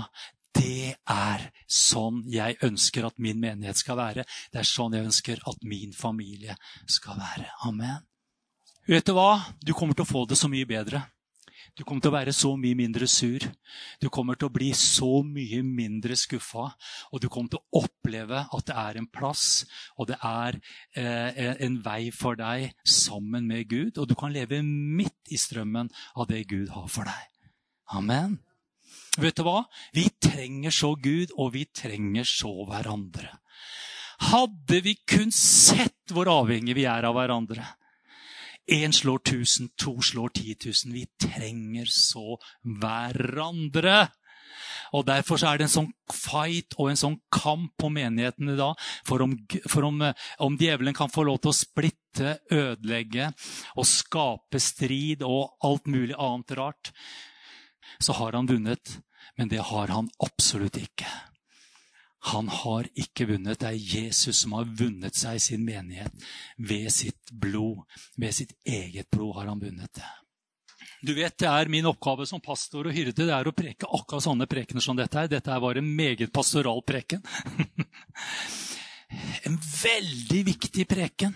det 0.57 0.94
er 1.09 1.48
sånn 1.66 2.22
jeg 2.30 2.59
ønsker 2.62 3.09
at 3.09 3.18
min 3.22 3.40
menighet 3.40 3.80
skal 3.80 3.98
være. 4.00 4.26
Det 4.53 4.62
er 4.62 4.68
sånn 4.68 4.96
jeg 4.96 5.09
ønsker 5.09 5.42
at 5.48 5.64
min 5.64 5.94
familie 5.96 6.57
skal 6.86 7.18
være. 7.20 7.48
Amen. 7.68 8.03
Vet 8.88 9.07
du 9.07 9.14
hva? 9.16 9.40
Du 9.62 9.72
kommer 9.78 9.94
til 9.94 10.05
å 10.07 10.12
få 10.12 10.24
det 10.28 10.38
så 10.38 10.50
mye 10.50 10.68
bedre. 10.68 11.05
Du 11.72 11.86
kommer 11.88 12.05
til 12.05 12.11
å 12.11 12.16
være 12.18 12.34
så 12.36 12.50
mye 12.61 12.76
mindre 12.76 13.07
sur. 13.09 13.44
Du 14.03 14.11
kommer 14.12 14.36
til 14.36 14.50
å 14.50 14.53
bli 14.53 14.72
så 14.76 15.22
mye 15.24 15.62
mindre 15.64 16.18
skuffa. 16.20 16.66
Og 17.12 17.22
du 17.22 17.30
kommer 17.32 17.55
til 17.55 17.62
å 17.62 17.84
oppleve 17.86 18.42
at 18.44 18.68
det 18.68 18.76
er 18.76 19.00
en 19.00 19.09
plass, 19.09 19.64
og 19.96 20.11
det 20.11 20.18
er 20.20 20.59
eh, 20.98 21.57
en 21.64 21.80
vei 21.84 22.11
for 22.12 22.36
deg 22.36 22.74
sammen 22.84 23.48
med 23.48 23.70
Gud. 23.72 23.96
Og 23.96 24.11
du 24.11 24.16
kan 24.18 24.34
leve 24.34 24.61
midt 24.66 25.32
i 25.32 25.40
strømmen 25.40 25.88
av 26.12 26.28
det 26.28 26.44
Gud 26.53 26.74
har 26.76 26.90
for 26.92 27.09
deg. 27.09 27.28
Amen. 27.96 28.40
Vet 29.20 29.36
du 29.36 29.44
hva? 29.44 29.66
Vi 29.92 30.06
trenger 30.22 30.72
så 30.72 30.94
Gud, 30.96 31.34
og 31.36 31.52
vi 31.56 31.66
trenger 31.68 32.24
så 32.28 32.52
hverandre. 32.68 33.28
Hadde 34.32 34.80
vi 34.84 34.94
kun 35.08 35.32
sett 35.34 36.14
hvor 36.14 36.30
avhengige 36.30 36.78
vi 36.78 36.84
er 36.88 37.04
av 37.08 37.16
hverandre 37.16 37.64
Én 38.70 38.92
slår 38.94 39.18
tusen, 39.26 39.72
to 39.76 39.96
slår 40.02 40.30
ti 40.38 40.54
tusen. 40.54 40.92
Vi 40.94 41.02
trenger 41.18 41.88
så 41.90 42.38
hverandre. 42.62 44.12
Og 44.94 45.06
Derfor 45.08 45.42
er 45.48 45.58
det 45.58 45.66
en 45.66 45.72
sånn 45.72 45.90
fight 46.14 46.76
og 46.78 46.92
en 46.92 47.00
sånn 47.00 47.16
kamp 47.32 47.72
på 47.80 47.90
menigheten 47.90 48.52
i 48.52 48.56
dag 48.58 48.78
for 49.08 49.24
om, 49.24 49.34
for 49.66 49.88
om, 49.88 49.98
om 50.46 50.58
djevelen 50.60 50.94
kan 50.94 51.10
få 51.10 51.24
lov 51.26 51.40
til 51.42 51.50
å 51.50 51.56
splitte, 51.56 52.36
ødelegge 52.52 53.32
og 53.74 53.88
skape 53.88 54.60
strid 54.62 55.24
og 55.26 55.56
alt 55.64 55.88
mulig 55.90 56.14
annet 56.14 56.54
rart 56.60 56.92
så 57.99 58.12
har 58.18 58.33
han 58.33 58.47
vunnet. 58.47 58.99
Men 59.37 59.49
det 59.49 59.62
har 59.72 59.89
han 59.89 60.11
absolutt 60.18 60.76
ikke. 60.76 61.09
Han 62.33 62.49
har 62.49 62.87
ikke 62.95 63.26
vunnet. 63.33 63.59
Det 63.59 63.68
er 63.68 63.97
Jesus 63.97 64.45
som 64.45 64.55
har 64.55 64.68
vunnet 64.78 65.16
seg 65.18 65.41
sin 65.43 65.64
menighet 65.66 66.26
ved 66.59 66.91
sitt 66.95 67.33
blod. 67.33 67.83
Ved 68.16 68.35
sitt 68.37 68.53
eget 68.62 69.11
blod 69.11 69.41
har 69.41 69.51
han 69.51 69.62
vunnet 69.62 69.91
det. 69.99 70.11
Du 71.03 71.14
vet, 71.14 71.35
Det 71.39 71.49
er 71.49 71.68
min 71.68 71.87
oppgave 71.87 72.26
som 72.26 72.41
pastor 72.41 72.87
og 72.87 72.95
hyrde 72.95 73.24
det 73.26 73.35
er 73.35 73.49
å 73.49 73.55
preke 73.55 73.89
akkurat 73.91 74.22
sånne 74.22 74.47
prekener 74.47 74.80
som 74.80 74.97
dette. 74.97 75.18
her. 75.18 75.26
Dette 75.26 75.59
var 75.59 75.74
en 75.74 75.97
meget 75.97 76.33
pastoral 76.33 76.83
preken. 76.87 77.22
en 79.47 79.59
veldig 79.59 80.45
viktig 80.47 80.87
preken. 80.87 81.35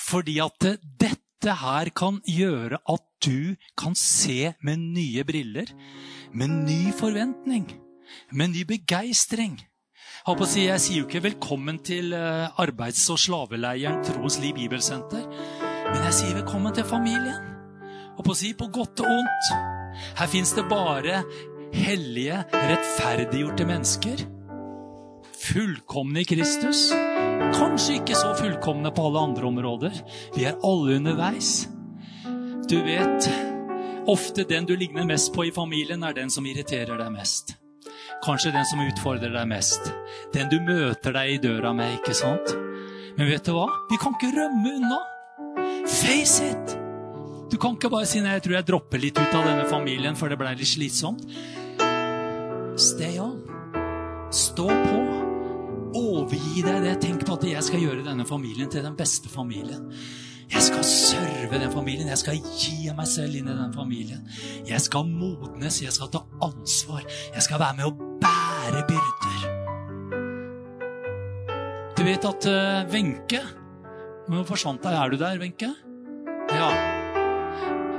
Fordi 0.00 0.38
at 0.40 0.64
dette 0.80 1.23
dette 1.44 1.60
her 1.60 1.90
kan 1.92 2.22
gjøre 2.24 2.78
at 2.88 3.02
du 3.20 3.52
kan 3.76 3.92
se 3.98 4.54
med 4.64 4.80
nye 4.80 5.24
briller, 5.28 5.68
med 6.32 6.48
ny 6.64 6.88
forventning, 6.96 7.66
med 8.32 8.54
ny 8.54 8.62
begeistring. 8.64 9.58
Jeg 10.24 10.80
sier 10.80 11.02
jo 11.02 11.04
ikke 11.04 11.20
'velkommen 11.20 11.84
til 11.84 12.14
eh, 12.14 12.48
arbeids- 12.56 13.10
og 13.12 13.18
slaveleiren 13.18 14.00
Troens 14.04 14.38
Liv 14.40 14.54
Bibelsenter', 14.54 15.28
men 15.92 16.00
jeg 16.08 16.14
sier 16.14 16.34
'velkommen 16.34 16.74
til 16.74 16.84
familien'. 16.84 17.44
Og 18.16 18.24
på, 18.24 18.34
si, 18.34 18.54
på 18.54 18.64
godt 18.72 19.00
og 19.00 19.06
ondt. 19.06 19.44
Her 20.16 20.26
fins 20.26 20.52
det 20.52 20.64
bare 20.68 21.24
hellige, 21.74 22.44
rettferdiggjorte 22.54 23.64
mennesker. 23.64 24.33
Fullkomne 25.44 26.20
i 26.20 26.24
Kristus. 26.24 26.86
Kanskje 27.54 27.98
ikke 27.98 28.16
så 28.16 28.30
fullkomne 28.38 28.88
på 28.94 29.02
alle 29.08 29.24
andre 29.28 29.46
områder. 29.46 29.98
Vi 30.36 30.46
er 30.48 30.56
alle 30.64 30.96
underveis. 30.96 31.66
Du 32.70 32.78
vet, 32.86 33.28
ofte 34.08 34.46
den 34.48 34.64
du 34.64 34.72
ligner 34.76 35.04
mest 35.04 35.34
på 35.34 35.44
i 35.44 35.52
familien, 35.52 36.02
er 36.02 36.16
den 36.16 36.32
som 36.32 36.46
irriterer 36.48 36.96
deg 36.96 37.12
mest. 37.12 37.58
Kanskje 38.24 38.54
den 38.54 38.64
som 38.64 38.80
utfordrer 38.86 39.34
deg 39.34 39.50
mest. 39.50 39.90
Den 40.32 40.48
du 40.48 40.56
møter 40.64 41.12
deg 41.12 41.34
i 41.34 41.42
døra 41.42 41.74
med, 41.76 41.98
ikke 41.98 42.16
sant? 42.16 42.54
Men 43.18 43.28
vet 43.28 43.44
du 43.44 43.52
hva? 43.52 43.66
Vi 43.90 44.00
kan 44.00 44.16
ikke 44.16 44.32
rømme 44.38 44.72
unna. 44.78 45.02
Face 45.84 46.40
it! 46.46 46.78
Du 47.52 47.58
kan 47.60 47.76
ikke 47.76 47.92
bare 47.92 48.08
si 48.08 48.22
nei, 48.24 48.38
jeg 48.38 48.46
tror 48.46 48.56
jeg 48.56 48.68
dropper 48.70 49.02
litt 49.02 49.20
ut 49.20 49.36
av 49.36 49.44
denne 49.44 49.68
familien, 49.68 50.16
for 50.16 50.32
det 50.32 50.40
ble 50.40 50.56
litt 50.56 50.72
slitsomt. 50.72 51.28
Stay 52.80 53.20
on. 53.20 53.44
Stå 54.34 54.66
på 54.66 55.13
overgi 55.94 56.62
deg 56.64 56.84
det. 56.84 56.94
Tenk 57.02 57.24
på 57.26 57.38
at 57.38 57.46
jeg 57.48 57.64
skal 57.66 57.82
gjøre 57.82 58.04
denne 58.06 58.26
familien 58.28 58.70
til 58.70 58.84
den 58.84 58.96
beste 58.98 59.30
familien. 59.32 59.90
Jeg 60.52 60.62
skal 60.62 60.84
serve 60.84 61.58
den 61.58 61.72
familien. 61.72 62.08
Jeg 62.08 62.20
skal 62.20 62.38
gi 62.38 62.90
meg 62.94 63.08
selv 63.08 63.34
inn 63.38 63.48
i 63.48 63.56
den 63.56 63.72
familien. 63.74 64.26
Jeg 64.68 64.80
skal 64.84 65.08
modnes. 65.08 65.80
Jeg 65.82 65.94
skal 65.96 66.12
ta 66.12 66.24
ansvar. 66.44 67.02
Jeg 67.34 67.42
skal 67.46 67.62
være 67.62 67.78
med 67.80 67.88
å 67.88 67.94
bære 68.22 68.84
byrder. 68.90 69.44
Du 71.94 72.02
vet 72.04 72.26
at 72.28 72.46
eh, 72.50 72.80
Wenche 72.92 73.40
uh, 73.40 73.52
Nå 74.28 74.42
forsvant 74.48 74.82
deg. 74.84 74.96
Er 74.96 75.12
du 75.12 75.18
der, 75.20 75.38
Wenche? 75.40 75.70
Ja. 76.52 76.68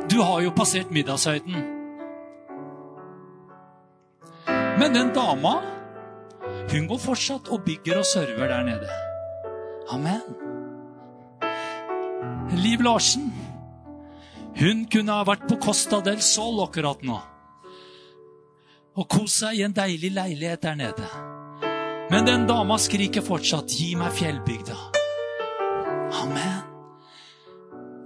Du 0.09 0.19
har 0.21 0.41
jo 0.45 0.53
passert 0.53 0.91
middagshøyden. 0.93 1.71
Men 4.79 4.93
den 4.93 5.13
dama 5.15 5.74
hun 6.71 6.87
går 6.89 6.99
fortsatt 7.01 7.49
og 7.53 7.63
bygger 7.65 7.99
og 8.01 8.05
server 8.09 8.47
der 8.49 8.63
nede. 8.63 8.89
Amen. 9.93 10.21
Liv 12.55 12.81
Larsen 12.81 13.33
hun 14.55 14.85
kunne 14.87 15.11
ha 15.11 15.25
vært 15.27 15.49
på 15.49 15.57
Costa 15.59 15.99
del 16.03 16.21
Sol 16.23 16.61
akkurat 16.63 17.01
nå. 17.03 17.17
Og 18.95 19.07
kost 19.11 19.41
seg 19.41 19.59
i 19.59 19.65
en 19.67 19.75
deilig 19.75 20.13
leilighet 20.15 20.63
der 20.63 20.77
nede. 20.79 21.09
Men 22.11 22.27
den 22.27 22.45
dama 22.47 22.77
skriker 22.79 23.25
fortsatt 23.25 23.67
'Gi 23.67 23.95
meg 23.99 24.15
fjellbygda'. 24.15 24.79
Amen. 26.21 26.63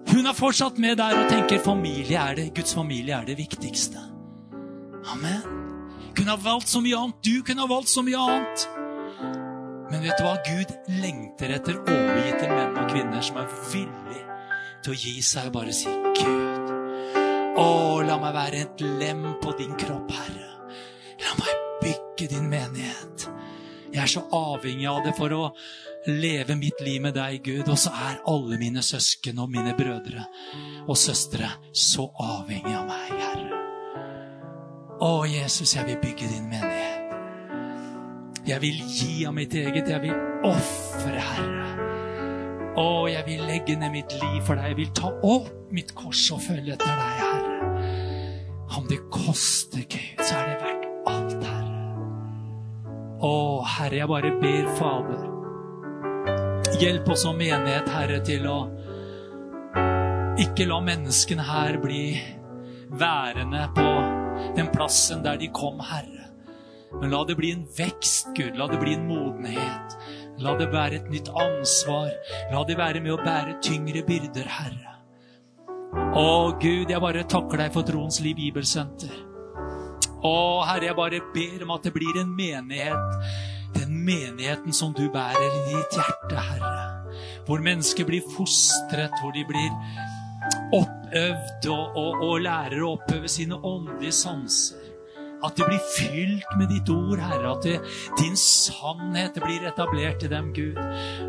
Hun 0.09 0.25
er 0.25 0.33
fortsatt 0.33 0.79
med 0.79 0.97
der 0.97 1.21
og 1.21 1.29
tenker 1.29 1.61
familie 1.61 2.17
er 2.17 2.35
det, 2.35 2.55
Guds 2.55 2.73
familie 2.73 3.13
er 3.13 3.25
det 3.25 3.37
viktigste. 3.37 4.01
Amen 5.05 5.58
kunne 6.15 6.35
ha 6.35 6.39
valgt 6.43 6.71
så 6.71 6.81
mye 6.83 6.97
annet. 6.97 7.23
Du 7.23 7.41
kunne 7.45 7.65
ha 7.65 7.69
valgt 7.69 7.91
så 7.91 8.03
mye 8.05 8.19
annet. 8.19 8.67
Men 9.89 10.03
vet 10.05 10.19
du 10.19 10.25
hva? 10.25 10.35
Gud 10.45 10.73
lengter 11.01 11.55
etter 11.55 11.79
overgitte 11.81 12.49
menn 12.51 12.77
og 12.77 12.91
kvinner 12.91 13.25
som 13.25 13.39
er 13.41 13.49
villige 13.71 14.25
til 14.83 14.93
å 14.93 14.99
gi 14.99 15.15
seg 15.25 15.49
og 15.49 15.55
bare 15.57 15.73
si, 15.75 15.89
'Gud, 15.89 16.69
å, 17.59 17.69
la 18.05 18.15
meg 18.21 18.35
være 18.35 18.61
et 18.63 18.83
lem 19.01 19.25
på 19.41 19.55
din 19.59 19.75
kropp, 19.79 20.13
Herre.' 20.13 20.47
La 21.19 21.35
meg 21.35 21.65
bygge 21.81 22.29
din 22.31 22.47
menighet. 22.51 23.27
Jeg 23.89 24.03
er 24.03 24.11
så 24.13 24.23
avhengig 24.31 24.87
av 24.87 25.01
det 25.03 25.15
for 25.17 25.33
å 25.35 25.43
leve 26.07 26.55
mitt 26.55 26.79
liv 26.85 27.01
med 27.01 27.17
deg, 27.17 27.41
Gud. 27.43 27.67
Og 27.67 27.79
så 27.79 27.91
er 27.91 28.21
alle 28.29 28.59
mine 28.61 28.83
søsken 28.85 29.41
og 29.41 29.51
mine 29.51 29.75
brødre 29.77 30.27
og 30.87 30.97
søstre 30.97 31.49
så 31.73 32.07
avhengig 32.23 32.75
av 32.75 32.87
meg, 32.87 33.15
Herre. 33.19 33.58
Å, 34.99 35.23
Jesus, 35.31 35.77
jeg 35.77 35.85
vil 35.87 35.95
bygge 36.01 36.27
din 36.27 36.49
menighet. 36.51 37.13
Jeg 38.49 38.59
vil 38.59 38.81
gi 38.83 39.25
av 39.29 39.33
mitt 39.37 39.53
eget. 39.55 39.87
Jeg 39.87 40.01
vil 40.03 40.15
ofre, 40.43 41.21
Herre. 41.23 41.69
Å, 42.79 43.07
jeg 43.07 43.23
vil 43.29 43.45
legge 43.47 43.77
ned 43.79 43.93
mitt 43.93 44.11
liv 44.19 44.41
for 44.43 44.59
deg. 44.59 44.73
Jeg 44.73 44.79
vil 44.81 44.91
ta 44.99 45.13
opp 45.23 45.47
mitt 45.71 45.95
kors 45.95 46.25
og 46.35 46.43
følge 46.43 46.75
etter 46.75 46.99
deg, 46.99 47.23
Herre. 47.23 47.55
Om 48.75 48.91
det 48.91 48.99
koster, 49.07 49.87
Gud, 49.87 50.19
så 50.19 50.35
er 50.35 50.51
det 50.51 50.59
verdt 50.65 50.85
alt, 51.13 51.47
Herre. 51.47 51.81
Å, 53.23 53.33
Herre, 53.77 54.01
jeg 54.01 54.11
bare 54.11 54.35
ber, 54.43 54.69
Fader. 54.83 55.25
Hjelp 56.79 57.07
oss 57.15 57.23
som 57.23 57.39
menighet, 57.39 57.87
Herre, 57.95 58.19
til 58.27 58.51
å 58.51 58.59
ikke 60.39 60.67
la 60.67 60.83
menneskene 60.83 61.43
her 61.47 61.79
bli 61.83 62.03
værende 62.99 63.67
på 63.75 64.18
den 64.57 64.71
plassen 64.73 65.23
der 65.23 65.39
de 65.39 65.49
kom, 65.53 65.79
Herre. 65.83 66.29
Men 67.01 67.11
la 67.13 67.23
det 67.27 67.37
bli 67.37 67.51
en 67.53 67.65
vekst, 67.77 68.31
Gud. 68.35 68.57
La 68.57 68.67
det 68.67 68.79
bli 68.81 68.95
en 68.97 69.07
modenhet. 69.07 69.97
La 70.41 70.55
det 70.57 70.69
være 70.73 71.01
et 71.01 71.09
nytt 71.11 71.29
ansvar. 71.37 72.11
La 72.51 72.63
det 72.65 72.77
være 72.79 73.01
med 73.03 73.13
å 73.13 73.21
bære 73.21 73.59
tyngre 73.63 74.03
byrder, 74.07 74.49
Herre. 74.59 74.95
Å, 75.89 76.29
Gud, 76.61 76.89
jeg 76.89 77.01
bare 77.01 77.25
takker 77.29 77.61
deg 77.63 77.73
for 77.73 77.85
Troens 77.85 78.19
Liv 78.25 78.37
Bibelsenter. 78.39 79.13
Å, 80.25 80.35
Herre, 80.67 80.89
jeg 80.89 80.97
bare 80.97 81.21
ber 81.35 81.65
om 81.65 81.75
at 81.75 81.85
det 81.85 81.93
blir 81.95 82.21
en 82.21 82.33
menighet. 82.35 83.33
Den 83.77 83.93
menigheten 84.05 84.73
som 84.75 84.95
du 84.97 85.05
bærer 85.13 85.45
i 85.45 85.65
ditt 85.69 85.99
hjerte, 85.99 86.45
Herre. 86.49 86.87
Hvor 87.47 87.61
mennesker 87.65 88.05
blir 88.05 88.25
fostret, 88.35 89.13
hvor 89.21 89.33
de 89.35 89.45
blir 89.47 89.69
oppøvd 90.75 91.69
og, 91.73 91.97
og, 91.97 92.23
og 92.27 92.35
lærer 92.45 92.83
å 92.83 92.93
oppøve 92.97 93.31
sine 93.31 93.57
åndelige 93.57 94.15
sanser. 94.19 94.85
At 95.39 95.55
de 95.55 95.63
blir 95.63 95.79
fylt 95.95 96.49
med 96.59 96.67
ditt 96.67 96.89
ord, 96.91 97.21
Herre. 97.23 97.53
At 97.53 97.63
det, 97.63 97.77
din 98.19 98.35
sannhet 98.39 99.39
blir 99.39 99.63
etablert 99.69 100.25
i 100.27 100.31
dem, 100.31 100.51
Gud. 100.55 100.79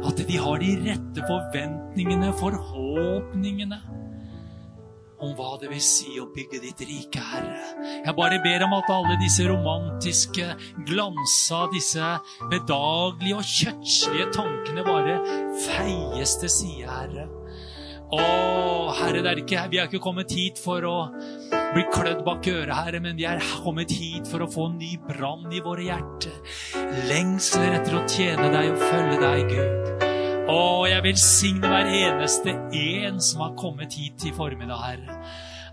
At 0.02 0.18
de 0.26 0.40
har 0.42 0.58
de 0.62 0.74
rette 0.82 1.26
forventningene, 1.28 2.32
forhåpningene 2.40 3.80
om 5.20 5.34
hva 5.36 5.50
det 5.60 5.68
vil 5.68 5.82
si 5.84 6.14
å 6.20 6.28
bygge 6.32 6.62
ditt 6.62 6.82
rike, 6.88 7.20
Herre. 7.20 7.64
Jeg 8.06 8.16
bare 8.16 8.40
ber 8.42 8.64
om 8.64 8.76
at 8.78 8.88
alle 8.92 9.18
disse 9.20 9.44
romantiske, 9.48 10.46
glansa, 10.88 11.66
disse 11.74 12.14
bedagelige 12.50 13.36
og 13.36 13.50
kjøttslige 13.50 14.30
tankene 14.34 14.86
bare 14.86 15.18
feies 15.66 16.38
til 16.40 16.54
side, 16.54 16.88
Herre. 16.88 17.28
Å, 18.10 18.22
Herre, 18.98 19.22
er 19.30 19.38
ikke, 19.38 19.60
vi 19.70 19.78
er 19.78 19.86
ikke 19.86 20.02
kommet 20.02 20.32
hit 20.34 20.58
for 20.58 20.82
å 20.86 20.94
bli 21.70 21.84
klødd 21.94 22.24
bak 22.26 22.46
øret, 22.50 22.74
Herre, 22.74 23.00
men 23.02 23.14
vi 23.18 23.26
er 23.30 23.42
kommet 23.62 23.92
hit 23.94 24.26
for 24.26 24.42
å 24.42 24.48
få 24.50 24.66
en 24.72 24.80
ny 24.80 24.96
brann 25.06 25.46
i 25.54 25.62
våre 25.62 25.86
hjerter. 25.86 26.34
Lengsler 27.06 27.76
etter 27.78 27.94
å 28.00 28.02
tjene 28.10 28.50
deg 28.50 28.72
og 28.72 28.82
følge 28.82 29.20
deg, 29.22 29.54
Gud. 29.54 30.06
Å, 30.50 30.60
jeg 30.90 31.04
velsigne 31.06 31.70
hver 31.70 31.92
eneste 31.94 32.56
en 32.80 33.22
som 33.22 33.44
har 33.44 33.54
kommet 33.60 33.94
hit 33.94 34.26
i 34.26 34.34
formiddag, 34.34 34.82
Herre. 34.82 35.18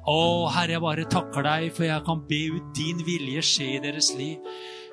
Å, 0.07 0.19
Herre, 0.53 0.77
jeg 0.77 0.85
bare 0.85 1.09
takker 1.09 1.47
deg, 1.47 1.71
for 1.73 1.89
jeg 1.89 2.05
kan 2.05 2.21
be 2.29 2.43
ut 2.53 2.69
din 2.77 3.01
vilje 3.07 3.41
skje 3.49 3.71
i 3.73 3.81
deres 3.83 4.13
liv. 4.19 4.37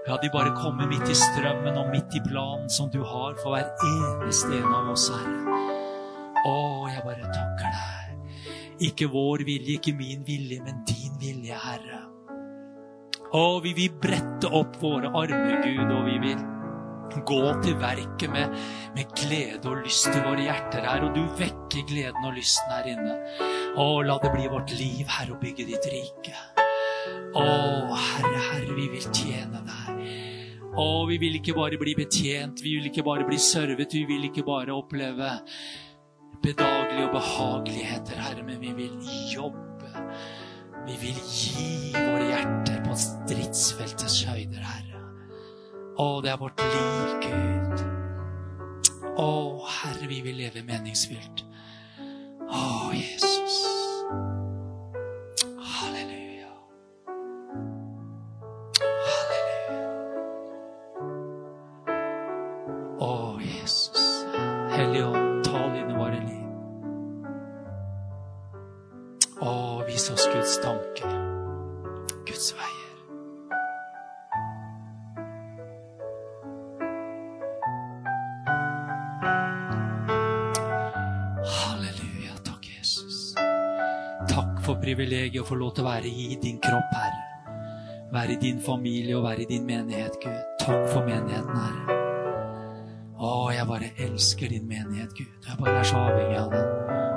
La 0.09 0.17
de 0.21 0.33
bare 0.33 0.57
komme 0.57 0.89
midt 0.89 1.09
i 1.13 1.17
strømmen 1.17 1.77
og 1.81 1.93
midt 1.93 2.17
i 2.17 2.25
planen 2.25 2.73
som 2.73 2.91
du 2.93 3.03
har 3.05 3.37
for 3.41 3.53
hver 3.53 3.69
eneste 3.93 4.53
en 4.59 4.73
av 4.73 4.91
oss, 4.97 5.11
Herre. 5.13 5.54
Å, 6.45 6.57
jeg 6.93 7.05
bare 7.07 7.29
takker 7.33 7.77
deg. 7.77 8.51
Ikke 8.85 9.07
vår 9.09 9.45
vilje, 9.49 9.79
ikke 9.79 9.95
min 9.97 10.25
vilje, 10.27 10.59
men 10.65 10.83
din 10.89 11.15
vilje, 11.21 11.57
Herre. 11.57 12.01
Å, 13.35 13.45
vi 13.65 13.73
vil 13.75 13.95
brette 14.03 14.51
opp 14.53 14.77
våre 14.83 15.09
armer, 15.17 15.63
Gud, 15.65 15.89
og 15.89 16.05
vi 16.07 16.19
vil 16.23 16.43
gå 17.25 17.41
til 17.63 17.79
verket 17.81 18.31
med, 18.33 18.53
med, 18.97 19.15
glede 19.17 19.71
og 19.71 19.85
lyst 19.87 20.11
til 20.11 20.21
våre 20.27 20.45
hjerter 20.45 20.85
her. 20.85 21.07
Og 21.07 21.17
du 21.17 21.23
vekker 21.39 21.87
gleden 21.89 22.29
og 22.29 22.37
lysten 22.37 22.75
her 22.75 22.91
inne. 22.93 23.17
Å, 23.81 23.89
la 24.05 24.19
det 24.23 24.35
bli 24.35 24.51
vårt 24.53 24.75
liv, 24.77 25.07
Herre, 25.09 25.35
å 25.35 25.41
bygge 25.41 25.69
ditt 25.71 25.89
rike. 25.95 26.37
Å, 27.35 27.47
Herre, 27.95 28.45
Herre, 28.51 28.77
vi 28.77 28.91
vil 28.93 29.09
tjene 29.09 29.65
deg. 29.65 30.05
Å, 30.75 30.87
vi 31.07 31.19
vil 31.23 31.39
ikke 31.39 31.57
bare 31.57 31.79
bli 31.79 31.95
betjent, 31.97 32.61
vi 32.61 32.77
vil 32.77 32.91
ikke 32.91 33.07
bare 33.07 33.25
bli 33.27 33.39
servet, 33.41 33.95
vi 33.95 34.05
vil 34.09 34.29
ikke 34.29 34.43
bare 34.47 34.75
oppleve 34.75 35.39
bedagelige 36.45 37.07
og 37.07 37.13
behageligheter, 37.13 38.21
Herre, 38.21 38.43
men 38.43 38.61
vi 38.61 38.73
vil 38.77 38.99
jobbe. 39.35 39.91
Vi 40.87 40.97
vil 41.01 41.21
gi 41.25 41.93
våre 41.95 42.27
hjerter 42.29 42.83
på 42.85 42.97
stridsfeltets 43.01 44.19
høyder, 44.29 44.61
Herre. 44.61 45.01
Å, 45.97 46.09
det 46.21 46.35
er 46.35 46.41
vårt 46.43 46.61
liv, 46.61 47.15
Gud. 47.25 47.85
Å, 49.17 49.31
Herre, 49.79 50.11
vi 50.11 50.21
vil 50.27 50.37
leve 50.43 50.65
meningsfylt. 50.67 51.47
Å, 52.45 52.93
Jesus. 52.93 53.94
Å, 69.45 69.85
vis 69.85 70.07
oss 70.09 70.25
Guds 70.33 70.55
tanker, 70.63 71.11
Guds 72.25 72.47
veier. 72.57 72.95
Halleluja. 81.45 82.39
Takk, 82.47 82.71
Jesus. 82.79 83.35
Takk 84.31 84.63
for 84.65 84.81
privilegiet 84.81 85.43
å 85.43 85.45
få 85.45 85.61
lov 85.61 85.75
til 85.77 85.85
å 85.85 85.91
være 85.91 86.09
i 86.09 86.39
din 86.41 86.57
kropp, 86.65 86.97
Herre. 86.97 87.21
Være 88.15 88.39
i 88.39 88.41
din 88.41 88.65
familie 88.65 89.19
og 89.19 89.27
være 89.27 89.45
i 89.45 89.51
din 89.53 89.69
menighet, 89.69 90.17
Gud. 90.25 90.41
Takk 90.65 90.89
for 90.95 91.05
menigheten, 91.05 91.53
Herre. 91.53 92.01
Å, 93.21 93.35
jeg 93.53 93.69
bare 93.69 93.93
elsker 94.09 94.57
din 94.57 94.65
menighet, 94.73 95.13
Gud. 95.21 95.37
Jeg 95.51 95.61
bare 95.61 95.83
er 95.83 95.93
så 95.93 96.01
avhengig 96.01 96.41
av 96.47 96.57
den. 96.57 97.14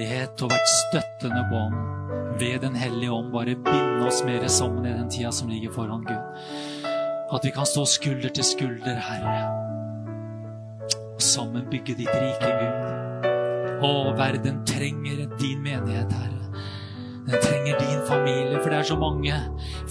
Kjærlighet 0.00 0.42
og 0.42 0.50
vært 0.50 0.70
støttende 0.70 1.40
bånd 1.50 1.74
ved 2.40 2.62
Den 2.62 2.74
hellige 2.74 3.12
ånd 3.12 3.32
bare 3.32 3.56
binde 3.56 4.06
oss 4.06 4.22
mer 4.24 4.46
sammen 4.48 4.86
i 4.86 4.94
den 4.96 5.10
tida 5.12 5.30
som 5.30 5.48
ligger 5.48 5.72
foran 5.74 6.04
Gud. 6.06 6.38
At 7.30 7.44
vi 7.44 7.50
kan 7.52 7.66
stå 7.66 7.84
skulder 7.84 8.30
til 8.32 8.44
skulder, 8.44 8.96
Herre, 8.96 9.50
og 11.14 11.20
sammen 11.20 11.68
bygge 11.70 11.98
ditt 11.98 12.08
rike, 12.08 12.48
Gud. 12.48 13.28
Å, 13.84 13.92
verden 14.16 14.64
trenger 14.66 15.26
din 15.38 15.60
menighet, 15.62 16.12
Herre. 16.12 16.64
Den 17.28 17.44
trenger 17.44 17.78
din 17.78 18.00
familie, 18.08 18.56
for 18.56 18.70
det 18.72 18.80
er 18.80 18.88
så 18.88 18.96
mange 18.98 19.36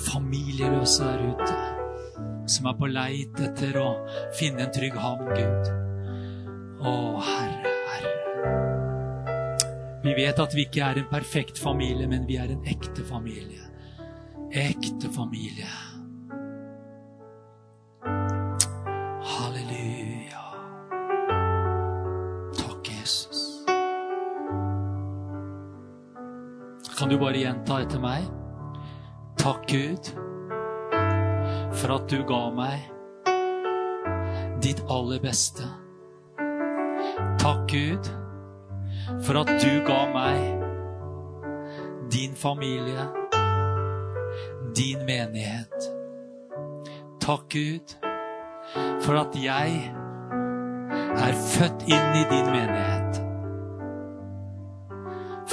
familieløse 0.10 1.05
der 1.05 1.30
ute 1.30 1.53
som 2.49 2.66
er 2.66 2.80
på 2.82 2.89
leit 2.89 3.39
etter 3.45 3.78
å 3.78 3.88
finne 4.34 4.66
en 4.66 4.74
trygg 4.74 4.97
havn, 4.97 5.30
Gud. 5.38 5.74
Å, 6.82 6.97
Herre. 7.30 7.49
Vi 10.04 10.14
vet 10.14 10.39
at 10.39 10.54
vi 10.56 10.64
ikke 10.64 10.84
er 10.86 11.02
en 11.02 11.10
perfekt 11.12 11.60
familie, 11.60 12.08
men 12.08 12.28
vi 12.28 12.38
er 12.39 12.54
en 12.54 12.62
ekte 12.68 13.04
familie. 13.04 13.66
Ekte 14.56 15.12
familie. 15.12 15.68
Halleluja. 19.34 20.45
Takk, 22.56 22.91
Jesus. 22.93 23.41
Kan 26.95 27.12
du 27.12 27.18
bare 27.20 27.43
gjenta 27.43 27.82
etter 27.84 28.00
meg? 28.00 28.24
Takk, 29.39 29.68
Gud, 29.68 30.14
for 31.76 31.95
at 31.95 32.08
du 32.12 32.24
ga 32.28 32.41
meg 32.56 32.88
ditt 34.60 34.82
aller 34.91 35.22
beste 35.24 35.64
Takk, 37.39 37.62
Gud, 37.72 38.10
for 39.26 39.39
at 39.41 39.51
du 39.62 39.74
ga 39.86 39.99
meg 40.14 40.60
din 42.12 42.36
familie, 42.36 43.07
din 44.76 45.05
menighet. 45.05 45.89
Takk, 47.22 47.49
Gud, 47.49 47.95
for 49.01 49.14
at 49.14 49.36
jeg 49.43 49.93
er 51.18 51.34
født 51.34 51.88
inn 51.88 52.16
i 52.16 52.24
din 52.30 52.51
menighet. 52.51 53.22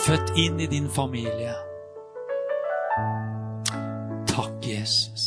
Født 0.06 0.32
inn 0.36 0.60
i 0.60 0.66
din 0.66 0.88
familie. 0.88 1.54
Takk, 4.26 4.62
Jesus. 4.62 5.25